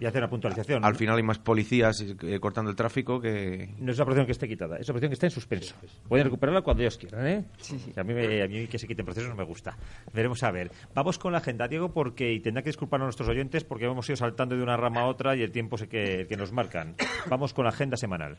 y 0.00 0.04
hacer 0.04 0.22
una 0.22 0.30
puntualización. 0.30 0.84
Al 0.84 0.94
final 0.94 1.16
hay 1.16 1.22
más 1.22 1.38
policías 1.38 2.00
eh, 2.00 2.40
cortando 2.40 2.70
el 2.70 2.76
tráfico 2.76 3.20
que... 3.20 3.74
No 3.78 3.92
es 3.92 3.98
una 3.98 4.04
operación 4.04 4.26
que 4.26 4.32
esté 4.32 4.48
quitada, 4.48 4.76
es 4.76 4.88
una 4.88 4.94
operación 4.94 5.10
que 5.10 5.14
está 5.14 5.26
en 5.26 5.30
suspenso. 5.30 5.74
Pueden 6.08 6.24
recuperarla 6.24 6.62
cuando 6.62 6.82
ellos 6.82 6.98
quieran, 6.98 7.26
¿eh? 7.26 7.44
A, 7.96 8.04
mí 8.04 8.12
a 8.42 8.48
mí 8.48 8.66
que 8.66 8.78
se 8.78 8.86
quiten 8.86 9.04
procesos 9.04 9.28
no 9.28 9.36
me 9.36 9.44
gusta. 9.44 9.76
Veremos 10.12 10.42
a 10.42 10.50
ver. 10.50 10.70
Vamos 10.94 11.18
con 11.18 11.32
la 11.32 11.38
agenda, 11.38 11.68
Diego, 11.68 11.92
porque 11.92 12.32
y 12.32 12.40
tendrá 12.40 12.62
que 12.62 12.70
disculpar 12.70 13.00
a 13.00 13.04
nuestros 13.04 13.28
oyentes 13.28 13.64
porque 13.64 13.86
hemos 13.86 14.08
ido 14.08 14.16
saltando 14.16 14.56
de 14.56 14.62
una 14.62 14.76
rama 14.76 15.02
a 15.02 15.06
otra 15.06 15.36
y 15.36 15.42
el 15.42 15.52
tiempo 15.52 15.76
sé 15.78 15.88
que, 15.88 16.26
que 16.28 16.36
nos 16.36 16.52
marcan. 16.52 16.94
Vamos 17.28 17.54
con 17.54 17.64
la 17.64 17.70
agenda 17.70 17.96
semanal. 17.96 18.38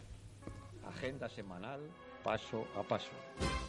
Agenda 0.85 1.29
semanal, 1.29 1.81
paso 2.27 2.67
a 2.75 2.83
paso. 2.83 3.66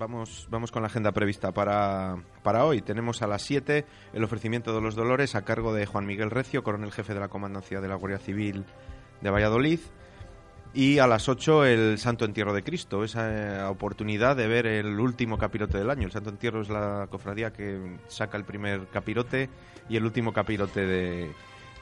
Vamos, 0.00 0.48
vamos 0.50 0.72
con 0.72 0.82
la 0.82 0.88
agenda 0.88 1.12
prevista 1.12 1.52
para, 1.52 2.16
para 2.42 2.64
hoy. 2.64 2.80
Tenemos 2.80 3.22
a 3.22 3.26
las 3.26 3.42
7 3.42 3.84
el 4.14 4.24
ofrecimiento 4.24 4.74
de 4.74 4.80
los 4.80 4.96
dolores 4.96 5.34
a 5.34 5.42
cargo 5.42 5.74
de 5.74 5.86
Juan 5.86 6.06
Miguel 6.06 6.30
Recio, 6.30 6.64
coronel 6.64 6.90
jefe 6.90 7.14
de 7.14 7.20
la 7.20 7.28
Comandancia 7.28 7.80
de 7.80 7.88
la 7.88 7.94
Guardia 7.94 8.18
Civil 8.18 8.64
de 9.20 9.30
Valladolid. 9.30 9.78
Y 10.72 10.98
a 11.00 11.06
las 11.06 11.28
8 11.28 11.66
el 11.66 11.98
Santo 11.98 12.24
Entierro 12.24 12.54
de 12.54 12.62
Cristo, 12.62 13.04
esa 13.04 13.68
oportunidad 13.70 14.36
de 14.36 14.46
ver 14.46 14.66
el 14.66 14.98
último 14.98 15.36
capirote 15.36 15.78
del 15.78 15.90
año. 15.90 16.06
El 16.06 16.12
Santo 16.12 16.30
Entierro 16.30 16.62
es 16.62 16.70
la 16.70 17.08
cofradía 17.10 17.52
que 17.52 17.98
saca 18.08 18.38
el 18.38 18.44
primer 18.44 18.86
capirote 18.88 19.50
y 19.88 19.96
el 19.96 20.04
último 20.04 20.32
capirote 20.32 20.86
de, 20.86 21.32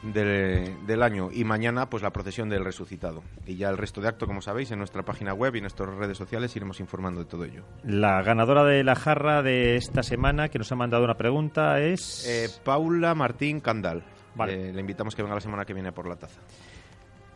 del 0.03 1.03
año. 1.03 1.31
Y 1.33 1.45
mañana 1.45 1.89
pues 1.91 2.03
la 2.03 2.11
procesión 2.11 2.49
del 2.49 2.65
resucitado. 2.65 3.23
Y 3.47 3.57
ya 3.57 3.69
el 3.69 3.79
resto 3.79 4.01
de 4.01 4.09
acto 4.09 4.27
como 4.27 4.41
sabéis 4.41 4.71
en 4.71 4.79
nuestra 4.79 5.05
página 5.05 5.35
web 5.35 5.55
y 5.55 5.59
en 5.59 5.65
nuestras 5.65 5.95
redes 5.95 6.17
sociales 6.17 6.55
iremos 6.57 6.81
informando 6.81 7.21
de 7.21 7.27
todo 7.27 7.45
ello. 7.45 7.65
La 7.85 8.23
ganadora 8.23 8.65
de 8.65 8.85
la 8.85 8.95
jarra 8.95 9.43
de 9.43 9.77
esta 9.77 10.03
semana 10.03 10.49
que 10.49 10.59
nos 10.59 10.71
ha 10.73 10.77
mandado 10.77 11.05
una 11.05 11.17
pregunta 11.17 11.81
es 11.81 12.27
eh, 12.27 12.49
Paula 12.65 13.15
Martín 13.15 13.61
Candal. 13.61 14.05
Vale. 14.35 14.69
Eh, 14.69 14.73
le 14.73 14.81
invitamos 14.81 15.15
que 15.17 15.23
venga 15.23 15.35
la 15.35 15.41
semana 15.41 15.65
que 15.65 15.75
viene 15.75 15.93
por 15.93 16.07
la 16.07 16.17
taza 16.17 16.41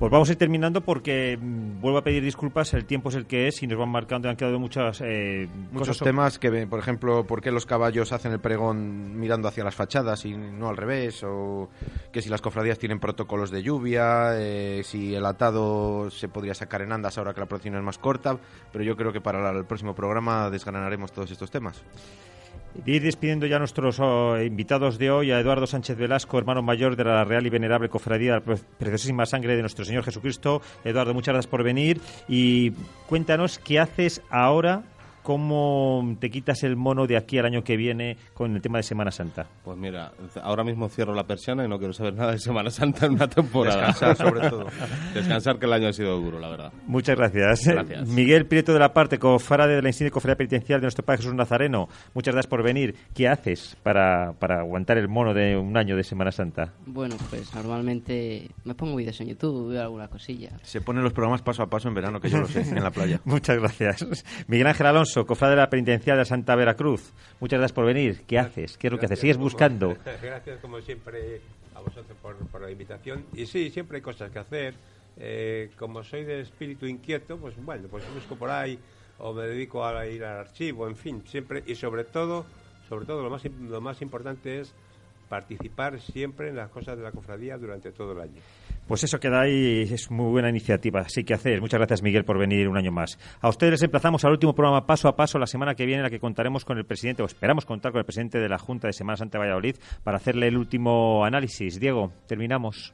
pues 0.02 0.10
vamos 0.10 0.28
a 0.30 0.32
ir 0.32 0.38
terminando 0.38 0.80
porque 0.80 1.38
mm, 1.40 1.80
vuelvo 1.80 1.98
a 1.98 2.02
pedir 2.02 2.24
disculpas, 2.24 2.74
el 2.74 2.86
tiempo 2.86 3.10
es 3.10 3.14
el 3.14 3.24
que 3.24 3.46
es 3.46 3.62
y 3.62 3.68
nos 3.68 3.78
van 3.78 3.88
marcando 3.88 4.28
han 4.28 4.34
quedado 4.34 4.58
muchas 4.58 5.00
eh, 5.00 5.48
Muchos 5.70 5.98
temas 5.98 6.40
que, 6.40 6.66
por 6.66 6.80
ejemplo, 6.80 7.24
por 7.24 7.40
qué 7.40 7.52
los 7.52 7.66
caballos 7.66 8.10
hacen 8.10 8.32
el 8.32 8.40
pregón 8.40 9.16
mirando 9.16 9.46
hacia 9.46 9.62
las 9.62 9.76
fachadas 9.76 10.24
y 10.24 10.36
no 10.36 10.68
al 10.68 10.76
revés, 10.76 11.22
o 11.22 11.68
que 12.10 12.20
si 12.20 12.28
las 12.28 12.40
cofradías 12.40 12.80
tienen 12.80 12.98
protocolos 12.98 13.52
de 13.52 13.62
lluvia, 13.62 14.30
eh, 14.40 14.82
si 14.82 15.14
el 15.14 15.24
atado 15.24 16.10
se 16.10 16.28
podría 16.28 16.54
sacar 16.54 16.82
en 16.82 16.90
andas 16.90 17.16
ahora 17.16 17.32
que 17.32 17.38
la 17.38 17.46
procesión 17.46 17.76
es 17.76 17.84
más 17.84 17.98
corta, 17.98 18.36
pero 18.72 18.82
yo 18.82 18.96
creo 18.96 19.12
que 19.12 19.20
para 19.20 19.52
el 19.52 19.66
próximo 19.66 19.94
programa 19.94 20.50
desgranaremos 20.50 21.12
todos 21.12 21.30
estos 21.30 21.48
temas 21.48 21.80
ir 22.86 23.02
despidiendo 23.02 23.46
ya 23.46 23.56
a 23.56 23.58
nuestros 23.58 24.00
oh, 24.00 24.40
invitados 24.40 24.98
de 24.98 25.10
hoy, 25.10 25.30
a 25.30 25.40
Eduardo 25.40 25.66
Sánchez 25.66 25.96
Velasco, 25.96 26.38
hermano 26.38 26.62
mayor 26.62 26.96
de 26.96 27.04
la 27.04 27.24
Real 27.24 27.46
y 27.46 27.50
Venerable 27.50 27.88
Cofradía 27.88 28.40
de 28.40 28.40
la 28.40 28.56
Preciosísima 28.78 29.26
Sangre 29.26 29.56
de 29.56 29.60
nuestro 29.62 29.84
Señor 29.84 30.04
Jesucristo. 30.04 30.62
Eduardo, 30.84 31.14
muchas 31.14 31.34
gracias 31.34 31.50
por 31.50 31.62
venir 31.62 32.00
y 32.28 32.72
cuéntanos 33.06 33.58
qué 33.58 33.78
haces 33.78 34.22
ahora 34.30 34.82
¿Cómo 35.22 36.16
te 36.18 36.30
quitas 36.30 36.64
el 36.64 36.76
mono 36.76 37.06
de 37.06 37.16
aquí 37.16 37.38
al 37.38 37.46
año 37.46 37.62
que 37.62 37.76
viene 37.76 38.16
con 38.34 38.56
el 38.56 38.60
tema 38.60 38.78
de 38.78 38.82
Semana 38.82 39.12
Santa? 39.12 39.46
Pues 39.64 39.78
mira, 39.78 40.12
ahora 40.42 40.64
mismo 40.64 40.88
cierro 40.88 41.14
la 41.14 41.24
persiana 41.24 41.64
y 41.64 41.68
no 41.68 41.78
quiero 41.78 41.92
saber 41.92 42.14
nada 42.16 42.32
de 42.32 42.38
Semana 42.38 42.70
Santa 42.70 43.06
en 43.06 43.12
una 43.12 43.28
temporada. 43.28 43.86
Descansar, 43.86 44.16
sobre 44.16 44.48
todo. 44.48 44.66
Descansar, 45.14 45.58
que 45.58 45.66
el 45.66 45.72
año 45.72 45.88
ha 45.88 45.92
sido 45.92 46.18
duro, 46.18 46.40
la 46.40 46.48
verdad. 46.48 46.72
Muchas 46.86 47.16
gracias. 47.16 47.64
gracias. 47.66 48.08
Miguel 48.08 48.46
Prieto 48.46 48.72
de 48.72 48.80
la 48.80 48.92
Parte, 48.92 49.18
cofrade 49.18 49.76
de 49.76 49.82
la 49.82 49.88
Insignia 49.88 50.10
Cofradía 50.10 50.36
Penitencial 50.36 50.80
de 50.80 50.86
nuestro 50.86 51.04
Padre 51.04 51.18
Jesús 51.18 51.34
Nazareno. 51.34 51.88
Muchas 52.14 52.34
gracias 52.34 52.50
por 52.50 52.64
venir. 52.64 52.96
¿Qué 53.14 53.28
haces 53.28 53.76
para, 53.84 54.32
para 54.32 54.60
aguantar 54.60 54.98
el 54.98 55.08
mono 55.08 55.34
de 55.34 55.56
un 55.56 55.76
año 55.76 55.96
de 55.96 56.02
Semana 56.02 56.32
Santa? 56.32 56.72
Bueno, 56.84 57.14
pues 57.30 57.54
normalmente 57.54 58.50
me 58.64 58.74
pongo 58.74 58.96
vídeos 58.96 59.20
en 59.20 59.28
YouTube, 59.28 59.70
veo 59.70 59.82
alguna 59.82 60.08
cosilla. 60.08 60.50
Se 60.62 60.80
ponen 60.80 61.04
los 61.04 61.12
programas 61.12 61.42
paso 61.42 61.62
a 61.62 61.66
paso 61.66 61.86
en 61.86 61.94
verano, 61.94 62.20
que 62.20 62.28
yo 62.28 62.38
lo 62.38 62.46
sé, 62.48 62.62
en 62.62 62.82
la 62.82 62.90
playa. 62.90 63.20
Muchas 63.24 63.58
gracias. 63.58 64.24
Miguel 64.48 64.66
Ángel 64.66 64.86
Alonso 64.86 65.11
cofrade 65.14 65.54
de 65.54 65.60
la 65.60 65.70
Penitencial 65.70 66.18
de 66.18 66.24
Santa 66.24 66.54
Veracruz. 66.56 67.12
Muchas 67.40 67.58
gracias 67.58 67.74
por 67.74 67.84
venir. 67.84 68.22
¿Qué 68.26 68.38
haces? 68.38 68.76
¿Qué 68.76 68.88
es 68.88 68.92
lo 68.92 68.98
que 68.98 69.06
haces? 69.06 69.18
¿Sigues 69.18 69.36
buscando? 69.36 69.96
Gracias, 70.22 70.60
como 70.60 70.80
siempre, 70.80 71.40
a 71.74 71.80
vosotros 71.80 72.16
por, 72.20 72.60
la 72.60 72.70
invitación. 72.70 73.26
Y 73.34 73.46
sí, 73.46 73.70
siempre 73.70 73.96
hay 73.96 74.02
cosas 74.02 74.30
que 74.30 74.38
hacer. 74.38 74.74
Eh, 75.16 75.70
como 75.78 76.02
soy 76.02 76.24
de 76.24 76.40
espíritu 76.40 76.86
inquieto, 76.86 77.36
pues 77.36 77.54
bueno, 77.62 77.88
pues 77.90 78.02
busco 78.14 78.34
por 78.36 78.50
ahí 78.50 78.78
o 79.18 79.32
me 79.32 79.44
dedico 79.44 79.84
a 79.84 80.06
ir 80.06 80.24
al 80.24 80.38
archivo, 80.38 80.88
en 80.88 80.96
fin, 80.96 81.22
siempre 81.26 81.62
y 81.66 81.74
sobre 81.74 82.04
todo, 82.04 82.46
sobre 82.88 83.04
todo 83.04 83.22
lo 83.22 83.30
más, 83.30 83.44
lo 83.44 83.80
más 83.80 84.00
importante 84.00 84.60
es 84.60 84.74
participar 85.32 85.98
siempre 85.98 86.50
en 86.50 86.56
las 86.56 86.68
cosas 86.68 86.94
de 86.94 87.02
la 87.02 87.10
cofradía 87.10 87.56
durante 87.56 87.90
todo 87.90 88.12
el 88.12 88.20
año. 88.20 88.42
Pues 88.86 89.02
eso 89.02 89.18
queda 89.18 89.40
ahí, 89.40 89.88
es 89.90 90.10
muy 90.10 90.30
buena 90.30 90.50
iniciativa, 90.50 91.00
así 91.00 91.24
que 91.24 91.32
hacer. 91.32 91.62
Muchas 91.62 91.78
gracias, 91.78 92.02
Miguel, 92.02 92.26
por 92.26 92.36
venir 92.36 92.68
un 92.68 92.76
año 92.76 92.92
más. 92.92 93.18
A 93.40 93.48
ustedes 93.48 93.70
les 93.70 93.82
emplazamos 93.82 94.22
al 94.26 94.32
último 94.32 94.54
programa 94.54 94.84
paso 94.84 95.08
a 95.08 95.16
paso 95.16 95.38
la 95.38 95.46
semana 95.46 95.74
que 95.74 95.86
viene, 95.86 96.00
en 96.00 96.02
la 96.02 96.10
que 96.10 96.20
contaremos 96.20 96.66
con 96.66 96.76
el 96.76 96.84
presidente, 96.84 97.22
o 97.22 97.24
esperamos 97.24 97.64
contar 97.64 97.92
con 97.92 98.00
el 98.00 98.04
presidente 98.04 98.40
de 98.40 98.48
la 98.50 98.58
Junta 98.58 98.88
de 98.88 98.92
Semana 98.92 99.16
Santa 99.16 99.38
Valladolid 99.38 99.76
para 100.04 100.18
hacerle 100.18 100.48
el 100.48 100.58
último 100.58 101.24
análisis. 101.24 101.80
Diego, 101.80 102.12
terminamos. 102.26 102.92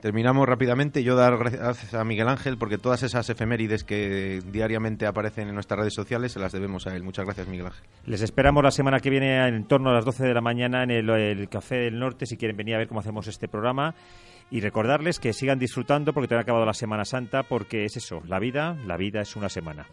Terminamos 0.00 0.46
rápidamente. 0.46 1.02
Yo 1.02 1.16
dar 1.16 1.38
gracias 1.38 1.94
a 1.94 2.04
Miguel 2.04 2.28
Ángel 2.28 2.58
porque 2.58 2.78
todas 2.78 3.02
esas 3.02 3.28
efemérides 3.30 3.82
que 3.82 4.40
diariamente 4.52 5.06
aparecen 5.06 5.48
en 5.48 5.54
nuestras 5.54 5.80
redes 5.80 5.94
sociales 5.94 6.32
se 6.32 6.38
las 6.38 6.52
debemos 6.52 6.86
a 6.86 6.94
él. 6.94 7.02
Muchas 7.02 7.24
gracias, 7.24 7.48
Miguel 7.48 7.66
Ángel. 7.66 7.84
Les 8.04 8.20
esperamos 8.20 8.62
la 8.62 8.70
semana 8.70 9.00
que 9.00 9.10
viene 9.10 9.46
en 9.48 9.66
torno 9.66 9.90
a 9.90 9.94
las 9.94 10.04
12 10.04 10.24
de 10.24 10.34
la 10.34 10.40
mañana 10.40 10.82
en 10.82 10.90
el 10.90 11.48
Café 11.48 11.76
del 11.76 11.98
Norte 11.98 12.26
si 12.26 12.36
quieren 12.36 12.56
venir 12.56 12.74
a 12.74 12.78
ver 12.78 12.88
cómo 12.88 13.00
hacemos 13.00 13.26
este 13.26 13.48
programa 13.48 13.94
y 14.50 14.60
recordarles 14.60 15.18
que 15.18 15.32
sigan 15.32 15.58
disfrutando 15.58 16.12
porque 16.12 16.28
te 16.28 16.36
ha 16.36 16.40
acabado 16.40 16.64
la 16.64 16.74
Semana 16.74 17.04
Santa 17.04 17.42
porque 17.42 17.84
es 17.84 17.96
eso, 17.96 18.22
la 18.26 18.38
vida, 18.38 18.76
la 18.86 18.96
vida 18.96 19.20
es 19.20 19.34
una 19.36 19.48
semana. 19.48 19.86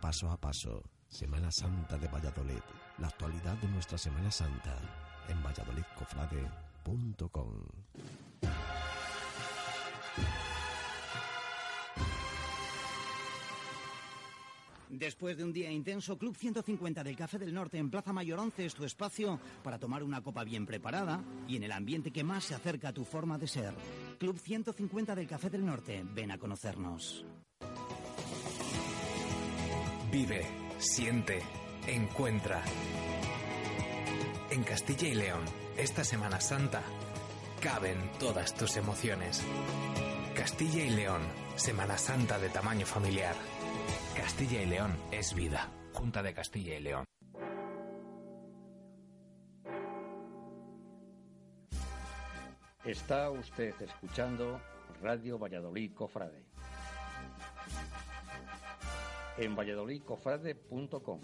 Paso 0.00 0.30
a 0.30 0.36
paso, 0.38 0.82
Semana 1.06 1.50
Santa 1.50 1.98
de 1.98 2.08
Valladolid, 2.08 2.62
la 2.98 3.08
actualidad 3.08 3.56
de 3.58 3.68
nuestra 3.68 3.98
Semana 3.98 4.30
Santa 4.30 4.76
en 5.28 5.42
valladolidcofrade.com. 5.42 7.64
Después 14.90 15.36
de 15.36 15.44
un 15.44 15.52
día 15.52 15.70
intenso, 15.70 16.16
Club 16.16 16.34
150 16.34 17.04
del 17.04 17.14
Café 17.14 17.38
del 17.38 17.52
Norte 17.52 17.76
en 17.76 17.90
Plaza 17.90 18.12
Mayor 18.12 18.38
11 18.38 18.64
es 18.64 18.74
tu 18.74 18.84
espacio 18.84 19.38
para 19.62 19.78
tomar 19.78 20.02
una 20.02 20.22
copa 20.22 20.44
bien 20.44 20.64
preparada 20.64 21.22
y 21.46 21.56
en 21.56 21.64
el 21.64 21.72
ambiente 21.72 22.10
que 22.10 22.24
más 22.24 22.44
se 22.44 22.54
acerca 22.54 22.88
a 22.88 22.94
tu 22.94 23.04
forma 23.04 23.36
de 23.36 23.48
ser. 23.48 23.74
Club 24.18 24.38
150 24.38 25.14
del 25.14 25.28
Café 25.28 25.50
del 25.50 25.66
Norte. 25.66 26.02
Ven 26.14 26.30
a 26.30 26.38
conocernos. 26.38 27.26
Vive, 30.10 30.46
siente, 30.78 31.42
encuentra. 31.88 32.62
En 34.50 34.62
Castilla 34.62 35.08
y 35.08 35.14
León, 35.14 35.44
esta 35.76 36.04
Semana 36.04 36.40
Santa, 36.40 36.82
caben 37.60 38.10
todas 38.18 38.54
tus 38.54 38.76
emociones. 38.76 39.44
Castilla 40.34 40.84
y 40.84 40.90
León, 40.90 41.22
Semana 41.56 41.98
Santa 41.98 42.38
de 42.38 42.48
tamaño 42.48 42.86
familiar. 42.86 43.34
Castilla 44.16 44.62
y 44.62 44.66
León 44.66 44.96
es 45.10 45.34
vida. 45.34 45.68
Junta 45.92 46.22
de 46.22 46.34
Castilla 46.34 46.76
y 46.76 46.80
León. 46.80 47.04
Está 52.84 53.30
usted 53.30 53.74
escuchando 53.82 54.60
Radio 55.02 55.38
Valladolid 55.38 55.92
Cofrade. 55.94 56.44
En 59.36 59.54
valladolidcofrade.com. 59.54 61.20